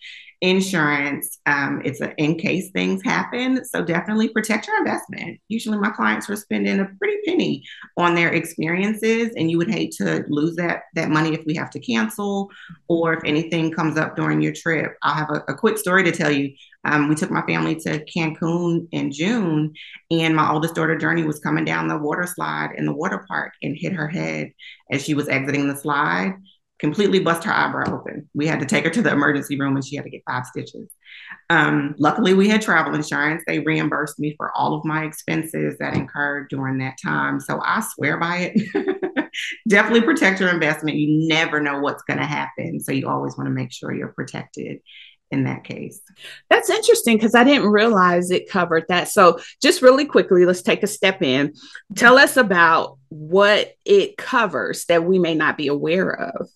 insurance. 0.42 1.38
Um, 1.46 1.80
it's 1.84 2.00
a, 2.00 2.12
in 2.16 2.36
case 2.36 2.70
things 2.72 3.00
happen. 3.04 3.64
So 3.64 3.84
definitely 3.84 4.28
protect 4.28 4.66
your 4.66 4.76
investment. 4.76 5.38
Usually 5.46 5.78
my 5.78 5.90
clients 5.90 6.28
are 6.28 6.34
spending 6.34 6.80
a 6.80 6.88
pretty 6.98 7.18
penny 7.24 7.62
on 7.96 8.16
their 8.16 8.30
experiences 8.32 9.30
and 9.36 9.48
you 9.48 9.56
would 9.58 9.70
hate 9.70 9.92
to 9.98 10.24
lose 10.28 10.56
that, 10.56 10.82
that 10.96 11.10
money 11.10 11.32
if 11.32 11.44
we 11.46 11.54
have 11.54 11.70
to 11.70 11.78
cancel 11.78 12.50
or 12.88 13.14
if 13.14 13.20
anything 13.24 13.70
comes 13.70 13.96
up 13.96 14.16
during 14.16 14.42
your 14.42 14.52
trip. 14.52 14.96
I'll 15.02 15.14
have 15.14 15.30
a, 15.30 15.52
a 15.52 15.54
quick 15.54 15.78
story 15.78 16.02
to 16.02 16.12
tell 16.12 16.30
you. 16.30 16.52
Um, 16.84 17.08
we 17.08 17.14
took 17.14 17.30
my 17.30 17.42
family 17.42 17.76
to 17.76 18.04
Cancun 18.06 18.88
in 18.90 19.12
June, 19.12 19.72
and 20.10 20.34
my 20.34 20.50
oldest 20.50 20.74
daughter, 20.74 20.98
Journey, 20.98 21.22
was 21.22 21.38
coming 21.38 21.64
down 21.64 21.86
the 21.86 21.96
water 21.96 22.26
slide 22.26 22.70
in 22.76 22.86
the 22.86 22.92
water 22.92 23.24
park 23.28 23.52
and 23.62 23.76
hit 23.78 23.92
her 23.92 24.08
head 24.08 24.50
as 24.90 25.04
she 25.04 25.14
was 25.14 25.28
exiting 25.28 25.68
the 25.68 25.76
slide 25.76 26.34
completely 26.82 27.20
bust 27.20 27.44
her 27.44 27.52
eyebrow 27.52 27.94
open. 27.94 28.28
We 28.34 28.48
had 28.48 28.58
to 28.58 28.66
take 28.66 28.82
her 28.84 28.90
to 28.90 29.02
the 29.02 29.12
emergency 29.12 29.58
room 29.58 29.76
and 29.76 29.84
she 29.84 29.94
had 29.94 30.04
to 30.04 30.10
get 30.10 30.24
five 30.28 30.44
stitches. 30.44 30.90
Um, 31.48 31.94
luckily, 31.96 32.34
we 32.34 32.48
had 32.48 32.60
travel 32.60 32.94
insurance. 32.94 33.44
They 33.46 33.60
reimbursed 33.60 34.18
me 34.18 34.34
for 34.36 34.50
all 34.56 34.74
of 34.74 34.84
my 34.84 35.04
expenses 35.04 35.76
that 35.78 35.94
incurred 35.94 36.48
during 36.50 36.78
that 36.78 36.96
time. 37.00 37.38
So 37.38 37.60
I 37.64 37.84
swear 37.94 38.18
by 38.18 38.52
it. 38.52 39.30
Definitely 39.68 40.02
protect 40.02 40.40
your 40.40 40.48
investment. 40.50 40.96
You 40.96 41.28
never 41.28 41.60
know 41.60 41.80
what's 41.80 42.02
going 42.02 42.18
to 42.18 42.26
happen. 42.26 42.80
So 42.80 42.90
you 42.90 43.08
always 43.08 43.36
want 43.38 43.46
to 43.46 43.54
make 43.54 43.72
sure 43.72 43.94
you're 43.94 44.08
protected 44.08 44.80
in 45.30 45.44
that 45.44 45.62
case. 45.62 46.00
That's 46.50 46.68
interesting 46.68 47.16
because 47.16 47.36
I 47.36 47.44
didn't 47.44 47.68
realize 47.68 48.30
it 48.30 48.50
covered 48.50 48.84
that. 48.88 49.08
So, 49.08 49.38
just 49.62 49.80
really 49.80 50.04
quickly, 50.04 50.44
let's 50.44 50.60
take 50.60 50.82
a 50.82 50.86
step 50.86 51.22
in. 51.22 51.54
Tell 51.96 52.18
us 52.18 52.36
about 52.36 52.98
what 53.08 53.72
it 53.86 54.18
covers 54.18 54.84
that 54.86 55.04
we 55.04 55.18
may 55.18 55.34
not 55.34 55.56
be 55.56 55.68
aware 55.68 56.12
of. 56.12 56.50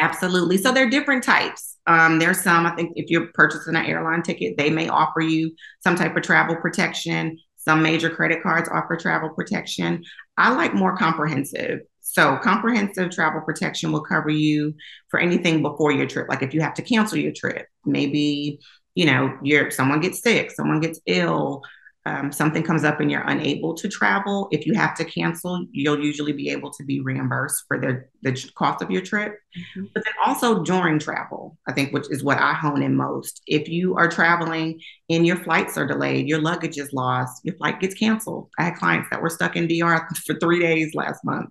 Absolutely. 0.00 0.56
So 0.56 0.72
there 0.72 0.86
are 0.86 0.90
different 0.90 1.22
types. 1.22 1.76
Um, 1.86 2.18
there's 2.18 2.40
some, 2.42 2.66
I 2.66 2.74
think, 2.74 2.92
if 2.96 3.10
you're 3.10 3.28
purchasing 3.34 3.76
an 3.76 3.84
airline 3.84 4.22
ticket, 4.22 4.56
they 4.56 4.70
may 4.70 4.88
offer 4.88 5.20
you 5.20 5.54
some 5.82 5.94
type 5.96 6.16
of 6.16 6.22
travel 6.22 6.56
protection. 6.56 7.38
Some 7.56 7.82
major 7.82 8.08
credit 8.08 8.42
cards 8.42 8.68
offer 8.72 8.96
travel 8.96 9.30
protection. 9.30 10.02
I 10.38 10.54
like 10.54 10.74
more 10.74 10.96
comprehensive. 10.96 11.80
So, 12.00 12.38
comprehensive 12.38 13.10
travel 13.10 13.42
protection 13.42 13.92
will 13.92 14.00
cover 14.00 14.30
you 14.30 14.74
for 15.10 15.20
anything 15.20 15.60
before 15.62 15.92
your 15.92 16.06
trip. 16.06 16.28
Like 16.28 16.42
if 16.42 16.54
you 16.54 16.62
have 16.62 16.74
to 16.74 16.82
cancel 16.82 17.18
your 17.18 17.32
trip, 17.36 17.66
maybe, 17.84 18.58
you 18.94 19.04
know, 19.04 19.36
you're, 19.42 19.70
someone 19.70 20.00
gets 20.00 20.22
sick, 20.22 20.50
someone 20.50 20.80
gets 20.80 21.00
ill, 21.06 21.62
um, 22.06 22.32
something 22.32 22.62
comes 22.62 22.82
up 22.82 23.00
and 23.00 23.10
you're 23.10 23.26
unable 23.26 23.74
to 23.74 23.86
travel, 23.86 24.48
if 24.50 24.64
you 24.64 24.74
have 24.74 24.94
to 24.96 25.04
cancel, 25.04 25.66
you'll 25.70 26.02
usually 26.02 26.32
be 26.32 26.48
able 26.48 26.70
to 26.70 26.82
be 26.82 27.00
reimbursed 27.00 27.64
for 27.68 27.78
the, 27.78 28.04
the 28.22 28.50
cost 28.54 28.80
of 28.80 28.90
your 28.90 29.02
trip. 29.02 29.34
Mm-hmm. 29.58 29.86
But 29.92 30.04
then 30.04 30.14
also 30.24 30.62
during 30.62 30.98
travel, 30.98 31.58
I 31.68 31.72
think, 31.72 31.92
which 31.92 32.10
is 32.10 32.24
what 32.24 32.38
I 32.38 32.54
hone 32.54 32.82
in 32.82 32.96
most. 32.96 33.42
If 33.46 33.68
you 33.68 33.96
are 33.96 34.08
traveling 34.08 34.80
and 35.10 35.26
your 35.26 35.36
flights 35.36 35.76
are 35.76 35.86
delayed, 35.86 36.26
your 36.26 36.40
luggage 36.40 36.78
is 36.78 36.92
lost, 36.94 37.44
your 37.44 37.56
flight 37.56 37.80
gets 37.80 37.94
canceled. 37.94 38.48
I 38.58 38.64
had 38.64 38.76
clients 38.76 39.08
that 39.10 39.20
were 39.20 39.30
stuck 39.30 39.56
in 39.56 39.68
DR 39.68 40.08
for 40.26 40.34
three 40.36 40.60
days 40.60 40.94
last 40.94 41.22
month. 41.22 41.50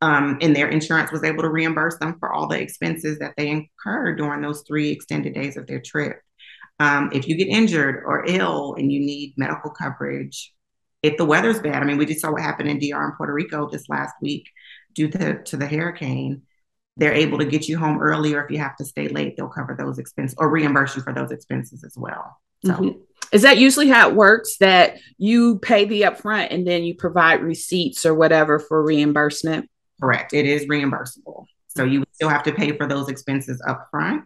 Um, 0.00 0.38
and 0.40 0.56
their 0.56 0.68
insurance 0.68 1.12
was 1.12 1.22
able 1.22 1.42
to 1.42 1.50
reimburse 1.50 1.98
them 1.98 2.16
for 2.18 2.32
all 2.32 2.48
the 2.48 2.60
expenses 2.60 3.18
that 3.18 3.34
they 3.36 3.48
incurred 3.48 4.18
during 4.18 4.40
those 4.40 4.64
three 4.66 4.90
extended 4.90 5.34
days 5.34 5.56
of 5.56 5.66
their 5.66 5.80
trip. 5.80 6.18
Um, 6.80 7.10
if 7.12 7.28
you 7.28 7.36
get 7.36 7.48
injured 7.48 8.02
or 8.04 8.24
ill 8.26 8.74
and 8.74 8.90
you 8.90 9.00
need 9.00 9.34
medical 9.36 9.70
coverage, 9.70 10.52
if 11.02 11.16
the 11.16 11.24
weather's 11.24 11.60
bad, 11.60 11.82
I 11.82 11.84
mean, 11.84 11.98
we 11.98 12.06
just 12.06 12.20
saw 12.20 12.32
what 12.32 12.42
happened 12.42 12.68
in 12.68 12.78
DR 12.78 13.04
and 13.04 13.14
Puerto 13.16 13.32
Rico 13.32 13.68
this 13.68 13.88
last 13.88 14.14
week 14.20 14.48
due 14.94 15.08
to, 15.08 15.42
to 15.42 15.56
the 15.56 15.66
hurricane. 15.66 16.42
They're 16.96 17.14
able 17.14 17.38
to 17.38 17.44
get 17.44 17.68
you 17.68 17.78
home 17.78 18.00
early, 18.00 18.34
or 18.34 18.44
if 18.44 18.50
you 18.50 18.58
have 18.58 18.76
to 18.76 18.84
stay 18.84 19.08
late, 19.08 19.36
they'll 19.36 19.48
cover 19.48 19.74
those 19.78 19.98
expenses 19.98 20.36
or 20.38 20.50
reimburse 20.50 20.94
you 20.94 21.02
for 21.02 21.12
those 21.12 21.30
expenses 21.30 21.84
as 21.84 21.94
well. 21.96 22.36
So, 22.64 22.74
mm-hmm. 22.74 22.98
is 23.32 23.42
that 23.42 23.58
usually 23.58 23.88
how 23.88 24.10
it 24.10 24.14
works? 24.14 24.58
That 24.58 24.98
you 25.18 25.58
pay 25.58 25.84
the 25.84 26.02
upfront 26.02 26.48
and 26.50 26.66
then 26.66 26.84
you 26.84 26.94
provide 26.94 27.42
receipts 27.42 28.04
or 28.04 28.14
whatever 28.14 28.58
for 28.58 28.82
reimbursement? 28.82 29.70
Correct. 30.00 30.34
It 30.34 30.46
is 30.46 30.66
reimbursable. 30.66 31.46
So 31.68 31.84
you 31.84 32.04
still 32.12 32.28
have 32.28 32.42
to 32.44 32.52
pay 32.52 32.76
for 32.76 32.86
those 32.86 33.08
expenses 33.08 33.62
upfront 33.66 34.24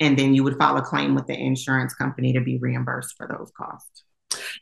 and 0.00 0.18
then 0.18 0.34
you 0.34 0.44
would 0.44 0.56
file 0.56 0.76
a 0.76 0.82
claim 0.82 1.14
with 1.14 1.26
the 1.26 1.38
insurance 1.38 1.94
company 1.94 2.32
to 2.32 2.40
be 2.40 2.58
reimbursed 2.58 3.14
for 3.16 3.26
those 3.26 3.50
costs. 3.56 4.04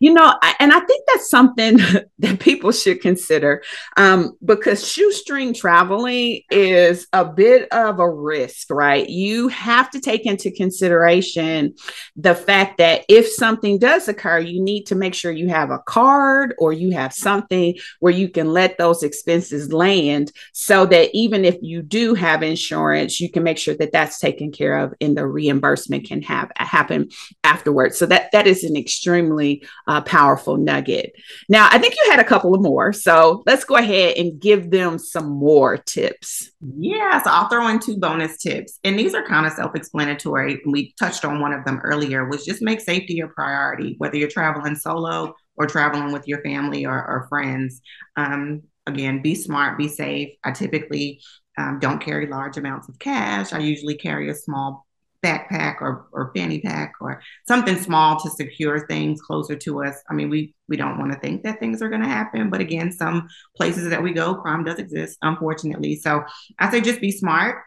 You 0.01 0.14
know, 0.14 0.34
and 0.61 0.72
I 0.72 0.80
think 0.80 1.05
that's 1.07 1.30
something 1.30 1.78
that 2.18 2.40
people 2.40 2.72
should 2.72 3.01
consider 3.01 3.62
um, 3.97 4.36
because 4.44 4.86
shoestring 4.86 5.55
traveling 5.55 6.42
is 6.51 7.07
a 7.12 7.24
bit 7.24 7.70
of 7.72 7.99
a 7.99 8.11
risk, 8.11 8.70
right? 8.70 9.09
You 9.09 9.49
have 9.49 9.90
to 9.90 10.01
take 10.01 10.26
into 10.26 10.51
consideration 10.51 11.74
the 12.16 12.34
fact 12.34 12.78
that 12.78 13.05
if 13.09 13.28
something 13.28 13.78
does 13.78 14.09
occur, 14.09 14.38
you 14.38 14.62
need 14.62 14.84
to 14.84 14.94
make 14.94 15.14
sure 15.14 15.32
you 15.32 15.49
have 15.49 15.70
a 15.70 15.78
card 15.78 16.55
or 16.59 16.72
you 16.72 16.92
have 16.92 17.12
something 17.12 17.76
where 18.01 18.12
you 18.12 18.28
can 18.28 18.53
let 18.53 18.78
those 18.78 19.03
expenses 19.03 19.72
land 19.72 20.32
so 20.53 20.86
that 20.86 21.11
even 21.12 21.44
if 21.44 21.57
you 21.62 21.82
do 21.82 22.14
have 22.14 22.42
insurance, 22.42 23.20
you 23.20 23.30
can 23.30 23.42
make 23.42 23.59
sure 23.59 23.74
that 23.76 23.92
that's 23.92 24.18
taken 24.18 24.53
care 24.53 24.78
of 24.78 24.94
and 25.01 25.16
the 25.16 25.26
reimbursement 25.26 26.07
can 26.07 26.22
have 26.22 26.51
happen 26.57 27.09
afterwards. 27.44 27.99
So 27.99 28.07
that 28.07 28.30
that 28.32 28.47
is 28.47 28.64
an 28.64 28.76
extremely 28.76 29.64
uh, 29.87 30.01
powerful 30.03 30.57
nugget. 30.57 31.12
Now, 31.49 31.68
I 31.70 31.78
think 31.78 31.95
you 31.95 32.11
had 32.11 32.20
a 32.20 32.24
couple 32.24 32.55
of 32.55 32.62
more. 32.62 32.93
So 32.93 33.43
let's 33.47 33.64
go 33.64 33.76
ahead 33.76 34.16
and 34.16 34.41
give 34.41 34.70
them 34.70 34.99
some 34.99 35.28
more 35.30 35.76
tips. 35.76 36.51
Yeah, 36.61 37.22
so 37.22 37.30
I'll 37.30 37.49
throw 37.49 37.68
in 37.68 37.78
two 37.78 37.99
bonus 37.99 38.39
tips. 38.39 38.78
And 38.84 38.99
these 38.99 39.14
are 39.14 39.24
kind 39.26 39.47
of 39.47 39.53
self 39.53 39.74
explanatory. 39.74 40.61
We 40.66 40.95
touched 40.99 41.24
on 41.24 41.41
one 41.41 41.53
of 41.53 41.64
them 41.64 41.80
earlier, 41.84 42.28
which 42.28 42.45
just 42.45 42.62
make 42.62 42.80
safety 42.80 43.14
your 43.14 43.28
priority, 43.28 43.95
whether 43.99 44.16
you're 44.16 44.28
traveling 44.28 44.74
solo 44.74 45.34
or 45.57 45.66
traveling 45.66 46.12
with 46.12 46.26
your 46.26 46.43
family 46.43 46.84
or, 46.84 46.95
or 46.95 47.26
friends. 47.28 47.80
Um, 48.16 48.62
again, 48.87 49.22
be 49.22 49.34
smart, 49.34 49.78
be 49.78 49.89
safe. 49.89 50.30
I 50.45 50.53
typically 50.53 51.20
um, 51.59 51.78
don't 51.80 52.01
carry 52.01 52.26
large 52.26 52.57
amounts 52.57 52.89
of 52.89 52.99
cash. 52.99 53.53
I 53.53 53.59
usually 53.59 53.97
carry 53.97 54.28
a 54.30 54.34
small 54.34 54.86
backpack 55.25 55.81
or, 55.81 56.07
or 56.12 56.33
fanny 56.35 56.61
pack 56.61 56.95
or 57.01 57.21
something 57.47 57.77
small 57.77 58.19
to 58.21 58.31
secure 58.31 58.87
things 58.87 59.21
closer 59.21 59.57
to 59.57 59.83
us. 59.83 59.97
I 60.09 60.14
mean, 60.14 60.31
we 60.31 60.55
we 60.69 60.77
don't 60.77 60.99
want 60.99 61.12
to 61.12 61.19
think 61.19 61.43
that 61.43 61.61
things 61.61 61.83
are 61.83 61.89
going 61.89 62.03
to 62.03 62.09
happen, 62.09 62.51
but 62.51 62.61
again, 62.61 62.93
some 62.93 63.29
places 63.57 63.89
that 63.91 64.03
we 64.03 64.12
go, 64.12 64.35
crime 64.35 64.64
does 64.64 64.79
exist, 64.79 65.19
unfortunately. 65.23 65.97
So 65.97 66.25
I 66.59 66.71
say 66.71 66.81
just 66.81 67.01
be 67.01 67.12
smart 67.12 67.62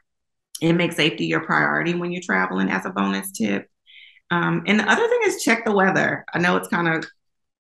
and 0.62 0.78
make 0.78 0.91
safety 0.93 1.26
your 1.26 1.41
priority 1.41 1.93
when 1.93 2.12
you're 2.12 2.22
traveling 2.22 2.70
as 2.70 2.86
a 2.86 2.89
bonus 2.89 3.32
tip. 3.32 3.68
Um, 4.32 4.64
and 4.68 4.80
the 4.80 4.89
other 4.89 5.08
thing 5.08 5.20
is 5.26 5.43
check 5.43 5.66
the 5.66 5.72
weather. 5.72 6.26
I 6.34 6.39
know 6.39 6.58
it's 6.58 6.68
kind 6.68 6.88
of 6.88 7.06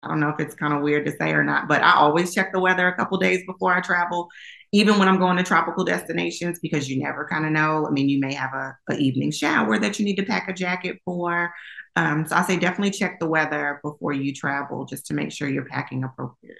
I 0.05 0.09
don't 0.09 0.19
know 0.19 0.29
if 0.29 0.39
it's 0.39 0.53
kind 0.53 0.73
of 0.73 0.83
weird 0.83 1.05
to 1.07 1.17
say 1.17 1.31
or 1.31 1.43
not, 1.43 1.67
but 1.67 1.81
I 1.81 1.95
always 1.95 2.33
check 2.33 2.53
the 2.53 2.59
weather 2.59 2.87
a 2.87 2.95
couple 2.95 3.17
days 3.17 3.43
before 3.47 3.73
I 3.73 3.81
travel 3.81 4.29
even 4.71 4.99
when 4.99 5.07
I'm 5.07 5.19
going 5.19 5.37
to 5.37 5.43
tropical 5.43 5.83
destinations, 5.83 6.59
because 6.59 6.89
you 6.89 7.01
never 7.01 7.27
kind 7.27 7.45
of 7.45 7.51
know. 7.51 7.87
I 7.87 7.91
mean, 7.91 8.09
you 8.09 8.19
may 8.19 8.33
have 8.33 8.53
a, 8.53 8.77
a, 8.89 8.97
evening 8.97 9.31
shower 9.31 9.77
that 9.79 9.99
you 9.99 10.05
need 10.05 10.17
to 10.17 10.25
pack 10.25 10.47
a 10.49 10.53
jacket 10.53 10.99
for. 11.05 11.53
Um, 11.95 12.25
so 12.25 12.35
I 12.35 12.43
say 12.43 12.57
definitely 12.57 12.91
check 12.91 13.19
the 13.19 13.27
weather 13.27 13.79
before 13.83 14.13
you 14.13 14.33
travel, 14.33 14.85
just 14.85 15.07
to 15.07 15.13
make 15.13 15.31
sure 15.31 15.47
you're 15.47 15.65
packing 15.65 16.03
appropriately. 16.03 16.59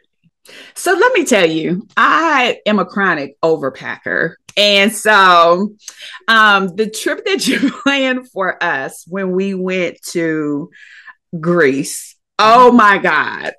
So 0.76 0.93
let 0.93 1.14
me 1.14 1.26
tell 1.26 1.49
you, 1.49 1.88
I 1.97 2.60
am 2.66 2.80
a 2.80 2.86
chronic 2.86 3.36
overpacker. 3.41 4.36
And 4.58 4.93
so 4.93 5.74
um, 6.28 6.76
the 6.76 6.89
trip 6.89 7.26
that 7.26 7.47
you 7.47 7.72
planned 7.84 8.30
for 8.32 8.64
us 8.64 9.06
when 9.08 9.32
we 9.32 9.53
went 9.53 10.01
to 10.12 10.70
Greece, 11.39 12.14
Oh 12.38 12.69
my 12.73 12.97
God. 12.97 13.53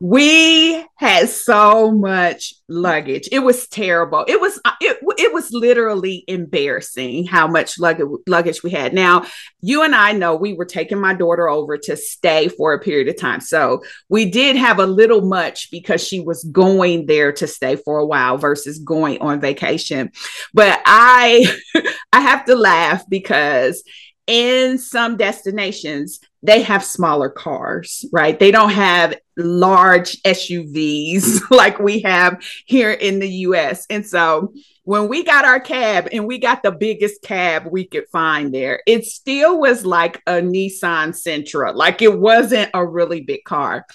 We 0.00 0.82
had 0.96 1.28
so 1.28 1.90
much 1.92 2.54
luggage. 2.68 3.28
It 3.30 3.40
was 3.40 3.68
terrible. 3.68 4.24
It 4.26 4.40
was 4.40 4.58
uh, 4.64 4.72
it, 4.80 4.96
it 5.18 5.34
was 5.34 5.50
literally 5.52 6.24
embarrassing 6.26 7.26
how 7.26 7.46
much 7.46 7.78
luggage, 7.78 8.08
luggage 8.26 8.62
we 8.62 8.70
had. 8.70 8.94
Now, 8.94 9.26
you 9.60 9.82
and 9.82 9.94
I 9.94 10.12
know 10.12 10.36
we 10.36 10.54
were 10.54 10.64
taking 10.64 10.98
my 10.98 11.12
daughter 11.12 11.50
over 11.50 11.76
to 11.76 11.96
stay 11.98 12.48
for 12.48 12.72
a 12.72 12.80
period 12.80 13.08
of 13.08 13.20
time. 13.20 13.40
So, 13.40 13.82
we 14.08 14.30
did 14.30 14.56
have 14.56 14.78
a 14.78 14.86
little 14.86 15.20
much 15.20 15.70
because 15.70 16.02
she 16.02 16.20
was 16.20 16.44
going 16.44 17.04
there 17.04 17.30
to 17.32 17.46
stay 17.46 17.76
for 17.76 17.98
a 17.98 18.06
while 18.06 18.38
versus 18.38 18.78
going 18.78 19.20
on 19.20 19.40
vacation. 19.40 20.12
But 20.54 20.80
I 20.86 21.54
I 22.12 22.20
have 22.22 22.46
to 22.46 22.54
laugh 22.54 23.04
because 23.06 23.82
in 24.26 24.78
some 24.78 25.16
destinations 25.16 26.20
they 26.44 26.60
have 26.60 26.84
smaller 26.84 27.30
cars, 27.30 28.04
right? 28.12 28.38
They 28.38 28.50
don't 28.50 28.72
have 28.72 29.18
large 29.38 30.22
SUVs 30.22 31.40
like 31.50 31.78
we 31.78 32.00
have 32.02 32.44
here 32.66 32.92
in 32.92 33.18
the 33.18 33.28
US. 33.28 33.86
And 33.88 34.06
so 34.06 34.52
when 34.82 35.08
we 35.08 35.24
got 35.24 35.46
our 35.46 35.58
cab 35.58 36.08
and 36.12 36.26
we 36.26 36.38
got 36.38 36.62
the 36.62 36.70
biggest 36.70 37.22
cab 37.22 37.66
we 37.70 37.86
could 37.86 38.04
find 38.12 38.54
there, 38.54 38.82
it 38.86 39.06
still 39.06 39.58
was 39.58 39.86
like 39.86 40.20
a 40.26 40.34
Nissan 40.34 41.14
Sentra, 41.14 41.74
like 41.74 42.02
it 42.02 42.18
wasn't 42.18 42.70
a 42.74 42.86
really 42.86 43.22
big 43.22 43.44
car. 43.44 43.86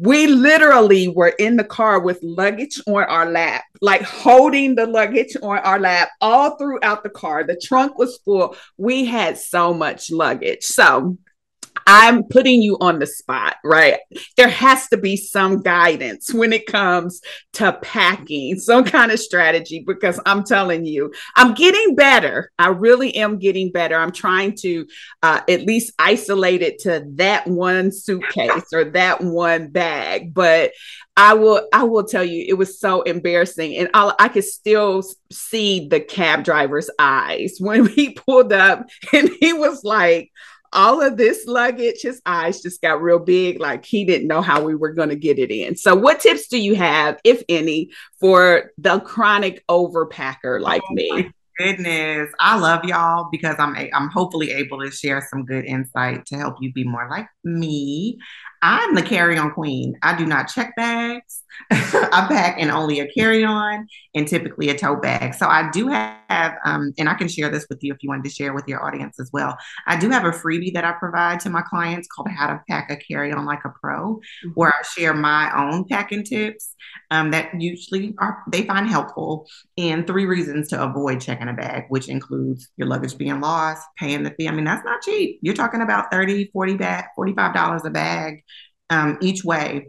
We 0.00 0.26
literally 0.28 1.08
were 1.08 1.34
in 1.38 1.56
the 1.56 1.64
car 1.64 1.98
with 1.98 2.22
luggage 2.22 2.80
on 2.86 3.02
our 3.04 3.30
lap, 3.30 3.64
like 3.80 4.02
holding 4.02 4.74
the 4.74 4.86
luggage 4.86 5.36
on 5.42 5.58
our 5.58 5.80
lap 5.80 6.10
all 6.20 6.56
throughout 6.56 7.02
the 7.02 7.10
car. 7.10 7.44
The 7.44 7.56
trunk 7.56 7.98
was 7.98 8.18
full. 8.18 8.56
We 8.76 9.04
had 9.04 9.38
so 9.38 9.74
much 9.74 10.10
luggage. 10.10 10.62
So, 10.62 11.18
I'm 11.86 12.24
putting 12.24 12.62
you 12.62 12.76
on 12.80 12.98
the 12.98 13.06
spot, 13.06 13.56
right? 13.64 13.98
There 14.36 14.48
has 14.48 14.88
to 14.88 14.96
be 14.96 15.16
some 15.16 15.62
guidance 15.62 16.32
when 16.32 16.52
it 16.52 16.66
comes 16.66 17.20
to 17.54 17.72
packing, 17.82 18.58
some 18.58 18.84
kind 18.84 19.12
of 19.12 19.20
strategy, 19.20 19.84
because 19.86 20.20
I'm 20.26 20.44
telling 20.44 20.84
you, 20.84 21.12
I'm 21.36 21.54
getting 21.54 21.94
better. 21.94 22.50
I 22.58 22.68
really 22.68 23.14
am 23.16 23.38
getting 23.38 23.70
better. 23.70 23.96
I'm 23.96 24.12
trying 24.12 24.56
to 24.56 24.86
uh, 25.22 25.40
at 25.48 25.62
least 25.62 25.92
isolate 25.98 26.62
it 26.62 26.80
to 26.80 27.04
that 27.14 27.46
one 27.46 27.92
suitcase 27.92 28.72
or 28.72 28.84
that 28.92 29.20
one 29.20 29.68
bag. 29.68 30.34
But 30.34 30.72
I 31.16 31.34
will, 31.34 31.68
I 31.72 31.82
will 31.82 32.04
tell 32.04 32.22
you, 32.22 32.44
it 32.46 32.54
was 32.54 32.78
so 32.78 33.02
embarrassing, 33.02 33.76
and 33.76 33.90
I, 33.92 34.14
I 34.20 34.28
could 34.28 34.44
still 34.44 35.02
see 35.32 35.88
the 35.88 35.98
cab 35.98 36.44
driver's 36.44 36.88
eyes 36.98 37.56
when 37.60 37.86
he 37.86 38.14
pulled 38.14 38.52
up, 38.52 38.86
and 39.12 39.28
he 39.40 39.52
was 39.52 39.82
like 39.82 40.30
all 40.72 41.02
of 41.02 41.16
this 41.16 41.46
luggage, 41.46 42.02
his 42.02 42.20
eyes 42.26 42.60
just 42.60 42.80
got 42.82 43.02
real 43.02 43.18
big, 43.18 43.60
like 43.60 43.84
he 43.84 44.04
didn't 44.04 44.28
know 44.28 44.40
how 44.40 44.62
we 44.62 44.74
were 44.74 44.92
going 44.92 45.08
to 45.08 45.16
get 45.16 45.38
it 45.38 45.50
in. 45.50 45.76
So, 45.76 45.94
what 45.94 46.20
tips 46.20 46.48
do 46.48 46.58
you 46.58 46.74
have, 46.74 47.18
if 47.24 47.42
any, 47.48 47.90
for 48.20 48.72
the 48.78 49.00
chronic 49.00 49.64
overpacker 49.68 50.60
like 50.60 50.82
oh 50.90 50.94
me? 50.94 51.32
Goodness, 51.58 52.30
I 52.38 52.56
love 52.56 52.84
y'all 52.84 53.28
because 53.32 53.56
I'm 53.58 53.74
a, 53.74 53.90
I'm 53.92 54.08
hopefully 54.10 54.52
able 54.52 54.80
to 54.80 54.92
share 54.92 55.26
some 55.28 55.44
good 55.44 55.64
insight 55.64 56.24
to 56.26 56.36
help 56.36 56.56
you 56.60 56.72
be 56.72 56.84
more 56.84 57.08
like 57.10 57.26
me. 57.42 58.18
I'm 58.62 58.94
the 58.94 59.02
carry-on 59.02 59.52
queen. 59.52 59.96
I 60.02 60.16
do 60.16 60.26
not 60.26 60.48
check 60.48 60.74
bags. 60.76 61.42
I 61.70 62.26
pack 62.28 62.58
in 62.58 62.70
only 62.70 63.00
a 63.00 63.06
carry-on 63.08 63.86
and 64.14 64.28
typically 64.28 64.68
a 64.68 64.78
tote 64.78 65.02
bag. 65.02 65.34
So 65.34 65.46
I 65.46 65.70
do 65.70 65.88
have, 65.88 66.54
um, 66.64 66.92
and 66.98 67.08
I 67.08 67.14
can 67.14 67.28
share 67.28 67.50
this 67.50 67.66
with 67.68 67.82
you 67.82 67.92
if 67.92 68.02
you 68.02 68.08
wanted 68.08 68.24
to 68.24 68.30
share 68.30 68.52
with 68.52 68.66
your 68.66 68.84
audience 68.84 69.18
as 69.20 69.30
well. 69.32 69.56
I 69.86 69.98
do 69.98 70.10
have 70.10 70.24
a 70.24 70.30
freebie 70.30 70.72
that 70.74 70.84
I 70.84 70.92
provide 70.92 71.40
to 71.40 71.50
my 71.50 71.62
clients 71.62 72.08
called 72.08 72.28
How 72.28 72.48
to 72.48 72.62
Pack 72.68 72.90
a 72.90 72.96
Carry-On 72.96 73.44
Like 73.44 73.64
a 73.64 73.70
Pro, 73.80 74.16
mm-hmm. 74.16 74.50
where 74.54 74.70
I 74.70 74.82
share 74.82 75.14
my 75.14 75.50
own 75.56 75.84
packing 75.84 76.24
tips 76.24 76.74
um, 77.10 77.30
that 77.30 77.60
usually 77.60 78.14
are 78.18 78.42
they 78.50 78.62
find 78.64 78.88
helpful, 78.88 79.46
and 79.76 80.06
three 80.06 80.26
reasons 80.26 80.68
to 80.68 80.82
avoid 80.82 81.20
checking 81.20 81.48
a 81.48 81.52
bag, 81.52 81.84
which 81.88 82.08
includes 82.08 82.68
your 82.76 82.88
luggage 82.88 83.16
being 83.16 83.40
lost, 83.40 83.86
paying 83.98 84.22
the 84.22 84.30
fee. 84.30 84.48
I 84.48 84.52
mean, 84.52 84.64
that's 84.64 84.84
not 84.84 85.02
cheap. 85.02 85.38
You're 85.42 85.54
talking 85.54 85.80
about 85.80 86.10
30, 86.10 86.50
40 86.52 86.76
bag, 86.76 87.04
$45 87.18 87.84
a 87.84 87.90
bag 87.90 88.44
um, 88.90 89.18
each 89.20 89.44
way. 89.44 89.88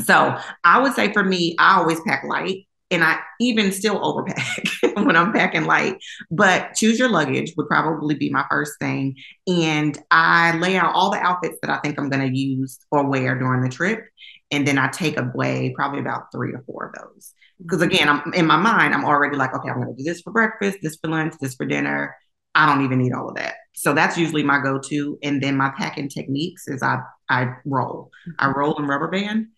So 0.00 0.38
I 0.64 0.80
would 0.80 0.92
say 0.92 1.12
for 1.12 1.24
me, 1.24 1.56
I 1.58 1.78
always 1.78 2.00
pack 2.06 2.24
light 2.24 2.66
and 2.90 3.02
I 3.02 3.18
even 3.40 3.72
still 3.72 4.00
overpack 4.00 4.94
when 5.04 5.16
I'm 5.16 5.32
packing 5.32 5.64
light. 5.64 5.96
But 6.30 6.74
choose 6.74 6.98
your 6.98 7.08
luggage 7.08 7.54
would 7.56 7.68
probably 7.68 8.14
be 8.14 8.30
my 8.30 8.44
first 8.50 8.78
thing. 8.78 9.16
And 9.46 9.98
I 10.10 10.56
lay 10.58 10.76
out 10.76 10.94
all 10.94 11.10
the 11.10 11.18
outfits 11.18 11.58
that 11.62 11.70
I 11.70 11.78
think 11.78 11.98
I'm 11.98 12.10
going 12.10 12.30
to 12.30 12.38
use 12.38 12.78
or 12.90 13.08
wear 13.08 13.38
during 13.38 13.62
the 13.62 13.68
trip. 13.68 14.04
And 14.50 14.66
then 14.66 14.78
I 14.78 14.88
take 14.88 15.18
away 15.18 15.72
probably 15.74 16.00
about 16.00 16.30
three 16.32 16.52
or 16.52 16.62
four 16.66 16.86
of 16.86 16.94
those. 16.94 17.32
Because 17.60 17.82
again, 17.82 18.08
I'm 18.08 18.34
in 18.34 18.46
my 18.46 18.56
mind, 18.56 18.94
I'm 18.94 19.04
already 19.04 19.36
like, 19.36 19.54
okay, 19.54 19.70
I'm 19.70 19.80
going 19.80 19.96
to 19.96 20.02
do 20.02 20.04
this 20.04 20.20
for 20.20 20.30
breakfast, 20.30 20.78
this 20.82 20.96
for 20.96 21.08
lunch, 21.08 21.34
this 21.40 21.54
for 21.54 21.66
dinner. 21.66 22.14
I 22.54 22.66
don't 22.66 22.84
even 22.84 22.98
need 22.98 23.12
all 23.12 23.30
of 23.30 23.36
that. 23.36 23.54
So 23.76 23.92
that's 23.92 24.16
usually 24.16 24.42
my 24.42 24.58
go-to. 24.58 25.18
And 25.22 25.42
then 25.42 25.56
my 25.56 25.70
packing 25.76 26.08
techniques 26.08 26.66
is 26.66 26.82
I 26.82 27.00
I 27.28 27.54
roll. 27.64 28.10
I 28.38 28.50
roll 28.50 28.76
in 28.78 28.86
rubber 28.86 29.08
band. 29.08 29.48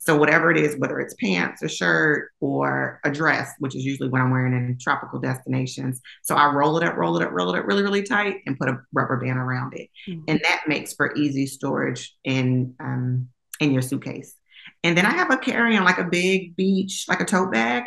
So 0.00 0.16
whatever 0.16 0.50
it 0.50 0.56
is, 0.56 0.76
whether 0.76 1.00
it's 1.00 1.14
pants, 1.14 1.62
a 1.62 1.68
shirt, 1.68 2.30
or 2.40 3.00
a 3.04 3.10
dress, 3.10 3.52
which 3.58 3.74
is 3.74 3.84
usually 3.84 4.08
what 4.08 4.20
I'm 4.20 4.30
wearing 4.30 4.52
in 4.52 4.78
tropical 4.80 5.18
destinations. 5.18 6.00
So 6.22 6.34
I 6.34 6.52
roll 6.52 6.76
it 6.76 6.84
up, 6.84 6.96
roll 6.96 7.16
it 7.16 7.24
up, 7.24 7.32
roll 7.32 7.54
it 7.54 7.58
up 7.58 7.66
really, 7.66 7.82
really 7.82 8.02
tight, 8.02 8.42
and 8.46 8.58
put 8.58 8.68
a 8.68 8.78
rubber 8.92 9.16
band 9.16 9.38
around 9.38 9.74
it, 9.74 9.88
mm-hmm. 10.08 10.24
and 10.28 10.40
that 10.44 10.64
makes 10.66 10.92
for 10.94 11.14
easy 11.16 11.46
storage 11.46 12.14
in 12.24 12.74
um, 12.80 13.28
in 13.60 13.72
your 13.72 13.82
suitcase. 13.82 14.34
And 14.82 14.96
then 14.96 15.06
I 15.06 15.10
have 15.10 15.30
a 15.30 15.38
carry 15.38 15.76
on 15.76 15.84
like 15.84 15.98
a 15.98 16.04
big 16.04 16.56
beach, 16.56 17.06
like 17.08 17.20
a 17.20 17.24
tote 17.24 17.52
bag, 17.52 17.84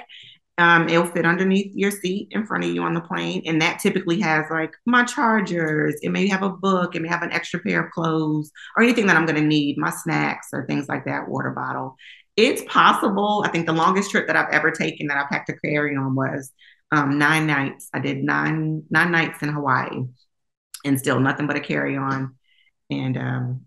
um, 0.58 0.90
it'll 0.90 1.06
fit 1.06 1.26
underneath 1.26 1.72
your 1.76 1.92
seat 1.92 2.30
in 2.32 2.46
front 2.46 2.64
of 2.64 2.72
you 2.72 2.82
on 2.82 2.96
the 2.96 3.02
plane. 3.02 3.44
And 3.46 3.62
that 3.62 3.80
typically 3.80 4.20
has 4.22 4.46
like 4.50 4.74
my 4.86 5.04
chargers. 5.04 5.96
It 6.02 6.10
may 6.10 6.28
have 6.28 6.42
a 6.42 6.50
book. 6.50 6.96
It 6.96 7.02
may 7.02 7.10
have 7.10 7.22
an 7.22 7.32
extra 7.32 7.60
pair 7.60 7.86
of 7.86 7.92
clothes 7.92 8.52
or 8.76 8.84
anything 8.84 9.06
that 9.08 9.16
I'm 9.16 9.26
going 9.26 9.42
to 9.42 9.48
need, 9.48 9.78
my 9.78 9.92
snacks 9.92 10.48
or 10.54 10.66
things 10.66 10.90
like 10.90 11.06
that, 11.06 11.30
water 11.30 11.52
bottle. 11.52 11.96
It's 12.36 12.64
possible. 12.68 13.44
I 13.46 13.50
think 13.50 13.68
the 13.68 13.74
longest 13.74 14.10
trip 14.12 14.28
that 14.28 14.36
I've 14.36 14.54
ever 14.54 14.72
taken 14.72 15.08
that 15.08 15.18
I 15.18 15.28
packed 15.30 15.50
a 15.50 15.54
carry 15.54 15.96
on 15.96 16.16
was 16.16 16.52
um, 16.92 17.20
nine 17.20 17.46
nights. 17.46 17.90
I 17.94 18.00
did 18.00 18.24
nine 18.24 18.84
nine 18.90 19.12
nights 19.12 19.42
in 19.44 19.50
Hawaii 19.50 20.06
and 20.86 21.00
still 21.00 21.20
nothing 21.20 21.46
but 21.48 21.56
a 21.56 21.60
carry 21.60 21.98
on. 21.98 22.36
And 22.90 23.18
um, 23.18 23.67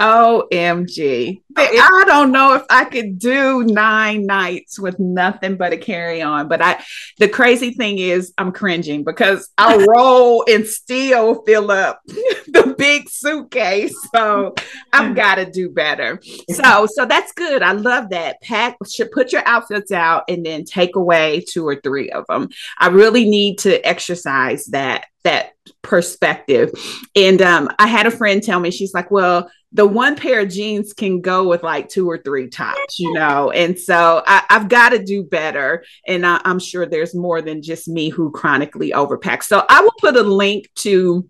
OMG. 0.00 1.40
I 1.56 2.04
don't 2.06 2.30
know 2.30 2.54
if 2.54 2.64
I 2.68 2.84
could 2.84 3.18
do 3.18 3.64
nine 3.64 4.26
nights 4.26 4.78
with 4.78 4.98
nothing 4.98 5.56
but 5.56 5.72
a 5.72 5.78
carry 5.78 6.20
on. 6.20 6.48
But 6.48 6.60
I 6.60 6.84
the 7.18 7.28
crazy 7.28 7.70
thing 7.70 7.98
is 7.98 8.34
I'm 8.36 8.52
cringing 8.52 9.04
because 9.04 9.50
I 9.56 9.86
roll 9.88 10.44
and 10.48 10.66
still 10.66 11.42
fill 11.44 11.70
up 11.70 12.02
the 12.06 12.74
big 12.76 13.08
suitcase. 13.08 13.96
So 14.14 14.54
I've 14.92 15.16
got 15.16 15.36
to 15.36 15.50
do 15.50 15.70
better. 15.70 16.20
So 16.50 16.86
so 16.86 17.06
that's 17.06 17.32
good. 17.32 17.62
I 17.62 17.72
love 17.72 18.10
that. 18.10 18.42
Pack 18.42 18.76
should 18.86 19.10
put 19.12 19.32
your 19.32 19.46
outfits 19.46 19.92
out 19.92 20.24
and 20.28 20.44
then 20.44 20.64
take 20.64 20.96
away 20.96 21.42
two 21.48 21.66
or 21.66 21.76
three 21.76 22.10
of 22.10 22.26
them. 22.28 22.50
I 22.78 22.88
really 22.88 23.28
need 23.28 23.58
to 23.60 23.80
exercise 23.86 24.66
that 24.66 25.06
that 25.24 25.52
perspective. 25.82 26.70
And 27.16 27.42
um, 27.42 27.68
I 27.78 27.88
had 27.88 28.06
a 28.06 28.10
friend 28.12 28.42
tell 28.42 28.60
me, 28.60 28.70
she's 28.70 28.94
like, 28.94 29.10
well, 29.10 29.50
the 29.76 29.86
one 29.86 30.16
pair 30.16 30.40
of 30.40 30.48
jeans 30.48 30.94
can 30.94 31.20
go 31.20 31.46
with 31.46 31.62
like 31.62 31.90
two 31.90 32.08
or 32.08 32.16
three 32.16 32.48
tops, 32.48 32.98
you 32.98 33.12
know? 33.12 33.50
And 33.50 33.78
so 33.78 34.22
I, 34.26 34.42
have 34.48 34.70
got 34.70 34.88
to 34.90 34.98
do 34.98 35.22
better. 35.22 35.84
And 36.06 36.26
I, 36.26 36.40
I'm 36.46 36.58
sure 36.58 36.86
there's 36.86 37.14
more 37.14 37.42
than 37.42 37.60
just 37.60 37.86
me 37.86 38.08
who 38.08 38.30
chronically 38.30 38.92
overpack. 38.92 39.42
So 39.42 39.66
I 39.68 39.82
will 39.82 39.94
put 40.00 40.16
a 40.16 40.22
link 40.22 40.70
to 40.76 41.28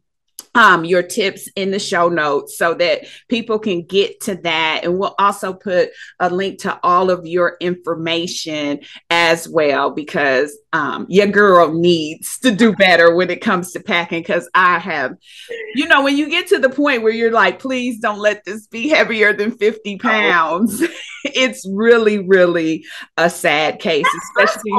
um, 0.57 0.87
your 0.87 1.03
tips 1.03 1.49
in 1.55 1.71
the 1.71 1.79
show 1.79 2.09
notes 2.09 2.57
so 2.57 2.73
that 2.75 3.03
people 3.29 3.59
can 3.59 3.83
get 3.83 4.21
to 4.23 4.35
that. 4.37 4.81
And 4.83 4.99
we'll 4.99 5.15
also 5.19 5.53
put 5.53 5.91
a 6.19 6.31
link 6.31 6.61
to 6.61 6.81
all 6.83 7.11
of 7.11 7.27
your 7.27 7.59
information 7.61 8.81
as 9.11 9.47
well, 9.47 9.91
because 9.91 10.57
um, 10.73 11.05
your 11.11 11.27
girl 11.27 11.73
needs 11.73 12.39
to 12.39 12.51
do 12.51 12.75
better 12.75 13.15
when 13.15 13.31
it 13.31 13.43
comes 13.43 13.73
to 13.73 13.81
packing. 13.81 14.23
Because 14.23 14.49
I 14.55 14.79
have, 14.79 15.17
you 15.75 15.87
know, 15.87 16.03
when 16.03 16.17
you 16.17 16.31
get 16.31 16.47
to 16.49 16.59
the 16.59 16.71
point 16.71 17.03
where 17.03 17.13
you're 17.13 17.31
like, 17.31 17.59
please 17.59 18.01
don't 18.01 18.19
let 18.19 18.45
this 18.45 18.67
be 18.67 18.89
heavier 18.89 19.35
than 19.35 19.51
50 19.59 19.99
pounds, 19.99 20.83
it's 21.25 21.69
really, 21.71 22.27
really 22.27 22.87
a 23.19 23.29
sad 23.29 23.79
case, 23.79 24.07
especially. 24.25 24.73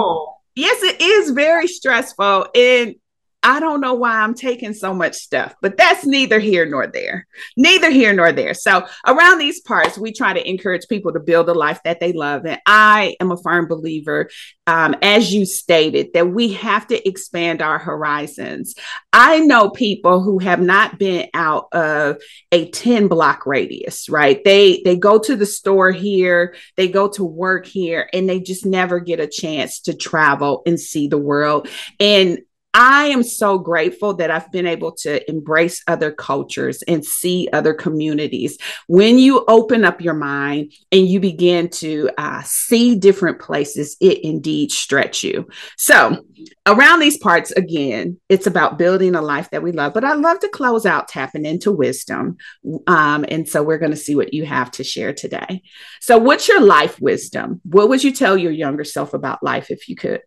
Yes, 0.56 0.82
it 0.82 1.00
is 1.00 1.30
very 1.30 1.68
stressful. 1.68 2.48
And 2.56 2.96
I 3.44 3.60
don't 3.60 3.82
know 3.82 3.94
why 3.94 4.18
I'm 4.18 4.34
taking 4.34 4.74
so 4.74 4.94
much 4.94 5.14
stuff, 5.14 5.54
but 5.62 5.78
that's 5.78 6.06
neither 6.06 6.40
here 6.40 6.66
nor 6.66 6.88
there. 6.88 7.28
Neither 7.56 7.92
here 7.92 8.12
nor 8.12 8.32
there. 8.32 8.54
So, 8.54 8.86
around 9.06 9.38
these 9.38 9.62
parts, 9.62 9.98
we 9.98 10.12
try 10.12 10.34
to 10.34 10.50
encourage 10.50 10.88
people 10.88 11.14
to 11.14 11.20
build 11.20 11.48
a 11.48 11.54
life 11.54 11.80
that 11.84 12.00
they 12.00 12.14
love. 12.14 12.46
And 12.46 12.60
I 12.66 13.16
am 13.22 13.32
a 13.32 13.38
firm 13.38 13.68
believer, 13.68 14.30
um, 14.66 14.96
as 15.02 15.32
you 15.34 15.46
stated, 15.46 16.14
that 16.14 16.30
we 16.30 16.54
have 16.54 16.88
to 16.88 17.08
expand 17.08 17.62
our 17.62 17.78
horizons. 17.78 18.76
I 19.14 19.40
know 19.40 19.70
people 19.70 20.22
who 20.22 20.40
have 20.40 20.60
not 20.60 20.98
been 20.98 21.30
out 21.34 21.68
of 21.72 22.18
a 22.52 22.70
10 22.70 23.08
block 23.08 23.46
radius, 23.46 24.10
right? 24.10 24.44
They 24.44 24.82
they 24.84 24.98
go 24.98 25.20
to 25.20 25.36
the 25.36 25.46
store 25.46 25.92
here, 25.92 26.56
they 26.76 26.88
go 26.88 27.08
to 27.10 27.24
work 27.24 27.68
here, 27.68 28.10
and 28.14 28.28
they 28.28 28.40
just 28.40 28.66
never 28.66 29.00
get 29.00 29.20
a 29.20 29.28
chance 29.28 29.82
to 29.82 29.94
travel 29.94 30.64
and 30.66 30.80
see 30.80 31.08
the 31.08 31.20
world. 31.20 31.70
And 32.00 32.40
I 32.74 33.06
am 33.06 33.24
so 33.24 33.58
grateful 33.58 34.14
that 34.16 34.30
I've 34.30 34.52
been 34.52 34.68
able 34.68 34.92
to 34.98 35.28
embrace 35.30 35.82
other 35.88 36.12
cultures 36.12 36.84
and 36.84 37.04
see 37.04 37.50
other 37.52 37.74
communities. 37.74 38.60
When 38.88 39.18
you 39.18 39.44
open 39.48 39.84
up 39.84 40.00
your 40.00 40.14
mind 40.14 40.74
and 40.92 41.08
you 41.08 41.20
begin 41.20 41.70
to 41.70 42.12
uh, 42.20 42.44
see 42.44 42.96
different 42.96 43.40
places, 43.40 43.98
it 44.00 44.20
indeed 44.20 44.72
stretch 44.72 45.24
you. 45.24 45.48
So, 45.76 46.24
around 46.68 47.00
these 47.00 47.18
parts, 47.18 47.50
again, 47.52 48.20
it's 48.30 48.46
about 48.46 48.78
building 48.78 49.16
a 49.16 49.22
life 49.24 49.50
that 49.50 49.64
we 49.64 49.72
love. 49.72 49.96
But 49.96 50.04
I 50.04 50.14
love 50.14 50.40
to 50.42 50.50
close 50.50 50.86
out 50.86 51.08
tapping 51.08 51.46
into 51.46 51.72
wisdom. 51.72 52.38
Um, 52.86 53.26
and 53.28 53.50
so, 53.50 53.64
we're 53.64 53.80
going 53.80 53.92
to 53.92 53.98
see 53.98 54.16
what 54.16 54.36
you 54.36 54.46
have 54.46 54.70
to 54.72 54.84
share 54.84 55.14
today. 55.14 55.64
So, 56.00 56.20
what's 56.20 56.48
your 56.48 56.62
life 56.62 57.02
wisdom? 57.02 57.60
What 57.64 57.90
would 57.90 58.04
you 58.04 58.12
tell 58.12 58.38
your 58.38 58.52
younger 58.52 58.84
self 58.84 59.16
about 59.16 59.42
life 59.42 59.72
if 59.72 59.90
you 59.90 59.96
could? 59.96 60.22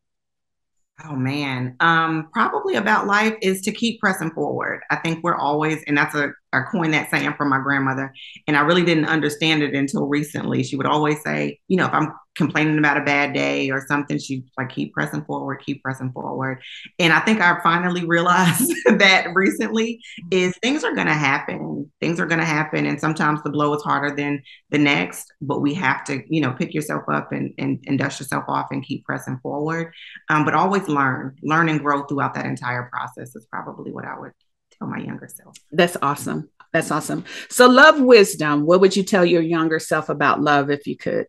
Oh 1.05 1.17
man, 1.17 1.77
um, 1.81 2.29
probably 2.33 2.75
about 2.75 3.07
life 3.07 3.35
is 3.41 3.63
to 3.63 3.73
keep 3.73 4.01
pressing 4.01 4.33
forward. 4.33 4.81
I 4.91 4.97
think 4.97 5.23
we're 5.23 5.37
always, 5.37 5.83
and 5.87 5.97
that's 5.97 6.15
a 6.15 6.33
I 6.53 6.61
coined 6.71 6.93
that 6.95 7.11
saying 7.11 7.35
from 7.39 7.49
my 7.49 7.61
grandmother, 7.61 8.13
and 8.47 8.57
I 8.57 8.61
really 8.61 8.85
didn't 8.85 9.07
understand 9.07 9.63
it 9.63 9.75
until 9.75 10.07
recently. 10.07 10.63
She 10.63 10.77
would 10.77 10.87
always 10.87 11.23
say, 11.23 11.61
you 11.69 11.77
know, 11.77 11.87
if 11.87 11.95
I'm 11.95 12.13
complaining 12.37 12.79
about 12.79 12.97
a 12.97 13.03
bad 13.03 13.35
day 13.35 13.71
or 13.71 13.85
something, 13.87 14.19
she'd 14.19 14.45
like 14.57 14.71
keep 14.71 14.95
pressing 14.95 15.25
forward, 15.25 15.63
keep 15.65 15.83
pressing 15.83 16.13
forward. 16.13 16.63
And 16.99 17.13
I 17.13 17.21
think 17.21 17.41
I 17.41 17.61
finally 17.63 18.07
realized 18.07 18.73
that 18.87 19.27
recently 19.35 20.01
is 20.31 20.57
things 20.59 20.85
are 20.85 20.95
going 20.95 21.07
to 21.07 21.13
happen. 21.13 21.91
Things 22.01 22.21
are 22.21 22.27
going 22.27 22.41
to 22.41 22.47
happen, 22.47 22.87
and 22.87 23.01
sometimes 23.01 23.43
the 23.43 23.51
blow 23.51 23.75
is 23.75 23.83
harder 23.83 24.15
than 24.15 24.43
the 24.71 24.79
next. 24.79 25.33
But 25.41 25.61
we 25.61 25.75
have 25.75 26.05
to, 26.05 26.23
you 26.33 26.41
know, 26.41 26.53
pick 26.53 26.73
yourself 26.75 27.05
up 27.09 27.33
and 27.33 27.53
and, 27.59 27.83
and 27.87 27.99
dust 27.99 28.21
yourself 28.21 28.45
off 28.49 28.69
and 28.71 28.85
keep 28.85 29.05
pressing 29.05 29.39
forward. 29.43 29.93
Um, 30.29 30.45
but 30.45 30.55
always 30.55 30.89
learn, 30.89 31.37
learn 31.43 31.69
and 31.69 31.81
grow 31.81 32.05
throughout 32.05 32.35
that 32.35 32.47
entire 32.47 32.89
process 32.93 33.35
is 33.35 33.47
probably 33.51 33.93
what 33.93 34.05
I 34.05 34.19
would 34.19 34.33
tell 34.79 34.89
my 34.89 34.99
younger 34.99 35.29
self. 35.29 35.57
That's 35.73 35.97
awesome. 36.01 36.49
That's 36.73 36.91
awesome. 36.91 37.25
So, 37.49 37.69
love 37.69 38.01
wisdom. 38.01 38.65
What 38.65 38.81
would 38.81 38.97
you 38.97 39.03
tell 39.03 39.25
your 39.25 39.43
younger 39.43 39.81
self 39.81 40.09
about 40.09 40.41
love 40.41 40.71
if 40.71 40.87
you 40.87 40.97
could? 40.97 41.27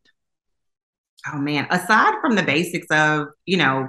Oh 1.28 1.38
man, 1.38 1.68
aside 1.70 2.16
from 2.22 2.36
the 2.36 2.44
basics 2.44 2.88
of, 2.90 3.28
you 3.46 3.58
know, 3.58 3.88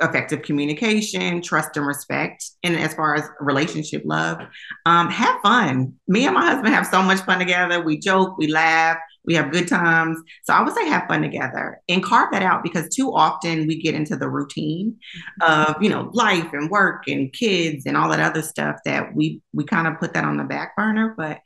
effective 0.00 0.42
communication, 0.42 1.40
trust 1.40 1.76
and 1.76 1.86
respect, 1.86 2.44
and 2.62 2.76
as 2.76 2.94
far 2.94 3.14
as 3.14 3.28
relationship 3.40 4.02
love, 4.04 4.38
um, 4.86 5.08
have 5.08 5.40
fun. 5.40 5.94
Me 6.08 6.26
and 6.26 6.34
my 6.34 6.44
husband 6.44 6.74
have 6.74 6.86
so 6.86 7.02
much 7.02 7.20
fun 7.20 7.38
together. 7.38 7.82
We 7.82 7.98
joke, 7.98 8.36
we 8.36 8.48
laugh, 8.48 8.98
we 9.24 9.34
have 9.34 9.52
good 9.52 9.68
times. 9.68 10.18
So 10.44 10.52
I 10.52 10.62
would 10.62 10.74
say 10.74 10.86
have 10.88 11.06
fun 11.08 11.22
together 11.22 11.80
and 11.88 12.02
carve 12.02 12.32
that 12.32 12.42
out 12.42 12.62
because 12.62 12.88
too 12.94 13.14
often 13.14 13.66
we 13.66 13.80
get 13.80 13.94
into 13.94 14.16
the 14.16 14.28
routine 14.28 14.98
of, 15.40 15.76
you 15.82 15.88
know, 15.88 16.10
life 16.12 16.52
and 16.52 16.70
work 16.70 17.04
and 17.06 17.32
kids 17.32 17.86
and 17.86 17.96
all 17.96 18.10
that 18.10 18.20
other 18.20 18.42
stuff 18.42 18.76
that 18.84 19.14
we 19.14 19.40
we 19.52 19.64
kind 19.64 19.86
of 19.86 19.98
put 19.98 20.12
that 20.14 20.24
on 20.24 20.36
the 20.36 20.44
back 20.44 20.76
burner, 20.76 21.14
but 21.16 21.38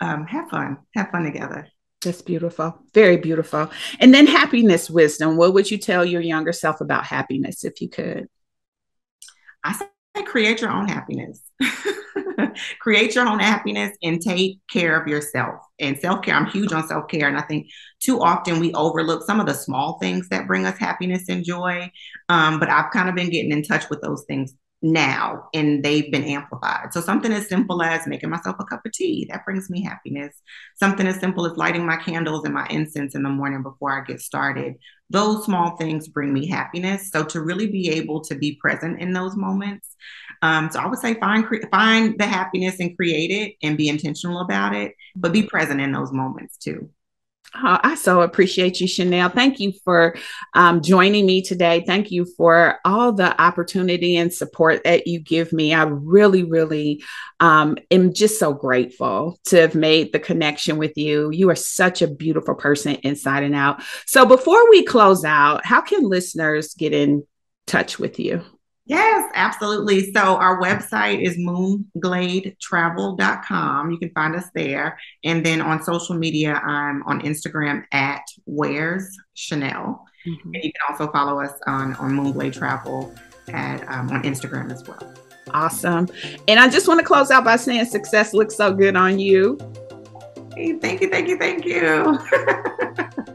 um, 0.00 0.26
have 0.26 0.50
fun, 0.50 0.78
have 0.94 1.10
fun 1.10 1.22
together. 1.22 1.68
That's 2.02 2.22
beautiful. 2.22 2.78
Very 2.94 3.16
beautiful. 3.16 3.70
And 4.00 4.12
then 4.12 4.26
happiness 4.26 4.90
wisdom. 4.90 5.36
What 5.36 5.54
would 5.54 5.70
you 5.70 5.78
tell 5.78 6.04
your 6.04 6.20
younger 6.20 6.52
self 6.52 6.80
about 6.80 7.04
happiness 7.04 7.64
if 7.64 7.80
you 7.80 7.88
could? 7.88 8.28
I 9.64 9.72
say 9.72 9.86
create 10.24 10.60
your 10.60 10.70
own 10.70 10.88
happiness. 10.88 11.42
create 12.80 13.14
your 13.14 13.26
own 13.26 13.38
happiness 13.38 13.96
and 14.02 14.20
take 14.20 14.58
care 14.70 15.00
of 15.00 15.06
yourself. 15.06 15.60
And 15.78 15.98
self 15.98 16.22
care, 16.22 16.34
I'm 16.34 16.46
huge 16.46 16.72
on 16.72 16.86
self 16.88 17.08
care. 17.08 17.28
And 17.28 17.38
I 17.38 17.42
think 17.42 17.68
too 18.00 18.20
often 18.20 18.58
we 18.58 18.74
overlook 18.74 19.24
some 19.24 19.40
of 19.40 19.46
the 19.46 19.54
small 19.54 19.98
things 20.00 20.28
that 20.28 20.46
bring 20.46 20.66
us 20.66 20.78
happiness 20.78 21.28
and 21.28 21.44
joy. 21.44 21.90
Um, 22.28 22.58
but 22.58 22.68
I've 22.68 22.90
kind 22.92 23.08
of 23.08 23.14
been 23.14 23.30
getting 23.30 23.52
in 23.52 23.62
touch 23.62 23.88
with 23.90 24.00
those 24.00 24.24
things 24.26 24.54
now 24.82 25.48
and 25.54 25.82
they've 25.84 26.10
been 26.10 26.24
amplified. 26.24 26.92
So 26.92 27.00
something 27.00 27.32
as 27.32 27.48
simple 27.48 27.82
as 27.82 28.06
making 28.06 28.30
myself 28.30 28.56
a 28.58 28.64
cup 28.64 28.84
of 28.84 28.92
tea, 28.92 29.26
that 29.30 29.44
brings 29.44 29.70
me 29.70 29.82
happiness. 29.82 30.34
Something 30.74 31.06
as 31.06 31.20
simple 31.20 31.46
as 31.46 31.56
lighting 31.56 31.86
my 31.86 31.96
candles 31.96 32.44
and 32.44 32.52
my 32.52 32.66
incense 32.68 33.14
in 33.14 33.22
the 33.22 33.28
morning 33.28 33.62
before 33.62 33.92
I 33.92 34.04
get 34.04 34.20
started. 34.20 34.74
Those 35.10 35.44
small 35.44 35.76
things 35.76 36.08
bring 36.08 36.32
me 36.32 36.48
happiness. 36.48 37.10
So 37.10 37.24
to 37.24 37.40
really 37.40 37.68
be 37.68 37.90
able 37.90 38.22
to 38.22 38.34
be 38.34 38.56
present 38.60 39.00
in 39.00 39.12
those 39.12 39.36
moments. 39.36 39.94
Um, 40.42 40.70
so 40.72 40.80
I 40.80 40.86
would 40.86 40.98
say 40.98 41.14
find 41.14 41.46
cre- 41.46 41.68
find 41.70 42.18
the 42.18 42.26
happiness 42.26 42.80
and 42.80 42.96
create 42.96 43.30
it 43.30 43.54
and 43.62 43.78
be 43.78 43.88
intentional 43.88 44.40
about 44.40 44.74
it, 44.74 44.94
but 45.14 45.32
be 45.32 45.44
present 45.44 45.80
in 45.80 45.92
those 45.92 46.12
moments 46.12 46.56
too. 46.56 46.90
Oh, 47.54 47.78
I 47.82 47.96
so 47.96 48.22
appreciate 48.22 48.80
you, 48.80 48.88
Chanel. 48.88 49.28
Thank 49.28 49.60
you 49.60 49.72
for 49.84 50.16
um, 50.54 50.80
joining 50.80 51.26
me 51.26 51.42
today. 51.42 51.84
Thank 51.86 52.10
you 52.10 52.26
for 52.36 52.78
all 52.84 53.12
the 53.12 53.38
opportunity 53.40 54.16
and 54.16 54.32
support 54.32 54.84
that 54.84 55.06
you 55.06 55.20
give 55.20 55.52
me. 55.52 55.74
I 55.74 55.82
really, 55.82 56.44
really 56.44 57.04
um, 57.40 57.76
am 57.90 58.14
just 58.14 58.38
so 58.38 58.54
grateful 58.54 59.38
to 59.46 59.60
have 59.60 59.74
made 59.74 60.12
the 60.12 60.18
connection 60.18 60.78
with 60.78 60.96
you. 60.96 61.30
You 61.30 61.50
are 61.50 61.54
such 61.54 62.00
a 62.00 62.08
beautiful 62.08 62.54
person 62.54 62.94
inside 63.02 63.42
and 63.42 63.54
out. 63.54 63.82
So, 64.06 64.24
before 64.24 64.70
we 64.70 64.82
close 64.84 65.22
out, 65.22 65.66
how 65.66 65.82
can 65.82 66.08
listeners 66.08 66.72
get 66.72 66.94
in 66.94 67.26
touch 67.66 67.98
with 67.98 68.18
you? 68.18 68.42
Yes, 68.84 69.30
absolutely. 69.34 70.12
So 70.12 70.36
our 70.36 70.60
website 70.60 71.22
is 71.22 71.38
moongladetravel.com. 71.38 73.90
You 73.90 73.98
can 73.98 74.10
find 74.10 74.34
us 74.34 74.46
there. 74.54 74.98
And 75.22 75.46
then 75.46 75.60
on 75.60 75.80
social 75.82 76.16
media, 76.16 76.54
I'm 76.54 77.04
on 77.04 77.20
Instagram 77.20 77.84
at 77.92 78.22
Where's 78.44 79.16
Chanel. 79.34 80.04
Mm-hmm. 80.26 80.54
And 80.54 80.64
you 80.64 80.72
can 80.72 80.80
also 80.90 81.12
follow 81.12 81.40
us 81.40 81.52
on, 81.66 81.94
on 81.96 82.12
Moonglade 82.12 82.54
Travel 82.54 83.14
at 83.48 83.82
um, 83.88 84.08
on 84.10 84.22
Instagram 84.22 84.72
as 84.72 84.86
well. 84.86 85.12
Awesome. 85.50 86.08
And 86.48 86.58
I 86.58 86.68
just 86.68 86.88
want 86.88 86.98
to 87.00 87.06
close 87.06 87.30
out 87.30 87.44
by 87.44 87.56
saying 87.56 87.84
success 87.86 88.34
looks 88.34 88.56
so 88.56 88.72
good 88.72 88.96
on 88.96 89.18
you. 89.18 89.58
Hey, 90.56 90.78
thank 90.78 91.00
you, 91.00 91.08
thank 91.08 91.28
you, 91.28 91.38
thank 91.38 91.64
you. 91.64 92.18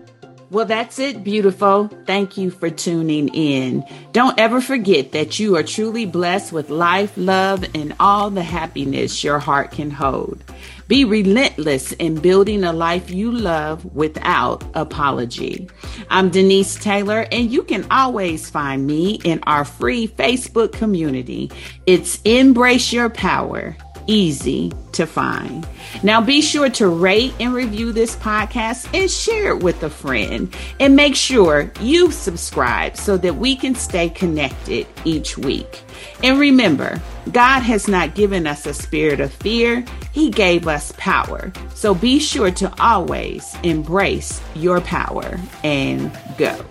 Well, 0.50 0.66
that's 0.66 0.98
it, 0.98 1.26
beautiful. 1.26 1.90
Thank 2.06 2.38
you 2.38 2.52
for 2.52 2.70
tuning 2.70 3.28
in. 3.30 3.84
Don't 4.14 4.40
ever 4.40 4.62
forget 4.62 5.12
that 5.12 5.40
you 5.40 5.58
are 5.58 5.64
truly 5.64 6.06
blessed 6.06 6.54
with 6.54 6.70
life, 6.70 7.12
love, 7.18 7.66
and 7.76 7.94
all 8.00 8.30
the 8.30 8.44
happiness 8.44 9.26
your 9.26 9.40
heart 9.40 9.72
can 9.72 9.92
hold. 9.92 10.42
Be 10.88 11.04
relentless 11.04 11.92
in 11.92 12.16
building 12.16 12.64
a 12.64 12.72
life 12.72 13.12
you 13.12 13.30
love 13.30 13.84
without 13.94 14.64
apology. 14.74 15.70
I'm 16.10 16.30
Denise 16.30 16.76
Taylor, 16.76 17.28
and 17.30 17.52
you 17.52 17.62
can 17.64 17.86
always 17.92 18.50
find 18.50 18.88
me 18.88 19.20
in 19.26 19.42
our 19.44 19.66
free 19.66 20.08
Facebook 20.08 20.72
community. 20.72 21.52
It's 21.86 22.22
Embrace 22.24 22.94
Your 22.94 23.10
Power 23.10 23.76
easy 24.08 24.72
to 24.94 25.06
find. 25.06 25.68
Now, 26.04 26.22
be 26.22 26.42
sure 26.42 26.70
to 26.72 26.88
rate 26.88 27.34
and 27.40 27.54
review 27.54 27.92
this 27.92 28.16
podcast 28.16 28.90
and 29.00 29.10
share 29.10 29.52
it 29.52 29.64
with 29.64 29.84
a 29.84 29.90
friend. 29.90 30.54
And 30.80 30.96
make 30.96 31.16
sure 31.16 31.72
you 31.80 32.12
subscribe 32.12 32.98
so 32.98 33.18
that 33.18 33.36
we 33.36 33.56
can 33.56 33.76
stay 33.76 34.10
connected 34.10 34.88
each 35.06 35.38
week. 35.38 35.82
And 36.24 36.40
remember, 36.40 37.02
God 37.32 37.62
has 37.62 37.88
not 37.88 38.16
given 38.16 38.48
us 38.48 38.66
a 38.66 38.74
spirit 38.74 39.20
of 39.20 39.34
fear, 39.34 39.86
He 40.12 40.30
gave 40.30 40.68
us 40.68 40.94
power. 40.98 41.52
So 41.76 41.94
be 41.94 42.20
sure 42.20 42.52
to 42.52 42.74
always 42.82 43.56
embrace 43.64 44.42
your 44.56 44.82
power 44.82 45.40
and 45.64 46.12
go. 46.38 46.66